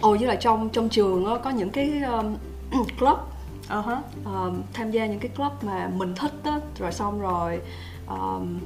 ồ 0.00 0.10
với 0.10 0.26
lại 0.26 0.36
trong 0.40 0.68
trong 0.68 0.88
trường 0.88 1.24
đó, 1.24 1.38
có 1.44 1.50
những 1.50 1.70
cái 1.70 2.02
um, 2.12 2.36
club. 2.98 3.18
Uh-huh. 3.68 3.98
um, 4.24 4.62
tham 4.72 4.90
gia 4.90 5.06
những 5.06 5.20
cái 5.20 5.30
club 5.36 5.52
mà 5.62 5.90
mình 5.96 6.14
thích 6.14 6.32
đó 6.44 6.60
rồi 6.78 6.92
xong 6.92 7.20
rồi 7.20 7.60
um, 8.08 8.58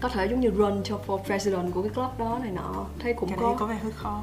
có 0.00 0.08
thể 0.08 0.26
giống 0.26 0.40
như 0.40 0.50
run 0.50 0.82
cho 0.84 0.98
for 1.06 1.18
president 1.18 1.74
của 1.74 1.82
cái 1.82 1.90
club 1.94 2.18
đó 2.18 2.38
này 2.42 2.50
nọ. 2.50 2.84
Thấy 2.98 3.12
cũng 3.12 3.28
cái 3.28 3.38
có 3.40 3.54
có 3.58 3.66
vẻ 3.66 3.76
hơi 3.82 3.92
khó. 3.96 4.22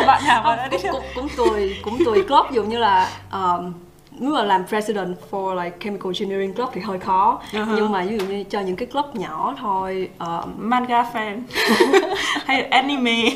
Bạn 0.06 0.22
nào 0.26 0.42
mà 0.44 0.56
đã 0.56 0.68
đi 0.68 0.76
cũng, 0.82 0.90
cũng, 0.92 1.02
cũng 1.14 1.28
tùy 1.36 1.76
cũng 1.82 1.98
tùy 2.04 2.22
club. 2.22 2.46
Dụ 2.52 2.62
như 2.62 2.78
là 2.78 3.10
um, 3.32 3.72
nếu 4.10 4.30
mà 4.30 4.42
làm 4.42 4.66
president 4.66 5.16
for 5.30 5.64
like 5.64 5.76
chemical 5.80 6.06
engineering 6.06 6.54
club 6.54 6.70
thì 6.72 6.80
hơi 6.80 6.98
khó. 6.98 7.42
Uh-huh. 7.52 7.76
nhưng 7.76 7.92
mà 7.92 8.04
ví 8.04 8.18
dụ 8.18 8.24
như 8.26 8.44
cho 8.44 8.60
những 8.60 8.76
cái 8.76 8.86
club 8.86 9.06
nhỏ 9.14 9.54
thôi 9.58 10.08
um, 10.18 10.54
manga 10.56 11.02
fan. 11.02 11.40
Hay 12.44 12.62
anime. 12.62 13.30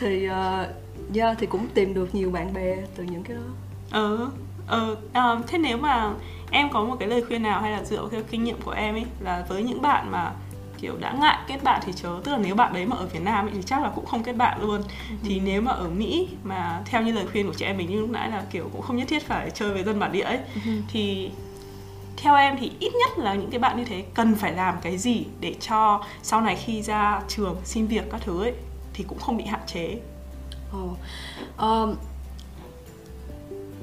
Thì 0.00 0.28
uh, 0.28 1.16
yeah, 1.16 1.38
thì 1.38 1.46
cũng 1.46 1.66
tìm 1.74 1.94
được 1.94 2.14
nhiều 2.14 2.30
bạn 2.30 2.54
bè 2.54 2.76
từ 2.96 3.02
những 3.02 3.22
cái 3.22 3.36
đó. 3.36 3.42
Ừ 3.92 4.16
ừ 4.18 4.28
ờ, 5.12 5.40
thế 5.46 5.58
nếu 5.58 5.76
mà 5.76 6.12
em 6.50 6.70
có 6.72 6.84
một 6.84 6.96
cái 6.98 7.08
lời 7.08 7.22
khuyên 7.28 7.42
nào 7.42 7.60
hay 7.60 7.70
là 7.70 7.84
dựa 7.84 8.08
theo 8.10 8.20
kinh 8.30 8.44
nghiệm 8.44 8.60
của 8.64 8.70
em 8.70 8.94
ấy 8.94 9.04
là 9.20 9.44
với 9.48 9.62
những 9.62 9.82
bạn 9.82 10.10
mà 10.10 10.32
kiểu 10.78 10.96
đã 11.00 11.12
ngại 11.20 11.38
kết 11.46 11.62
bạn 11.62 11.80
thì 11.84 11.92
chớ 11.92 12.20
tức 12.24 12.32
là 12.32 12.38
nếu 12.38 12.54
bạn 12.54 12.72
đấy 12.72 12.86
mà 12.86 12.96
ở 12.96 13.06
Việt 13.06 13.22
Nam 13.22 13.46
ấy, 13.46 13.52
thì 13.54 13.62
chắc 13.62 13.82
là 13.82 13.90
cũng 13.94 14.06
không 14.06 14.22
kết 14.22 14.32
bạn 14.32 14.62
luôn. 14.62 14.82
Thì 15.24 15.40
nếu 15.40 15.62
mà 15.62 15.72
ở 15.72 15.88
Mỹ 15.88 16.28
mà 16.44 16.82
theo 16.84 17.02
như 17.02 17.12
lời 17.12 17.26
khuyên 17.32 17.46
của 17.46 17.54
chị 17.54 17.64
em 17.64 17.76
mình 17.76 17.90
như 17.90 18.00
lúc 18.00 18.10
nãy 18.10 18.30
là 18.30 18.44
kiểu 18.50 18.68
cũng 18.72 18.82
không 18.82 18.96
nhất 18.96 19.08
thiết 19.08 19.26
phải 19.26 19.50
chơi 19.50 19.72
với 19.72 19.84
dân 19.84 20.00
bản 20.00 20.12
địa 20.12 20.22
ấy 20.22 20.38
thì 20.88 21.30
theo 22.16 22.34
em 22.36 22.56
thì 22.60 22.72
ít 22.78 22.92
nhất 22.94 23.18
là 23.18 23.34
những 23.34 23.50
cái 23.50 23.58
bạn 23.58 23.76
như 23.76 23.84
thế 23.84 24.04
cần 24.14 24.34
phải 24.34 24.52
làm 24.52 24.74
cái 24.82 24.98
gì 24.98 25.24
để 25.40 25.54
cho 25.60 26.04
sau 26.22 26.40
này 26.40 26.56
khi 26.56 26.82
ra 26.82 27.20
trường 27.28 27.56
xin 27.64 27.86
việc 27.86 28.04
các 28.10 28.20
thứ 28.24 28.42
ấy 28.42 28.52
thì 28.94 29.04
cũng 29.08 29.18
không 29.18 29.36
bị 29.36 29.44
hạn 29.44 29.60
chế. 29.66 29.98
Ồ. 30.72 30.96
Ờm, 31.56 31.94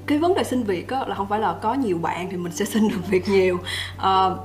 cái 0.10 0.18
vấn 0.18 0.36
đề 0.36 0.44
xin 0.44 0.64
việc 0.64 0.90
á, 0.90 1.06
là 1.08 1.16
không 1.16 1.28
phải 1.28 1.40
là 1.40 1.56
có 1.62 1.74
nhiều 1.74 1.98
bạn 1.98 2.28
thì 2.32 2.38
mình 2.38 2.52
sẽ 2.52 2.66
xin 2.66 2.88
được 2.88 3.08
việc 3.10 3.30
nhiều. 3.30 3.60
Ờ, 3.98 4.40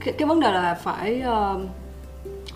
cái, 0.00 0.14
cái 0.18 0.28
vấn 0.28 0.40
đề 0.40 0.52
là 0.52 0.74
phải 0.74 1.22
uh, 1.28 1.60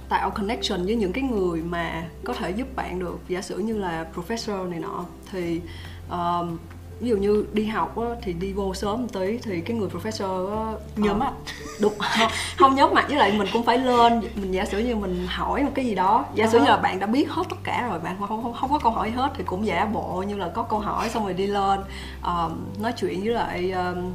tạo 0.08 0.30
connection 0.30 0.84
với 0.84 0.96
những 0.96 1.12
cái 1.12 1.24
người 1.24 1.62
mà 1.62 2.04
có 2.24 2.32
thể 2.32 2.50
giúp 2.50 2.76
bạn 2.76 2.98
được. 2.98 3.18
Giả 3.28 3.42
sử 3.42 3.58
như 3.58 3.78
là 3.78 4.06
professor 4.14 4.70
này 4.70 4.80
nọ 4.80 5.04
thì 5.32 5.60
ờm, 6.08 6.58
ví 7.04 7.10
dụ 7.10 7.16
như 7.16 7.46
đi 7.52 7.64
học 7.64 7.98
á, 7.98 8.06
thì 8.22 8.32
đi 8.32 8.52
vô 8.52 8.74
sớm 8.74 9.02
một 9.02 9.08
tí 9.12 9.38
thì 9.38 9.60
cái 9.60 9.76
người 9.76 9.88
professor 9.88 10.56
á, 10.56 10.72
nhớ 10.96 11.10
ờ, 11.10 11.16
mặt 11.16 11.32
đúng 11.80 11.92
không, 11.98 12.30
không 12.56 12.74
nhớ 12.74 12.86
mặt 12.86 13.04
với 13.08 13.18
lại 13.18 13.32
mình 13.38 13.48
cũng 13.52 13.62
phải 13.62 13.78
lên 13.78 14.20
mình 14.34 14.52
giả 14.52 14.64
sử 14.64 14.78
như 14.78 14.96
mình 14.96 15.26
hỏi 15.26 15.62
một 15.62 15.70
cái 15.74 15.84
gì 15.84 15.94
đó 15.94 16.24
giả 16.34 16.46
sử 16.46 16.58
như 16.58 16.64
là 16.64 16.76
bạn 16.76 17.00
đã 17.00 17.06
biết 17.06 17.30
hết 17.30 17.42
tất 17.50 17.56
cả 17.64 17.88
rồi 17.90 17.98
bạn 17.98 18.16
không 18.18 18.42
không, 18.42 18.54
không 18.54 18.70
có 18.70 18.78
câu 18.78 18.92
hỏi 18.92 19.10
hết 19.10 19.30
thì 19.36 19.44
cũng 19.44 19.66
giả 19.66 19.84
bộ 19.84 20.24
như 20.28 20.36
là 20.36 20.48
có 20.48 20.62
câu 20.62 20.78
hỏi 20.78 21.08
xong 21.08 21.24
rồi 21.24 21.34
đi 21.34 21.46
lên 21.46 21.80
um, 22.24 22.52
nói 22.82 22.92
chuyện 22.92 23.20
với 23.20 23.34
lại 23.34 23.70
um, 23.70 24.12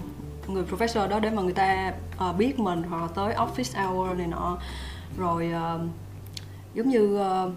người 0.47 0.63
professor 0.71 1.07
đó 1.07 1.19
để 1.19 1.29
mà 1.29 1.41
người 1.41 1.53
ta 1.53 1.93
uh, 2.29 2.37
biết 2.37 2.59
mình 2.59 2.83
hoặc 2.89 3.01
là 3.01 3.07
tới 3.15 3.35
office 3.35 3.87
hour 3.87 4.17
này 4.17 4.27
nọ. 4.27 4.57
Rồi 5.17 5.51
um, 5.51 5.89
giống 6.73 6.89
như 6.89 7.19
uh, 7.21 7.51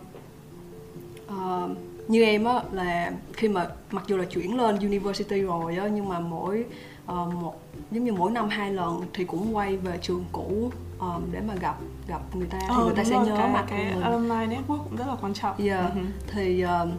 uh, 1.29 1.71
như 2.09 2.23
em 2.25 2.45
á 2.45 2.63
là 2.73 3.13
khi 3.33 3.49
mà 3.49 3.67
mặc 3.91 4.05
dù 4.07 4.17
là 4.17 4.25
chuyển 4.25 4.57
lên 4.57 4.77
university 4.79 5.41
rồi 5.41 5.77
á 5.77 5.89
nhưng 5.89 6.09
mà 6.09 6.21
mỗi 6.21 6.65
ờ, 7.07 7.27
một 7.27 7.55
giống 7.91 8.05
như 8.05 8.13
mỗi 8.13 8.31
năm 8.31 8.49
hai 8.49 8.73
lần 8.73 9.01
thì 9.13 9.25
cũng 9.25 9.57
quay 9.57 9.77
về 9.77 9.99
trường 10.03 10.25
cũ 10.33 10.71
um, 10.99 11.23
để 11.33 11.41
mà 11.49 11.55
gặp 11.55 11.77
gặp 12.09 12.21
người 12.35 12.47
ta 12.47 12.59
thì 12.61 12.67
Ờ, 12.69 12.85
người 12.85 12.95
ta 12.95 13.05
sẽ 13.05 13.17
rồi, 13.17 13.27
nhớ 13.27 13.35
cái, 13.39 13.49
mặt 13.53 13.65
cái 13.69 13.85
mình 13.85 14.01
alumni 14.03 14.35
network 14.57 14.79
cũng 14.85 14.97
rất 14.97 15.05
là 15.09 15.17
quan 15.21 15.35
trọng 15.35 15.57
Yeah. 15.65 15.95
Ừ. 15.95 16.01
thì 16.33 16.63
um, 16.63 16.91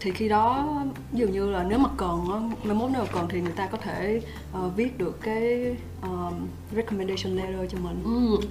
thì 0.00 0.10
khi 0.10 0.28
đó 0.28 0.66
dụ 1.12 1.26
như 1.26 1.50
là 1.50 1.64
nếu 1.68 1.78
mà 1.78 1.88
cần 1.96 2.24
á, 2.32 2.38
mai 2.64 2.74
mốt 2.76 2.90
nếu 2.92 3.02
mà 3.02 3.08
cần 3.12 3.26
thì 3.28 3.40
người 3.40 3.52
ta 3.52 3.66
có 3.66 3.78
thể 3.78 4.20
ờ, 4.52 4.68
viết 4.76 4.98
được 4.98 5.18
cái 5.22 5.76
um, 6.02 6.34
recommendation 6.76 7.36
letter 7.36 7.72
cho 7.72 7.78
mình 7.82 8.02
Ừ. 8.04 8.46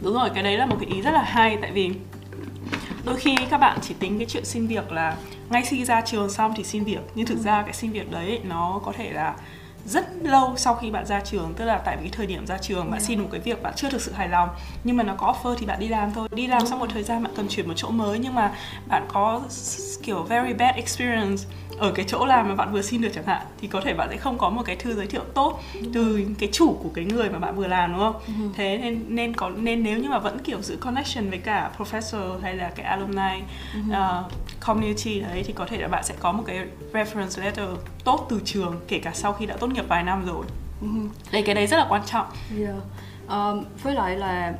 Đúng 0.00 0.14
rồi, 0.14 0.30
cái 0.34 0.42
đấy 0.42 0.56
là 0.58 0.66
một 0.66 0.76
cái 0.80 0.88
ý 0.90 1.00
rất 1.00 1.10
là 1.10 1.22
hay 1.22 1.58
tại 1.62 1.70
vì 1.72 1.90
đôi 3.06 3.16
khi 3.16 3.36
các 3.50 3.58
bạn 3.58 3.78
chỉ 3.82 3.94
tính 3.98 4.18
cái 4.18 4.26
chuyện 4.26 4.44
xin 4.44 4.66
việc 4.66 4.92
là 4.92 5.16
ngay 5.50 5.62
khi 5.62 5.84
ra 5.84 6.00
trường 6.00 6.30
xong 6.30 6.52
thì 6.56 6.64
xin 6.64 6.84
việc. 6.84 7.00
Nhưng 7.14 7.26
thực 7.26 7.38
ra 7.38 7.62
cái 7.62 7.72
xin 7.72 7.92
việc 7.92 8.10
đấy 8.10 8.40
nó 8.44 8.80
có 8.84 8.92
thể 8.92 9.10
là 9.10 9.34
rất 9.86 10.08
lâu 10.22 10.54
sau 10.56 10.74
khi 10.74 10.90
bạn 10.90 11.06
ra 11.06 11.20
trường. 11.20 11.54
Tức 11.56 11.64
là 11.64 11.78
tại 11.78 11.96
vì 11.96 12.02
cái 12.02 12.12
thời 12.12 12.26
điểm 12.26 12.46
ra 12.46 12.58
trường 12.58 12.90
bạn 12.90 13.00
xin 13.00 13.20
một 13.20 13.28
cái 13.32 13.40
việc 13.40 13.62
bạn 13.62 13.72
chưa 13.76 13.90
thực 13.90 14.00
sự 14.00 14.12
hài 14.12 14.28
lòng. 14.28 14.48
Nhưng 14.84 14.96
mà 14.96 15.04
nó 15.04 15.14
có 15.14 15.34
offer 15.42 15.54
thì 15.58 15.66
bạn 15.66 15.80
đi 15.80 15.88
làm 15.88 16.12
thôi. 16.12 16.28
Đi 16.32 16.46
làm 16.46 16.66
sau 16.66 16.78
một 16.78 16.86
thời 16.92 17.02
gian 17.02 17.22
bạn 17.22 17.32
cần 17.36 17.48
chuyển 17.48 17.68
một 17.68 17.74
chỗ 17.76 17.90
mới 17.90 18.18
nhưng 18.18 18.34
mà 18.34 18.52
bạn 18.88 19.06
có 19.12 19.40
kiểu 20.02 20.22
very 20.22 20.52
bad 20.52 20.76
experience 20.76 21.42
ở 21.78 21.92
cái 21.92 22.06
chỗ 22.08 22.26
làm 22.26 22.48
mà 22.48 22.54
bạn 22.54 22.72
vừa 22.72 22.82
xin 22.82 23.00
được 23.00 23.08
chẳng 23.14 23.26
hạn 23.26 23.42
thì 23.60 23.68
có 23.68 23.80
thể 23.80 23.94
bạn 23.94 24.08
sẽ 24.10 24.16
không 24.16 24.38
có 24.38 24.50
một 24.50 24.62
cái 24.66 24.76
thư 24.76 24.94
giới 24.94 25.06
thiệu 25.06 25.22
tốt 25.34 25.60
từ 25.94 26.20
cái 26.38 26.48
chủ 26.52 26.78
của 26.82 26.90
cái 26.94 27.04
người 27.04 27.30
mà 27.30 27.38
bạn 27.38 27.56
vừa 27.56 27.66
làm 27.66 27.92
đúng 27.92 28.00
không? 28.00 28.16
Thế 28.54 28.78
nên 28.78 29.04
nên 29.08 29.34
có 29.34 29.50
nên 29.50 29.82
nếu 29.82 29.98
như 29.98 30.08
mà 30.08 30.18
vẫn 30.18 30.38
kiểu 30.38 30.62
giữ 30.62 30.76
connection 30.76 31.30
với 31.30 31.38
cả 31.38 31.70
professor 31.78 32.40
hay 32.40 32.54
là 32.54 32.70
cái 32.74 32.86
alumni 32.86 33.42
uh, 33.90 34.32
community 34.60 35.20
đấy 35.20 35.42
thì 35.46 35.52
có 35.52 35.66
thể 35.66 35.78
là 35.78 35.88
bạn 35.88 36.04
sẽ 36.04 36.14
có 36.20 36.32
một 36.32 36.42
cái 36.46 36.66
reference 36.92 37.44
letter 37.44 37.68
tốt 38.04 38.26
từ 38.30 38.40
trường 38.44 38.80
kể 38.88 38.98
cả 38.98 39.10
sau 39.14 39.32
khi 39.32 39.46
đã 39.46 39.56
tốt 39.56 39.66
nghiệp 39.66 39.84
vài 39.88 40.02
năm 40.02 40.26
rồi. 40.26 40.44
Đấy 41.32 41.42
cái 41.46 41.54
đấy 41.54 41.66
rất 41.66 41.76
là 41.76 41.86
quan 41.88 42.02
trọng. 42.06 42.26
Yeah. 42.58 42.74
Um, 43.28 43.64
với 43.82 43.94
lại 43.94 44.16
là 44.16 44.52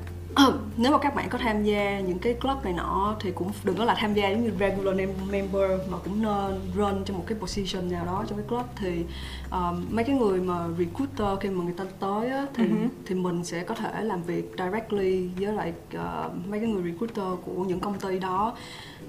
nếu 0.77 0.92
mà 0.92 0.99
các 0.99 1.14
bạn 1.14 1.29
có 1.29 1.38
tham 1.38 1.64
gia 1.64 2.01
những 2.01 2.18
cái 2.18 2.35
club 2.35 2.64
này 2.64 2.72
nọ 2.72 3.16
thì 3.20 3.33
cũng 3.33 3.51
đừng 3.64 3.77
có 3.77 3.85
là 3.85 3.94
tham 3.99 4.14
gia 4.14 4.29
giống 4.29 4.44
như 4.44 4.53
regular 4.61 4.96
mem- 4.96 5.31
member 5.31 5.70
mà 5.90 5.99
cũng 6.05 6.22
nên 6.22 6.61
run 6.75 7.05
cho 7.05 7.14
một 7.14 7.25
cái 7.27 7.38
position 7.38 7.90
nào 7.90 8.07
đó 8.07 8.25
trong 8.29 8.38
cái 8.38 8.46
club 8.49 8.66
thì 8.77 9.05
um, 9.51 9.87
mấy 9.90 10.05
cái 10.05 10.16
người 10.16 10.40
mà 10.40 10.68
recruiter 10.79 11.38
khi 11.40 11.49
mà 11.49 11.64
người 11.64 11.75
ta 11.77 11.85
tới 12.01 12.31
á, 12.31 12.46
thì 12.55 12.64
thì 13.07 13.14
mình 13.14 13.44
sẽ 13.44 13.64
có 13.64 13.75
thể 13.75 14.03
làm 14.03 14.22
việc 14.22 14.55
directly 14.59 15.29
với 15.38 15.53
lại 15.53 15.72
uh, 15.96 16.46
mấy 16.49 16.61
cái 16.61 16.68
người 16.68 16.92
recruiter 16.92 17.27
của 17.44 17.64
những 17.64 17.81
công 17.81 17.99
ty 17.99 18.18
đó. 18.18 18.55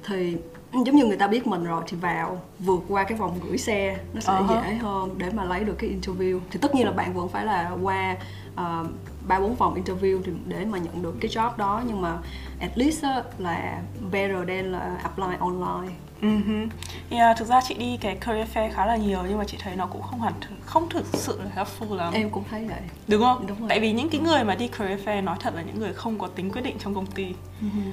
Thì 0.06 0.38
giống 0.74 0.96
như 0.96 1.06
người 1.06 1.18
ta 1.18 1.28
biết 1.28 1.48
mình 1.48 1.64
rồi 1.64 1.84
thì 1.88 1.98
vào 1.98 2.42
vượt 2.60 2.84
qua 2.88 3.04
cái 3.04 3.18
vòng 3.18 3.40
gửi 3.44 3.58
xe 3.58 3.98
nó 4.14 4.22
sẽ 4.22 4.34
Uh-huh. 4.34 4.48
dễ 4.64 4.74
hơn 4.76 5.16
để 5.18 5.30
mà 5.34 5.44
lấy 5.44 5.64
được 5.64 5.76
cái 5.78 5.90
interview. 6.02 6.40
Thì 6.52 6.60
tất 6.62 6.76
nhiên 6.76 6.86
là 6.86 6.92
bạn 6.92 7.14
vẫn 7.14 7.30
phải 7.30 7.46
là 7.46 7.72
qua 7.82 8.18
uh, 8.54 8.88
ba 9.28 9.40
bốn 9.40 9.56
vòng 9.56 9.84
interview 9.84 10.22
thì 10.26 10.32
để 10.46 10.66
mà 10.66 10.78
nhận 10.78 11.02
được 11.02 11.16
cái 11.22 11.32
job 11.32 11.58
đó 11.58 11.84
nhưng 11.88 12.02
mà 12.02 12.18
at 12.60 12.72
least 12.78 13.04
á, 13.04 13.24
là 13.38 13.82
better 14.12 14.48
than 14.48 14.72
là 14.72 14.98
apply 15.04 15.38
online 15.40 15.94
Uh-huh. 16.22 16.68
Thì, 17.10 17.18
à, 17.18 17.34
thực 17.34 17.48
ra 17.48 17.62
chị 17.68 17.76
đi 17.76 17.98
cái 18.02 18.16
career 18.16 18.48
fair 18.54 18.72
khá 18.74 18.86
là 18.86 18.96
nhiều 18.96 19.20
nhưng 19.30 19.38
mà 19.38 19.44
chị 19.48 19.58
thấy 19.64 19.76
nó 19.76 19.86
cũng 19.86 20.02
không 20.02 20.22
hẳn 20.22 20.34
không 20.66 20.90
thực 20.90 21.06
sự 21.14 21.42
là 21.44 21.50
helpful 21.56 21.96
lắm 21.96 22.14
em 22.14 22.30
cũng 22.30 22.44
thấy 22.50 22.66
vậy 22.68 22.80
đúng 23.08 23.22
không? 23.22 23.48
Đúng 23.48 23.60
rồi. 23.60 23.70
Tại 23.70 23.80
vì 23.80 23.92
những 23.92 24.10
cái 24.10 24.22
người 24.22 24.44
mà 24.44 24.56
đi 24.56 24.68
career 24.68 25.00
fair 25.06 25.24
nói 25.24 25.38
thật 25.40 25.56
là 25.56 25.62
những 25.62 25.80
người 25.80 25.94
không 25.94 26.20
có 26.20 26.28
tính 26.28 26.52
quyết 26.52 26.62
định 26.62 26.76
trong 26.80 26.96
công 26.96 27.06
ty. 27.06 27.34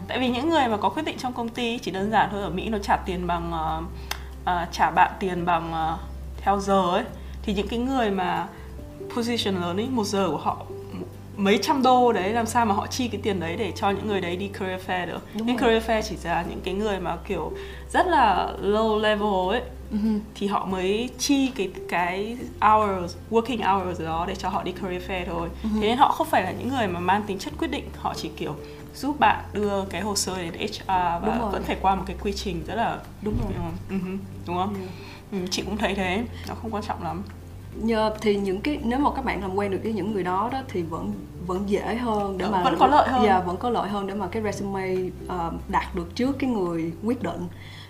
Tại 0.08 0.18
vì 0.18 0.28
những 0.28 0.48
người 0.48 0.68
mà 0.68 0.76
có 0.76 0.88
quyết 0.88 1.02
định 1.02 1.18
trong 1.18 1.32
công 1.32 1.48
ty 1.48 1.78
chỉ 1.78 1.90
đơn 1.90 2.10
giản 2.10 2.28
thôi 2.32 2.42
ở 2.42 2.50
Mỹ 2.50 2.68
nó 2.68 2.78
trả 2.78 2.96
tiền 2.96 3.26
bằng 3.26 3.52
ờ, 3.52 3.82
ờ, 4.44 4.66
trả 4.72 4.90
bạn 4.90 5.12
tiền 5.20 5.44
bằng 5.44 5.72
ờ, 5.72 5.98
theo 6.36 6.60
giờ 6.60 6.90
ấy 6.90 7.04
thì 7.42 7.54
những 7.54 7.68
cái 7.68 7.78
người 7.78 8.10
mà 8.10 8.46
position 9.16 9.54
lớn 9.54 9.76
ấy 9.76 9.88
một 9.90 10.04
giờ 10.04 10.28
của 10.30 10.38
họ 10.38 10.56
mấy 11.36 11.58
trăm 11.62 11.82
đô 11.82 12.12
đấy 12.12 12.32
làm 12.32 12.46
sao 12.46 12.66
mà 12.66 12.74
họ 12.74 12.86
chi 12.86 13.08
cái 13.08 13.20
tiền 13.24 13.40
đấy 13.40 13.56
để 13.56 13.72
cho 13.76 13.90
những 13.90 14.06
người 14.08 14.20
đấy 14.20 14.36
đi 14.36 14.48
career 14.48 14.80
fair 14.86 15.06
được? 15.06 15.20
Đúng 15.34 15.46
nhưng 15.46 15.56
rồi. 15.56 15.80
career 15.80 16.06
fair 16.06 16.08
chỉ 16.10 16.28
là 16.28 16.44
những 16.48 16.60
cái 16.64 16.74
người 16.74 17.00
mà 17.00 17.16
kiểu 17.28 17.52
rất 17.92 18.06
là 18.06 18.52
low 18.62 18.98
level 19.00 19.48
ấy. 19.50 19.62
Thì 20.34 20.46
họ 20.46 20.66
mới 20.66 21.10
chi 21.18 21.50
cái 21.56 21.70
cái 21.88 22.36
hours 22.60 23.16
working 23.30 23.78
hours 23.84 24.00
đó 24.02 24.24
để 24.28 24.34
cho 24.34 24.48
họ 24.48 24.62
đi 24.62 24.72
career 24.72 25.02
fair 25.10 25.24
thôi. 25.26 25.48
Thế 25.62 25.80
nên 25.80 25.96
họ 25.98 26.08
không 26.12 26.26
phải 26.30 26.42
là 26.42 26.50
những 26.52 26.68
người 26.68 26.86
mà 26.88 27.00
mang 27.00 27.22
tính 27.22 27.38
chất 27.38 27.52
quyết 27.58 27.70
định. 27.70 27.84
Họ 27.98 28.14
chỉ 28.16 28.30
kiểu 28.36 28.54
giúp 28.94 29.20
bạn 29.20 29.44
đưa 29.52 29.84
cái 29.90 30.00
hồ 30.00 30.16
sơ 30.16 30.42
đến 30.42 30.52
HR 30.58 30.86
và 30.88 31.20
Đúng 31.26 31.38
rồi. 31.40 31.52
vẫn 31.52 31.62
phải 31.62 31.76
qua 31.82 31.94
một 31.94 32.02
cái 32.06 32.16
quy 32.22 32.32
trình 32.32 32.64
rất 32.66 32.74
là 32.74 32.98
Đúng 33.22 33.34
rồi. 33.42 33.52
Ừ, 33.90 33.96
ừ, 34.04 34.16
đúng 34.46 34.56
không? 34.56 34.74
Yeah. 34.78 34.90
ừ, 35.32 35.38
chị 35.50 35.62
cũng 35.62 35.76
thấy 35.76 35.94
thế. 35.94 36.24
Nó 36.48 36.54
không 36.54 36.70
quan 36.70 36.82
trọng 36.88 37.02
lắm 37.02 37.22
nhờ 37.76 38.14
thì 38.20 38.36
những 38.36 38.60
cái 38.60 38.78
nếu 38.84 38.98
mà 38.98 39.10
các 39.16 39.24
bạn 39.24 39.40
làm 39.40 39.54
quen 39.54 39.70
được 39.70 39.78
với 39.82 39.92
những 39.92 40.12
người 40.12 40.24
đó 40.24 40.48
đó 40.52 40.58
thì 40.68 40.82
vẫn 40.82 41.12
vẫn 41.46 41.68
dễ 41.70 41.94
hơn 41.94 42.38
để 42.38 42.44
Ờ, 42.44 42.50
mà 42.50 42.62
vẫn 42.64 42.74
có 42.78 42.86
lợi 42.86 43.08
hơn. 43.08 43.24
dạ 43.24 43.40
vẫn 43.40 43.56
có 43.56 43.70
lợi 43.70 43.88
hơn 43.88 44.06
để 44.06 44.14
mà 44.14 44.26
cái 44.26 44.42
resume 44.42 44.94
um, 45.28 45.58
đạt 45.68 45.94
được 45.94 46.14
trước 46.14 46.36
cái 46.38 46.50
người 46.50 46.92
quyết 47.04 47.22
định 47.22 47.40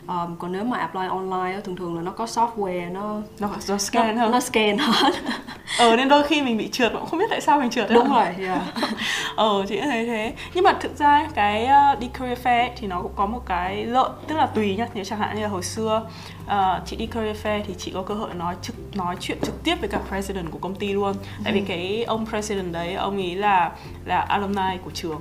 um, 0.08 0.36
còn 0.38 0.52
nếu 0.52 0.64
mà 0.64 0.78
apply 0.78 1.06
online 1.06 1.60
thường 1.64 1.76
thường 1.76 1.96
là 1.96 2.02
nó 2.02 2.10
có 2.10 2.24
software 2.24 2.92
nó 2.92 3.20
nó 3.38 3.50
nó 3.68 3.78
scan 3.78 4.16
nó, 4.16 4.22
hơn. 4.22 4.32
nó 4.32 4.40
scan 4.40 4.78
hết 4.78 5.12
ờ 5.78 5.96
nên 5.96 6.08
đôi 6.08 6.22
khi 6.22 6.42
mình 6.42 6.56
bị 6.56 6.68
trượt 6.68 6.92
cũng 6.92 7.06
không 7.06 7.18
biết 7.18 7.26
tại 7.30 7.40
sao 7.40 7.60
mình 7.60 7.70
trượt 7.70 7.90
đúng 7.90 8.08
rồi 8.08 8.26
yeah. 8.38 8.62
ờ 9.36 9.64
chị 9.68 9.80
thấy 9.80 10.06
thế. 10.06 10.32
Nhưng 10.54 10.64
mà 10.64 10.72
thực 10.80 10.98
ra 10.98 11.28
cái 11.34 11.66
ờ, 11.66 11.96
đi 12.00 12.08
career 12.08 12.38
fair 12.38 12.68
thì 12.76 12.86
nó 12.86 13.02
cũng 13.02 13.12
có 13.16 13.26
một 13.26 13.42
cái 13.46 13.86
lợi 13.86 14.08
tức 14.28 14.34
là 14.34 14.46
tùy 14.46 14.76
nhá. 14.76 14.86
Nếu 14.94 15.04
chẳng 15.04 15.18
hạn 15.18 15.36
như 15.36 15.42
là 15.42 15.48
hồi 15.48 15.62
xưa 15.62 16.06
ờ, 16.46 16.82
chị 16.86 16.96
đi 16.96 17.06
career 17.06 17.36
fair 17.42 17.60
thì 17.66 17.74
chị 17.78 17.90
có 17.94 18.02
cơ 18.02 18.14
hội 18.14 18.34
nói 18.34 18.54
trực 18.62 18.76
nói 18.96 19.16
chuyện 19.20 19.38
trực 19.42 19.64
tiếp 19.64 19.74
với 19.80 19.88
cả 19.88 20.00
president 20.08 20.50
của 20.50 20.58
công 20.58 20.74
ty 20.74 20.92
luôn. 20.92 21.14
Tại 21.44 21.52
vì 21.52 21.60
cái 21.60 22.04
ông 22.04 22.26
president 22.26 22.72
đấy 22.72 22.94
ông 22.94 23.16
ấy 23.16 23.34
là 23.34 23.72
là 24.04 24.20
alumni 24.20 24.78
của 24.84 24.90
trường 24.90 25.20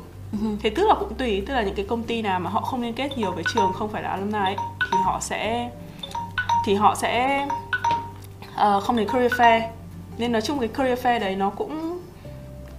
thế 0.61 0.69
tức 0.69 0.87
là 0.87 0.95
cũng 0.99 1.13
tùy 1.13 1.43
tức 1.47 1.53
là 1.53 1.63
những 1.63 1.75
cái 1.75 1.85
công 1.89 2.03
ty 2.03 2.21
nào 2.21 2.39
mà 2.39 2.49
họ 2.49 2.61
không 2.61 2.81
liên 2.81 2.93
kết 2.93 3.17
nhiều 3.17 3.31
với 3.31 3.43
trường 3.53 3.73
không 3.73 3.89
phải 3.89 4.03
là 4.03 4.09
alumni 4.09 4.39
ấy, 4.39 4.55
thì 4.79 4.97
họ 5.05 5.19
sẽ 5.21 5.69
thì 6.65 6.75
họ 6.75 6.95
sẽ 6.95 7.47
ờ, 8.55 8.79
không 8.79 8.97
đến 8.97 9.07
career 9.07 9.31
fair. 9.33 9.61
Nên 10.17 10.31
nói 10.31 10.41
chung 10.41 10.59
cái 10.59 10.67
career 10.67 10.99
fair 10.99 11.19
đấy 11.19 11.35
nó 11.35 11.49
cũng 11.49 11.99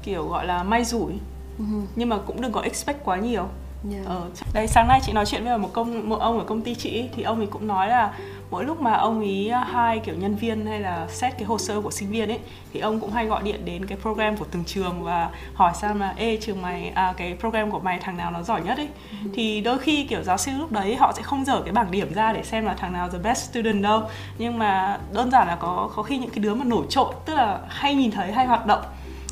kiểu 0.03 0.29
gọi 0.29 0.47
là 0.47 0.62
may 0.62 0.85
rủi. 0.85 1.12
Uh-huh. 1.59 1.85
nhưng 1.97 2.09
mà 2.09 2.19
cũng 2.27 2.40
đừng 2.40 2.53
có 2.53 2.61
expect 2.61 3.05
quá 3.05 3.17
nhiều 3.17 3.49
Yeah. 3.90 4.07
Ờ, 4.07 4.23
đấy 4.53 4.66
sáng 4.66 4.88
nay 4.88 5.01
chị 5.03 5.12
nói 5.12 5.27
chuyện 5.27 5.44
với 5.44 5.59
một 5.59 5.70
công 5.73 6.09
một 6.09 6.20
ông 6.20 6.38
ở 6.38 6.44
công 6.44 6.62
ty 6.62 6.75
chị 6.75 7.09
thì 7.16 7.23
ông 7.23 7.38
ấy 7.38 7.47
cũng 7.47 7.66
nói 7.66 7.88
là 7.88 8.14
mỗi 8.51 8.64
lúc 8.64 8.81
mà 8.81 8.92
ông 8.92 9.20
ấy 9.20 9.53
hai 9.66 9.99
kiểu 9.99 10.14
nhân 10.14 10.37
viên 10.37 10.66
hay 10.66 10.81
là 10.81 11.07
xét 11.09 11.33
cái 11.38 11.44
hồ 11.44 11.59
sơ 11.59 11.81
của 11.81 11.90
sinh 11.90 12.11
viên 12.11 12.29
ấy 12.29 12.38
thì 12.73 12.81
ông 12.81 13.01
cũng 13.01 13.11
hay 13.11 13.27
gọi 13.27 13.42
điện 13.42 13.64
đến 13.64 13.87
cái 13.87 13.99
program 14.03 14.37
của 14.37 14.44
từng 14.51 14.64
trường 14.64 15.03
và 15.03 15.31
hỏi 15.55 15.73
xem 15.75 16.01
là 16.01 16.14
ê 16.16 16.38
trường 16.40 16.62
mày 16.62 16.88
à, 16.88 17.14
cái 17.16 17.37
program 17.40 17.70
của 17.70 17.79
mày 17.79 17.99
thằng 17.99 18.16
nào 18.16 18.31
nó 18.31 18.42
giỏi 18.42 18.62
nhất 18.62 18.79
ấy 18.79 18.88
ừ. 19.11 19.31
thì 19.35 19.61
đôi 19.61 19.79
khi 19.79 20.07
kiểu 20.07 20.23
giáo 20.23 20.38
sư 20.38 20.53
lúc 20.59 20.73
đấy 20.73 20.97
họ 20.97 21.12
sẽ 21.16 21.23
không 21.23 21.44
dở 21.44 21.62
cái 21.64 21.73
bảng 21.73 21.90
điểm 21.90 22.14
ra 22.14 22.33
để 22.33 22.42
xem 22.42 22.64
là 22.64 22.75
thằng 22.75 22.92
nào 22.92 23.09
the 23.11 23.18
best 23.18 23.51
student 23.51 23.83
đâu 23.83 24.03
nhưng 24.38 24.59
mà 24.59 24.99
đơn 25.12 25.31
giản 25.31 25.47
là 25.49 25.57
có 25.57 25.90
có 25.94 26.03
khi 26.03 26.18
những 26.18 26.31
cái 26.31 26.38
đứa 26.38 26.55
mà 26.55 26.64
nổi 26.64 26.87
trội 26.88 27.14
tức 27.25 27.35
là 27.35 27.59
hay 27.68 27.94
nhìn 27.94 28.11
thấy 28.11 28.33
hay 28.33 28.47
hoạt 28.47 28.66
động 28.66 28.83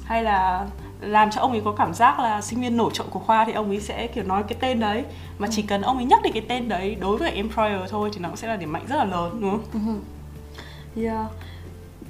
hay 0.05 0.23
là 0.23 0.67
làm 1.03 1.31
cho 1.31 1.41
ông 1.41 1.51
ấy 1.51 1.61
có 1.65 1.73
cảm 1.73 1.95
giác 1.95 2.21
là 2.21 2.41
sinh 2.41 2.61
viên 2.61 2.77
nổi 2.77 2.91
trội 2.95 3.07
của 3.11 3.19
khoa 3.19 3.45
thì 3.45 3.53
ông 3.53 3.69
ấy 3.69 3.81
sẽ 3.81 4.07
kiểu 4.07 4.25
nói 4.25 4.43
cái 4.49 4.59
tên 4.61 4.81
đấy 4.81 5.05
mà 5.38 5.49
chỉ 5.51 5.62
cần 5.62 5.83
ông 5.83 5.97
ấy 5.97 6.05
nhắc 6.05 6.23
đến 6.23 6.33
cái 6.33 6.43
tên 6.49 6.69
đấy 6.69 6.97
đối 7.01 7.17
với 7.17 7.31
employer 7.31 7.91
thôi 7.91 8.11
thì 8.12 8.21
nó 8.21 8.29
cũng 8.29 8.37
sẽ 8.37 8.49
là 8.49 8.57
điểm 8.57 8.73
mạnh 8.73 8.85
rất 8.88 8.97
là 8.97 9.05
lớn 9.05 9.38
đúng 9.41 9.51
không? 9.51 9.65
Uh-huh. 9.75 10.01
Yeah. 11.03 11.27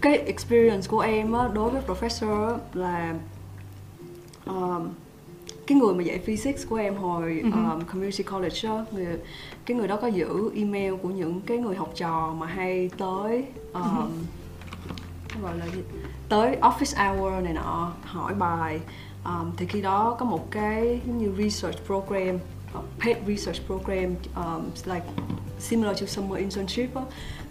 Cái 0.01 0.17
experience 0.17 0.89
của 0.89 1.01
em 1.01 1.33
á, 1.33 1.49
đối 1.53 1.71
với 1.71 1.83
professor 1.87 2.59
là 2.75 3.15
um, 4.47 4.89
cái 5.67 5.79
người 5.79 5.95
mà 5.95 6.03
dạy 6.03 6.19
physics 6.19 6.69
của 6.69 6.77
em 6.77 6.97
hồi 6.97 7.43
uh-huh. 7.45 7.71
um, 7.71 7.81
community 7.81 8.23
college 8.23 8.69
á, 8.69 8.85
người, 8.93 9.07
cái 9.67 9.77
người 9.77 9.89
đó 9.89 9.97
có 9.97 10.07
giữ 10.07 10.51
email 10.57 10.95
của 11.03 11.09
những 11.09 11.41
cái 11.41 11.59
người 11.59 11.77
học 11.77 11.93
trò 11.97 12.35
mà 12.39 12.47
hay 12.47 12.91
tới 12.99 13.45
um, 13.73 13.83
uh-huh. 13.83 14.09
gọi 15.43 15.59
là 15.59 15.67
gì 15.67 15.81
tới 16.29 16.57
office 16.61 17.15
hour 17.15 17.45
này 17.45 17.53
nọ 17.53 17.93
hỏi 18.05 18.35
bài 18.35 18.81
um, 19.25 19.53
thì 19.57 19.67
khi 19.67 19.83
đó 19.83 20.17
có 20.19 20.25
một 20.25 20.51
cái 20.51 21.01
như 21.05 21.33
research 21.39 21.87
program 21.87 22.39
uh, 22.79 22.85
paid 23.01 23.17
research 23.27 23.67
program 23.67 24.15
um, 24.37 24.71
like 24.85 25.07
similar 25.59 26.01
to 26.01 26.07
summer 26.07 26.39
internship 26.39 26.95
đó. 26.95 27.03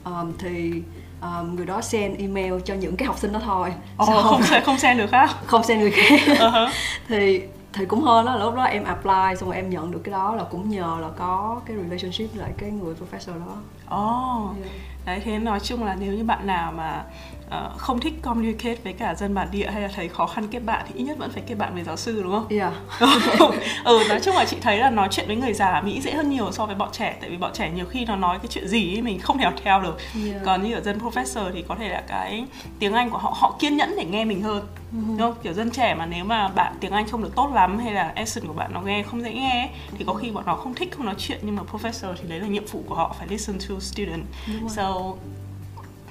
Um, 0.05 0.33
thì 0.37 0.83
um, 1.21 1.55
người 1.55 1.65
đó 1.65 1.81
send 1.81 2.19
email 2.19 2.53
cho 2.65 2.73
những 2.73 2.95
cái 2.95 3.07
học 3.07 3.17
sinh 3.17 3.33
đó 3.33 3.39
thôi 3.45 3.73
oh, 4.03 4.09
không 4.23 4.43
sẽ 4.43 4.61
không 4.61 4.77
send 4.77 4.99
được 4.99 5.09
khác 5.11 5.29
không 5.45 5.63
send 5.63 5.81
người 5.81 5.91
khác 5.91 6.19
uh-huh. 6.25 6.69
thì 7.07 7.41
thì 7.73 7.85
cũng 7.85 8.01
hơn 8.01 8.25
đó 8.25 8.35
lúc 8.35 8.55
đó 8.55 8.63
em 8.63 8.83
apply 8.83 9.35
xong 9.39 9.49
rồi 9.49 9.55
em 9.55 9.69
nhận 9.69 9.91
được 9.91 10.01
cái 10.03 10.11
đó 10.11 10.35
là 10.35 10.43
cũng 10.43 10.69
nhờ 10.69 10.97
là 11.01 11.09
có 11.17 11.61
cái 11.65 11.77
relationship 11.77 12.35
lại 12.35 12.51
cái 12.57 12.71
người 12.71 12.95
professor 12.95 13.33
đó 13.39 13.57
oh 13.95 14.57
yeah. 14.57 14.75
đấy 15.05 15.21
thế 15.25 15.39
nói 15.39 15.59
chung 15.59 15.83
là 15.83 15.95
nếu 15.99 16.13
như 16.13 16.23
bạn 16.23 16.47
nào 16.47 16.71
mà 16.71 17.03
uh, 17.51 17.77
không 17.77 17.99
thích 17.99 18.13
communicate 18.21 18.75
với 18.83 18.93
cả 18.93 19.15
dân 19.15 19.33
bản 19.33 19.47
địa 19.51 19.69
hay 19.71 19.81
là 19.81 19.89
thấy 19.95 20.09
khó 20.09 20.25
khăn 20.25 20.47
kết 20.47 20.59
bạn 20.59 20.85
thì 20.87 20.93
ít 20.95 21.03
nhất 21.03 21.17
vẫn 21.17 21.31
phải 21.31 21.43
kết 21.47 21.55
bạn 21.55 21.73
với 21.73 21.83
giáo 21.83 21.97
sư 21.97 22.23
đúng 22.23 22.31
không? 22.31 22.47
Yeah. 22.49 22.73
ừ 23.83 23.99
nói 24.09 24.19
chung 24.23 24.35
là 24.35 24.45
chị 24.45 24.57
thấy 24.61 24.77
là 24.77 24.89
nói 24.89 25.07
chuyện 25.11 25.27
với 25.27 25.35
người 25.35 25.53
già 25.53 25.81
Mỹ 25.85 26.01
dễ 26.01 26.11
hơn 26.11 26.29
nhiều 26.29 26.51
so 26.51 26.65
với 26.65 26.75
bọn 26.75 26.89
trẻ 26.91 27.17
tại 27.21 27.29
vì 27.29 27.37
bọn 27.37 27.51
trẻ 27.53 27.71
nhiều 27.75 27.85
khi 27.85 28.05
nó 28.05 28.15
nói 28.15 28.37
cái 28.39 28.47
chuyện 28.47 28.67
gì 28.67 28.95
ấy 28.95 29.01
mình 29.01 29.19
không 29.19 29.37
thể 29.37 29.45
theo 29.63 29.81
được. 29.81 29.97
Yeah. 30.25 30.41
Còn 30.45 30.63
như 30.63 30.75
ở 30.75 30.81
dân 30.81 30.99
professor 30.99 31.51
thì 31.53 31.63
có 31.67 31.75
thể 31.75 31.89
là 31.89 32.03
cái 32.07 32.45
tiếng 32.79 32.93
Anh 32.93 33.09
của 33.09 33.17
họ 33.17 33.33
họ 33.37 33.55
kiên 33.59 33.77
nhẫn 33.77 33.95
để 33.97 34.05
nghe 34.05 34.25
mình 34.25 34.41
hơn. 34.41 34.67
Uh-huh. 34.93 35.07
Đúng 35.07 35.17
không? 35.17 35.35
Kiểu 35.43 35.53
dân 35.53 35.71
trẻ 35.71 35.95
mà 35.95 36.05
nếu 36.05 36.25
mà 36.25 36.47
bạn 36.47 36.73
tiếng 36.79 36.91
Anh 36.91 37.07
không 37.07 37.23
được 37.23 37.35
tốt 37.35 37.51
lắm 37.53 37.79
hay 37.79 37.93
là 37.93 38.11
accent 38.15 38.47
của 38.47 38.53
bạn 38.53 38.73
nó 38.73 38.81
nghe 38.81 39.03
không 39.03 39.21
dễ 39.21 39.33
nghe 39.33 39.69
thì 39.97 40.05
có 40.07 40.13
khi 40.13 40.31
bọn 40.31 40.43
nó 40.45 40.55
không 40.55 40.73
thích 40.73 40.91
không 40.97 41.05
nói 41.05 41.15
chuyện 41.17 41.39
nhưng 41.41 41.55
mà 41.55 41.63
professor 41.71 42.13
thì 42.21 42.27
đấy 42.27 42.39
là 42.39 42.47
nhiệm 42.47 42.65
vụ 42.65 42.83
của 42.87 42.95
họ 42.95 43.15
phải 43.19 43.27
listen 43.27 43.57
to 43.59 43.79
student. 43.79 44.23
So 44.69 44.93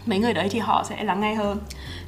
mấy 0.07 0.19
người 0.19 0.35
đấy 0.35 0.49
thì 0.51 0.59
họ 0.59 0.85
sẽ 0.85 1.05
lắng 1.05 1.21
nghe 1.21 1.35
hơn. 1.35 1.59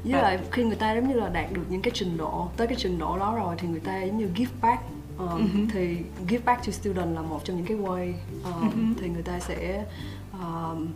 Với 0.05 0.23
lại 0.23 0.39
khi 0.51 0.65
người 0.65 0.77
ta 0.77 0.95
giống 0.95 1.09
như 1.09 1.15
là 1.15 1.29
đạt 1.29 1.53
được 1.53 1.63
những 1.69 1.83
cái 1.83 1.91
trình 1.95 2.17
độ 2.17 2.49
tới 2.57 2.67
cái 2.67 2.77
trình 2.81 2.99
độ 2.99 3.19
đó 3.19 3.35
rồi 3.37 3.55
thì 3.59 3.69
người 3.69 3.81
ta 3.81 4.03
giống 4.03 4.19
như 4.19 4.29
give 4.37 4.53
back 4.61 4.83
um, 5.19 5.29
uh-huh. 5.29 5.69
thì 5.73 5.97
give 6.29 6.45
back 6.45 6.67
to 6.67 6.73
student 6.73 7.15
là 7.15 7.23
một 7.23 7.41
trong 7.45 7.57
những 7.57 7.67
cái 7.67 7.77
way 7.77 8.13
um, 8.45 8.69
uh-huh. 8.69 8.95
thì 9.01 9.09
người 9.09 9.23
ta 9.23 9.41
sẽ 9.41 9.85
um, 10.33 10.89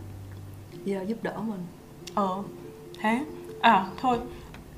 yeah, 0.85 1.07
giúp 1.07 1.17
đỡ 1.21 1.33
mình. 1.37 1.65
Ờ 2.15 2.43
thế. 3.01 3.25
À 3.61 3.85
thôi. 4.01 4.17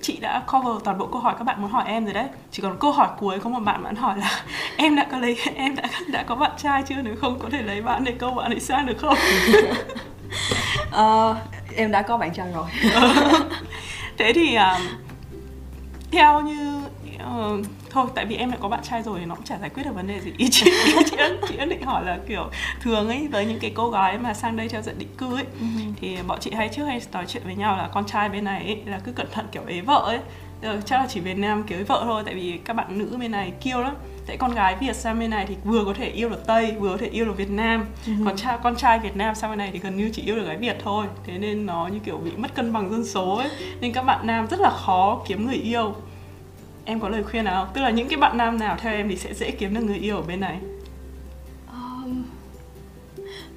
Chị 0.02 0.18
đã 0.18 0.44
cover 0.52 0.84
toàn 0.84 0.98
bộ 0.98 1.08
câu 1.08 1.22
hỏi 1.22 1.36
các 1.38 1.44
bạn 1.44 1.62
muốn 1.62 1.72
hỏi 1.72 1.84
em 1.88 2.06
rồi 2.06 2.14
đấy. 2.14 2.28
Chỉ 2.52 2.62
còn 2.62 2.78
câu 2.80 2.92
hỏi 2.92 3.10
cuối 3.20 3.40
có 3.40 3.50
một 3.50 3.60
bạn 3.60 3.84
vẫn 3.84 3.96
hỏi 3.96 4.18
là 4.18 4.44
em 4.78 4.96
đã 4.96 5.08
có 5.12 5.18
lấy 5.18 5.38
em 5.56 5.76
đã 5.76 5.84
đã 6.12 6.24
có 6.24 6.36
bạn 6.36 6.52
trai 6.58 6.84
chưa? 6.84 7.02
Nếu 7.02 7.16
không 7.22 7.40
có 7.40 7.50
thể 7.52 7.62
lấy 7.62 7.82
bạn 7.82 8.04
để 8.04 8.12
câu 8.12 8.32
bạn 8.32 8.52
ấy 8.52 8.60
sang 8.60 8.86
được 8.86 8.98
không? 8.98 9.16
Uh, 10.88 11.38
em 11.80 11.92
đã 11.92 12.02
có 12.02 12.18
bạn 12.18 12.34
trai 12.34 12.48
rồi. 12.54 12.66
Thế 14.18 14.34
thì 14.34 14.58
uh, 14.58 14.82
theo 16.12 16.42
như 16.42 16.82
uh, 17.16 17.66
thôi 17.90 18.08
tại 18.16 18.26
vì 18.26 18.36
em 18.36 18.52
đã 18.52 18.58
có 18.62 18.70
bạn 18.70 18.80
trai 18.84 19.04
rồi 19.04 19.20
thì 19.20 19.26
nó 19.26 19.36
cũng 19.36 19.46
chả 19.46 19.58
giải 19.62 19.70
quyết 19.70 19.84
được 19.84 19.96
vấn 19.96 20.08
đề 20.08 20.20
gì. 20.20 20.34
Ý 20.38 20.48
chị 20.52 20.72
ý 20.86 20.94
chị, 21.12 21.18
chị 21.48 21.56
định 21.70 21.82
hỏi 21.82 22.06
là 22.06 22.20
kiểu 22.28 22.50
thường 22.82 23.08
ấy 23.08 23.28
với 23.32 23.46
những 23.46 23.60
cái 23.60 23.72
cô 23.76 23.90
gái 23.90 24.18
mà 24.18 24.34
sang 24.34 24.58
đây 24.58 24.70
theo 24.70 24.82
diện 24.82 25.00
định 25.00 25.16
cư 25.18 25.36
ấy 25.36 25.46
uh-huh. 25.62 25.94
thì 26.02 26.18
bọn 26.28 26.40
chị 26.40 26.52
hay 26.52 26.70
trước 26.70 26.86
hay 26.86 27.02
nói 27.12 27.26
chuyện 27.28 27.44
với 27.46 27.56
nhau 27.56 27.78
là 27.78 27.90
con 27.94 28.06
trai 28.06 28.30
bên 28.30 28.44
này 28.44 28.64
ấy, 28.64 28.82
là 28.86 29.00
cứ 29.04 29.12
cẩn 29.12 29.28
thận 29.32 29.46
kiểu 29.52 29.64
ế 29.68 29.82
vợ 29.82 30.04
ấy. 30.06 30.20
Được, 30.62 30.80
chắc 30.86 30.98
là 30.98 31.08
chỉ 31.10 31.20
Việt 31.20 31.38
Nam 31.38 31.64
kiểu 31.64 31.78
vợ 31.88 32.02
thôi 32.04 32.24
tại 32.26 32.36
vì 32.36 32.60
các 32.66 32.74
bạn 32.74 32.98
nữ 33.00 33.18
bên 33.20 33.32
này 33.32 33.52
kiêu 33.62 33.82
lắm 33.82 33.96
tại 34.30 34.38
con 34.38 34.56
gái 34.56 34.76
Việt 34.80 34.96
sang 34.96 35.20
bên 35.20 35.30
này 35.30 35.46
thì 35.48 35.56
vừa 35.64 35.86
có 35.86 35.94
thể 35.94 36.10
yêu 36.10 36.30
được 36.30 36.48
Tây 36.48 36.76
vừa 36.80 36.92
có 36.92 36.98
thể 36.98 37.08
yêu 37.08 37.26
được 37.26 37.38
Việt 37.38 37.50
Nam. 37.50 37.86
Uh-huh. 38.06 38.26
còn 38.26 38.38
cha 38.38 38.58
con 38.64 38.76
trai 38.76 39.00
Việt 39.00 39.16
Nam 39.16 39.36
sang 39.36 39.52
bên 39.52 39.58
này 39.58 39.70
thì 39.74 39.80
gần 39.80 39.98
như 39.98 40.10
chỉ 40.14 40.22
yêu 40.22 40.36
được 40.36 40.46
gái 40.46 40.58
Việt 40.58 40.78
thôi. 40.84 41.06
Thế 41.26 41.38
nên 41.38 41.66
nó 41.66 41.88
như 41.88 42.00
kiểu 42.00 42.18
bị 42.18 42.32
mất 42.38 42.56
cân 42.56 42.74
bằng 42.74 42.90
dân 42.90 43.06
số 43.06 43.36
ấy. 43.36 43.50
Nên 43.82 43.94
các 43.94 44.04
bạn 44.04 44.28
nam 44.28 44.48
rất 44.48 44.60
là 44.60 44.70
khó 44.70 45.22
kiếm 45.28 45.48
người 45.48 45.56
yêu. 45.56 45.96
Em 46.86 47.00
có 47.00 47.10
lời 47.10 47.24
khuyên 47.24 47.46
nào 47.46 47.68
tức 47.74 47.82
là 47.82 47.90
những 47.90 48.08
cái 48.08 48.20
bạn 48.20 48.38
nam 48.38 48.60
nào 48.60 48.78
theo 48.80 48.94
em 48.94 49.10
thì 49.10 49.16
sẽ 49.18 49.34
dễ 49.34 49.52
kiếm 49.52 49.74
được 49.74 49.82
người 49.82 49.98
yêu 49.98 50.16
ở 50.16 50.22
bên 50.22 50.40
này 50.40 50.58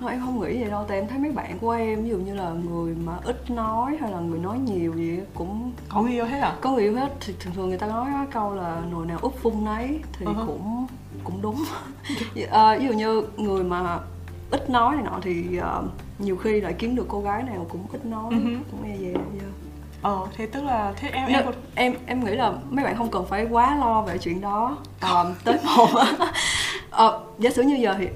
Thôi 0.02 0.10
em 0.10 0.20
không 0.20 0.40
nghĩ 0.40 0.60
vậy 0.60 0.70
đâu, 0.70 0.84
tại 0.88 0.98
em 0.98 1.08
thấy 1.08 1.18
mấy 1.18 1.32
bạn 1.32 1.58
của 1.58 1.70
em 1.70 2.04
ví 2.04 2.10
dụ 2.10 2.16
như 2.16 2.34
là 2.34 2.50
người 2.50 2.94
mà 3.04 3.12
ít 3.24 3.50
nói 3.50 3.96
hay 4.00 4.10
là 4.10 4.20
người 4.20 4.38
nói 4.38 4.58
nhiều 4.58 4.92
gì 4.94 5.18
cũng 5.34 5.72
có 5.88 6.02
người 6.02 6.12
yêu 6.12 6.24
hết 6.24 6.38
à? 6.40 6.56
Có 6.60 6.70
người 6.70 6.82
yêu 6.82 6.96
hết 6.96 7.12
thì 7.20 7.34
thường 7.40 7.54
thường 7.54 7.68
người 7.68 7.78
ta 7.78 7.86
nói 7.86 8.10
câu 8.32 8.54
là 8.54 8.82
nồi 8.90 9.06
nào 9.06 9.18
úp 9.22 9.42
vung 9.42 9.64
nấy 9.64 10.00
thì 10.12 10.26
uh-huh. 10.26 10.46
cũng 10.46 10.86
cũng 11.24 11.42
đúng. 11.42 11.64
à, 12.50 12.76
ví 12.78 12.86
dụ 12.86 12.92
như 12.92 13.26
người 13.36 13.64
mà 13.64 13.98
ít 14.50 14.70
nói 14.70 14.96
này 14.96 15.04
nọ 15.04 15.18
thì 15.22 15.44
uh, 15.58 15.84
nhiều 16.18 16.36
khi 16.36 16.60
lại 16.60 16.74
kiếm 16.78 16.96
được 16.96 17.06
cô 17.08 17.20
gái 17.20 17.42
nào 17.42 17.66
cũng 17.68 17.86
ít 17.92 18.04
nói 18.04 18.32
uh-huh. 18.32 18.58
cũng 18.70 18.88
nghe 18.88 18.96
vậy. 18.96 19.12
Yeah. 19.12 19.52
Ờ, 20.02 20.26
thế 20.36 20.46
tức 20.46 20.64
là 20.64 20.92
thế 20.96 21.08
em 21.08 21.28
em 21.28 21.44
em 21.74 21.94
em 22.06 22.24
nghĩ 22.24 22.34
là 22.34 22.52
mấy 22.70 22.84
bạn 22.84 22.96
không 22.96 23.10
cần 23.10 23.26
phải 23.26 23.44
quá 23.44 23.76
lo 23.76 24.02
về 24.02 24.18
chuyện 24.18 24.40
đó. 24.40 24.76
Um, 25.02 25.34
tới 25.44 25.58
một 25.76 25.88
ờ, 26.90 27.24
giả 27.38 27.50
sử 27.50 27.62
như 27.62 27.76
giờ 27.80 27.94
thì 27.98 28.08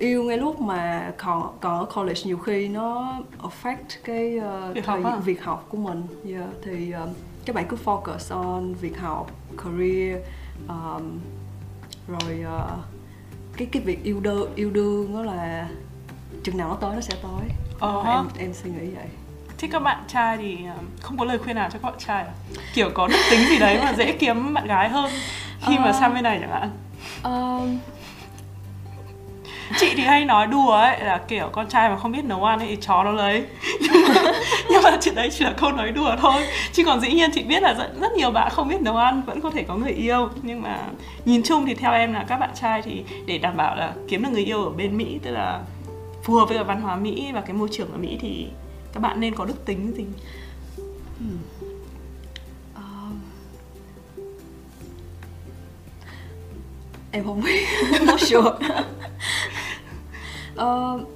yêu, 0.00 0.24
ngay 0.24 0.38
lúc 0.38 0.60
mà 0.60 1.12
còn 1.18 1.58
còn 1.60 1.78
ở 1.78 1.84
college 1.94 2.20
nhiều 2.24 2.38
khi 2.38 2.68
nó 2.68 3.18
affect 3.42 3.98
cái 4.04 4.38
uh, 4.38 4.74
việc, 4.74 4.84
thời, 4.84 5.02
học 5.02 5.20
việc 5.24 5.44
học 5.44 5.66
của 5.68 5.78
mình. 5.78 6.02
Yeah, 6.28 6.48
thì 6.62 6.92
um, 6.92 7.08
các 7.44 7.56
bạn 7.56 7.64
cứ 7.68 7.76
focus 7.84 8.42
on 8.42 8.74
việc 8.74 8.98
học 8.98 9.30
career 9.64 10.18
um, 10.68 11.18
rồi 12.08 12.44
uh, 12.44 12.78
cái 13.56 13.68
cái 13.72 13.82
việc 13.82 14.04
yêu 14.04 14.20
đương 14.20 14.54
yêu 14.54 14.70
đương 14.70 15.14
đó 15.14 15.22
là 15.22 15.68
chừng 16.42 16.56
nào 16.56 16.68
nó 16.68 16.74
tới 16.74 16.94
nó 16.94 17.00
sẽ 17.00 17.14
tới. 17.22 17.48
Ờ, 17.80 18.02
em 18.06 18.28
em 18.38 18.54
suy 18.54 18.70
nghĩ 18.70 18.94
vậy. 18.94 19.06
Thế 19.58 19.68
các 19.72 19.78
bạn 19.78 20.04
trai 20.08 20.36
thì 20.36 20.58
không 21.00 21.18
có 21.18 21.24
lời 21.24 21.38
khuyên 21.38 21.56
nào 21.56 21.68
cho 21.72 21.78
các 21.82 21.90
bạn 21.90 21.98
trai 21.98 22.24
à? 22.24 22.32
kiểu 22.74 22.90
có 22.94 23.08
đức 23.08 23.18
tính 23.30 23.40
gì 23.50 23.58
đấy 23.58 23.78
mà 23.84 23.92
dễ 23.92 24.12
kiếm 24.12 24.54
bạn 24.54 24.66
gái 24.66 24.88
hơn 24.88 25.10
khi 25.66 25.74
uh, 25.74 25.80
mà 25.80 25.92
sang 25.92 26.14
bên 26.14 26.22
này 26.22 26.38
chẳng 26.40 26.50
hạn. 26.50 26.70
Uh, 27.18 27.68
chị 29.78 29.92
thì 29.96 30.02
hay 30.02 30.24
nói 30.24 30.46
đùa 30.46 30.70
ấy 30.70 31.00
là 31.00 31.20
kiểu 31.28 31.48
con 31.52 31.68
trai 31.68 31.88
mà 31.88 31.96
không 31.96 32.12
biết 32.12 32.24
nấu 32.24 32.44
ăn 32.44 32.58
thì 32.58 32.76
chó 32.76 33.04
nó 33.04 33.12
lấy. 33.12 33.44
Nhưng 33.80 34.02
mà, 34.08 34.32
nhưng 34.70 34.82
mà 34.82 34.98
chuyện 35.00 35.14
đấy 35.14 35.28
chỉ 35.32 35.44
là 35.44 35.52
câu 35.52 35.72
nói 35.72 35.92
đùa 35.92 36.16
thôi. 36.20 36.42
Chứ 36.72 36.84
còn 36.84 37.00
dĩ 37.00 37.12
nhiên 37.12 37.30
chị 37.34 37.42
biết 37.42 37.62
là 37.62 37.74
rất, 37.74 37.90
rất 38.00 38.12
nhiều 38.12 38.30
bạn 38.30 38.50
không 38.50 38.68
biết 38.68 38.80
nấu 38.80 38.96
ăn 38.96 39.22
vẫn 39.26 39.40
có 39.40 39.50
thể 39.50 39.62
có 39.62 39.76
người 39.76 39.92
yêu. 39.92 40.28
Nhưng 40.42 40.62
mà 40.62 40.78
nhìn 41.24 41.42
chung 41.42 41.66
thì 41.66 41.74
theo 41.74 41.92
em 41.92 42.12
là 42.12 42.24
các 42.28 42.36
bạn 42.36 42.50
trai 42.60 42.82
thì 42.82 43.04
để 43.26 43.38
đảm 43.38 43.56
bảo 43.56 43.76
là 43.76 43.92
kiếm 44.08 44.22
được 44.22 44.28
người 44.32 44.44
yêu 44.44 44.64
ở 44.64 44.70
bên 44.70 44.96
mỹ 44.96 45.18
tức 45.22 45.30
là 45.30 45.60
phù 46.22 46.34
hợp 46.34 46.48
với 46.48 46.58
cả 46.58 46.64
văn 46.64 46.80
hóa 46.80 46.96
mỹ 46.96 47.30
và 47.34 47.40
cái 47.40 47.52
môi 47.52 47.68
trường 47.72 47.92
ở 47.92 47.98
mỹ 47.98 48.18
thì 48.20 48.46
các 48.92 49.00
bạn 49.00 49.20
nên 49.20 49.34
có 49.34 49.44
đức 49.44 49.66
tính 49.66 49.92
gì 49.96 50.04
em 57.10 57.24
không 57.24 57.40
biết. 57.40 57.66
Not 58.06 58.20
sure. 58.20 58.50
Uh, 60.52 61.00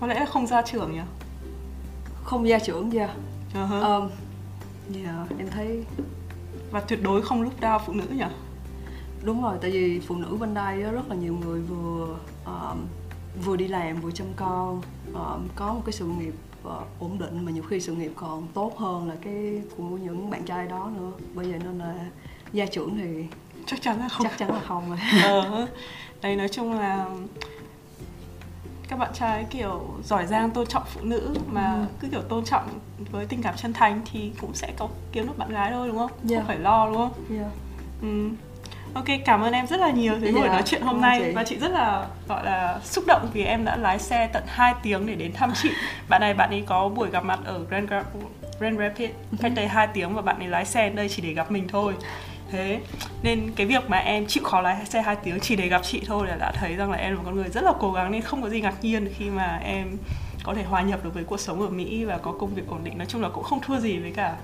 có 0.00 0.06
lẽ 0.06 0.20
là 0.20 0.26
không 0.26 0.46
ra 0.46 0.62
trường 0.62 0.92
nhỉ? 0.92 1.00
không 2.26 2.48
gia 2.48 2.58
trưởng 2.58 2.92
dạ. 2.92 3.14
Yeah. 3.54 3.70
uh-huh. 3.70 4.00
um, 4.00 4.10
yeah, 4.94 5.38
em 5.38 5.48
thấy 5.50 5.84
và 6.70 6.80
tuyệt 6.80 7.02
đối 7.02 7.22
không 7.22 7.42
lúc 7.42 7.60
đau 7.60 7.82
phụ 7.86 7.92
nữ 7.92 8.04
nhỉ? 8.10 8.24
Đúng 9.22 9.42
rồi 9.42 9.56
tại 9.60 9.70
vì 9.70 10.00
phụ 10.00 10.14
nữ 10.14 10.36
bên 10.40 10.54
đây 10.54 10.82
rất 10.82 11.08
là 11.08 11.14
nhiều 11.14 11.36
người 11.36 11.60
vừa 11.60 12.16
um, 12.46 12.78
vừa 13.44 13.56
đi 13.56 13.68
làm 13.68 14.00
vừa 14.00 14.10
chăm 14.10 14.26
con 14.36 14.82
um, 15.14 15.48
có 15.56 15.72
một 15.72 15.82
cái 15.86 15.92
sự 15.92 16.04
nghiệp 16.04 16.34
uh, 16.68 17.00
ổn 17.00 17.18
định 17.18 17.44
mà 17.44 17.52
nhiều 17.52 17.62
khi 17.62 17.80
sự 17.80 17.92
nghiệp 17.92 18.12
còn 18.16 18.46
tốt 18.54 18.78
hơn 18.78 19.08
là 19.08 19.14
cái 19.22 19.62
của 19.76 19.82
những 19.82 20.30
bạn 20.30 20.44
trai 20.44 20.66
đó 20.66 20.90
nữa. 20.96 21.12
Bởi 21.34 21.50
vậy 21.50 21.60
nên 21.64 21.78
là 21.78 21.94
gia 22.52 22.66
trưởng 22.66 22.98
thì 22.98 23.24
chắc 23.66 23.82
chắn 23.82 24.00
là 24.00 24.08
không 24.08 24.26
chắc 24.26 24.38
chắn 24.38 24.48
là 24.54 24.60
không 24.68 24.88
rồi 24.88 24.98
ờ 25.22 25.66
đấy 26.22 26.36
nói 26.36 26.48
chung 26.48 26.80
là 26.80 27.06
các 28.88 28.98
bạn 28.98 29.10
trai 29.14 29.46
kiểu 29.50 29.86
giỏi 30.04 30.26
giang 30.26 30.50
tôn 30.50 30.66
trọng 30.66 30.82
phụ 30.86 31.00
nữ 31.02 31.34
mà 31.46 31.74
ừ. 31.74 31.84
cứ 32.00 32.08
kiểu 32.08 32.22
tôn 32.22 32.44
trọng 32.44 32.68
với 33.10 33.26
tình 33.26 33.42
cảm 33.42 33.54
chân 33.56 33.72
thành 33.72 34.00
thì 34.12 34.32
cũng 34.40 34.54
sẽ 34.54 34.72
có 34.78 34.88
kiếm 35.12 35.26
được 35.26 35.38
bạn 35.38 35.52
gái 35.52 35.70
thôi 35.72 35.88
đúng 35.88 35.98
không 35.98 36.10
yeah. 36.30 36.40
không 36.40 36.46
phải 36.46 36.58
lo 36.58 36.86
đúng 36.86 36.96
không 36.96 37.12
yeah. 37.36 37.50
ừ. 38.02 38.28
Ok, 38.94 39.04
cảm 39.24 39.40
ơn 39.40 39.52
em 39.52 39.66
rất 39.66 39.80
là 39.80 39.90
nhiều 39.90 40.14
với 40.20 40.32
buổi 40.32 40.48
nói 40.48 40.62
chuyện 40.64 40.82
hôm 40.82 41.00
nay 41.00 41.20
chị. 41.24 41.32
và 41.32 41.44
chị 41.44 41.58
rất 41.58 41.70
là 41.72 42.06
gọi 42.28 42.44
là 42.44 42.80
xúc 42.84 43.04
động 43.06 43.28
vì 43.32 43.44
em 43.44 43.64
đã 43.64 43.76
lái 43.76 43.98
xe 43.98 44.26
tận 44.32 44.42
2 44.46 44.74
tiếng 44.82 45.06
để 45.06 45.14
đến 45.14 45.32
thăm 45.32 45.52
chị. 45.62 45.70
Bạn 46.08 46.20
này 46.20 46.34
bạn 46.34 46.50
ấy 46.50 46.62
có 46.66 46.88
buổi 46.88 47.10
gặp 47.10 47.24
mặt 47.24 47.38
ở 47.44 47.64
Grand, 47.68 47.90
Grand 48.60 48.78
Rapids 48.78 49.14
cách 49.40 49.52
đây 49.54 49.68
2 49.68 49.86
tiếng 49.86 50.14
và 50.14 50.22
bạn 50.22 50.38
ấy 50.38 50.48
lái 50.48 50.64
xe 50.64 50.90
đây 50.90 51.08
chỉ 51.08 51.22
để 51.22 51.32
gặp 51.32 51.50
mình 51.50 51.68
thôi 51.68 51.94
thế 52.50 52.80
nên 53.22 53.52
cái 53.56 53.66
việc 53.66 53.90
mà 53.90 53.98
em 53.98 54.26
chịu 54.26 54.44
khó 54.44 54.60
lái 54.60 54.86
xe 54.86 55.02
2 55.02 55.16
tiếng 55.16 55.40
chỉ 55.40 55.56
để 55.56 55.68
gặp 55.68 55.80
chị 55.84 56.02
thôi 56.06 56.26
là 56.28 56.36
đã 56.36 56.52
thấy 56.52 56.74
rằng 56.74 56.90
là 56.90 56.98
em 56.98 57.10
là 57.10 57.16
một 57.16 57.22
con 57.26 57.36
người 57.36 57.48
rất 57.48 57.64
là 57.64 57.72
cố 57.80 57.92
gắng 57.92 58.12
nên 58.12 58.22
không 58.22 58.42
có 58.42 58.48
gì 58.48 58.60
ngạc 58.60 58.74
nhiên 58.82 59.08
khi 59.16 59.30
mà 59.30 59.60
em 59.64 59.96
có 60.44 60.54
thể 60.54 60.62
hòa 60.62 60.82
nhập 60.82 61.04
được 61.04 61.14
với 61.14 61.24
cuộc 61.24 61.40
sống 61.40 61.60
ở 61.60 61.68
Mỹ 61.68 62.04
và 62.04 62.18
có 62.18 62.32
công 62.32 62.54
việc 62.54 62.68
ổn 62.68 62.84
định 62.84 62.98
nói 62.98 63.06
chung 63.06 63.22
là 63.22 63.28
cũng 63.28 63.44
không 63.44 63.60
thua 63.60 63.78
gì 63.78 63.98
với 63.98 64.10
cả 64.10 64.36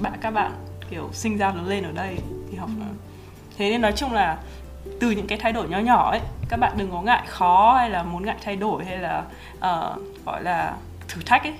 bạn 0.00 0.12
các 0.20 0.30
bạn 0.30 0.52
kiểu 0.90 1.08
sinh 1.12 1.38
ra 1.38 1.52
lớn 1.52 1.66
lên 1.66 1.84
ở 1.84 1.92
đây 1.92 2.16
thì 2.50 2.56
học 2.56 2.70
ừ. 2.78 2.84
thế 3.58 3.70
nên 3.70 3.80
nói 3.80 3.92
chung 3.96 4.12
là 4.12 4.38
từ 5.00 5.10
những 5.10 5.26
cái 5.26 5.38
thay 5.38 5.52
đổi 5.52 5.68
nhỏ 5.68 5.78
nhỏ 5.78 6.10
ấy 6.10 6.20
các 6.48 6.56
bạn 6.56 6.72
đừng 6.76 6.90
có 6.90 7.02
ngại 7.02 7.22
khó 7.26 7.74
hay 7.78 7.90
là 7.90 8.02
muốn 8.02 8.24
ngại 8.24 8.36
thay 8.44 8.56
đổi 8.56 8.84
hay 8.84 8.98
là 8.98 9.24
uh, 9.56 10.24
gọi 10.26 10.42
là 10.42 10.74
thử 11.08 11.22
thách 11.26 11.42
ấy. 11.42 11.54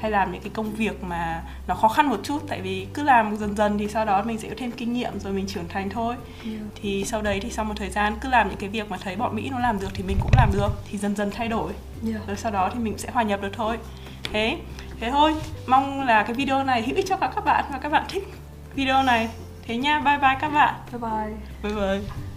Hay 0.00 0.10
làm 0.10 0.32
những 0.32 0.42
cái 0.42 0.50
công 0.54 0.72
việc 0.72 1.04
mà 1.04 1.42
nó 1.66 1.74
khó 1.74 1.88
khăn 1.88 2.06
một 2.06 2.20
chút 2.22 2.42
tại 2.48 2.60
vì 2.60 2.86
cứ 2.94 3.02
làm 3.02 3.36
dần 3.36 3.56
dần 3.56 3.78
thì 3.78 3.88
sau 3.88 4.04
đó 4.04 4.22
mình 4.22 4.38
sẽ 4.38 4.48
có 4.48 4.54
thêm 4.58 4.70
kinh 4.70 4.92
nghiệm 4.92 5.20
rồi 5.20 5.32
mình 5.32 5.46
trưởng 5.46 5.68
thành 5.68 5.90
thôi. 5.90 6.14
Yeah. 6.44 6.60
thì 6.82 7.04
sau 7.04 7.22
đấy 7.22 7.40
thì 7.42 7.50
sau 7.50 7.64
một 7.64 7.74
thời 7.76 7.90
gian 7.90 8.16
cứ 8.20 8.28
làm 8.28 8.48
những 8.48 8.58
cái 8.58 8.68
việc 8.68 8.90
mà 8.90 8.96
thấy 8.96 9.16
bọn 9.16 9.36
mỹ 9.36 9.48
nó 9.50 9.58
làm 9.58 9.80
được 9.80 9.88
thì 9.94 10.02
mình 10.02 10.16
cũng 10.20 10.32
làm 10.36 10.50
được 10.52 10.70
thì 10.90 10.98
dần 10.98 11.16
dần 11.16 11.30
thay 11.30 11.48
đổi. 11.48 11.72
Yeah. 12.06 12.26
rồi 12.26 12.36
sau 12.36 12.52
đó 12.52 12.70
thì 12.74 12.78
mình 12.78 12.98
sẽ 12.98 13.10
hòa 13.10 13.22
nhập 13.22 13.42
được 13.42 13.52
thôi. 13.52 13.78
Thế 14.32 14.58
thế 15.00 15.10
thôi 15.10 15.34
mong 15.66 16.02
là 16.02 16.22
cái 16.22 16.34
video 16.34 16.64
này 16.64 16.82
hữu 16.82 16.96
ích 16.96 17.06
cho 17.08 17.16
các 17.16 17.44
bạn 17.44 17.64
và 17.72 17.78
các 17.78 17.92
bạn 17.92 18.04
thích 18.08 18.28
video 18.74 19.02
này. 19.02 19.28
Thế 19.66 19.76
nha 19.76 20.00
bye 20.00 20.18
bye 20.18 20.36
các 20.40 20.48
bạn. 20.48 20.74
Bye 20.92 21.00
bye. 21.00 21.32
Bye 21.62 21.72
bye 21.72 22.31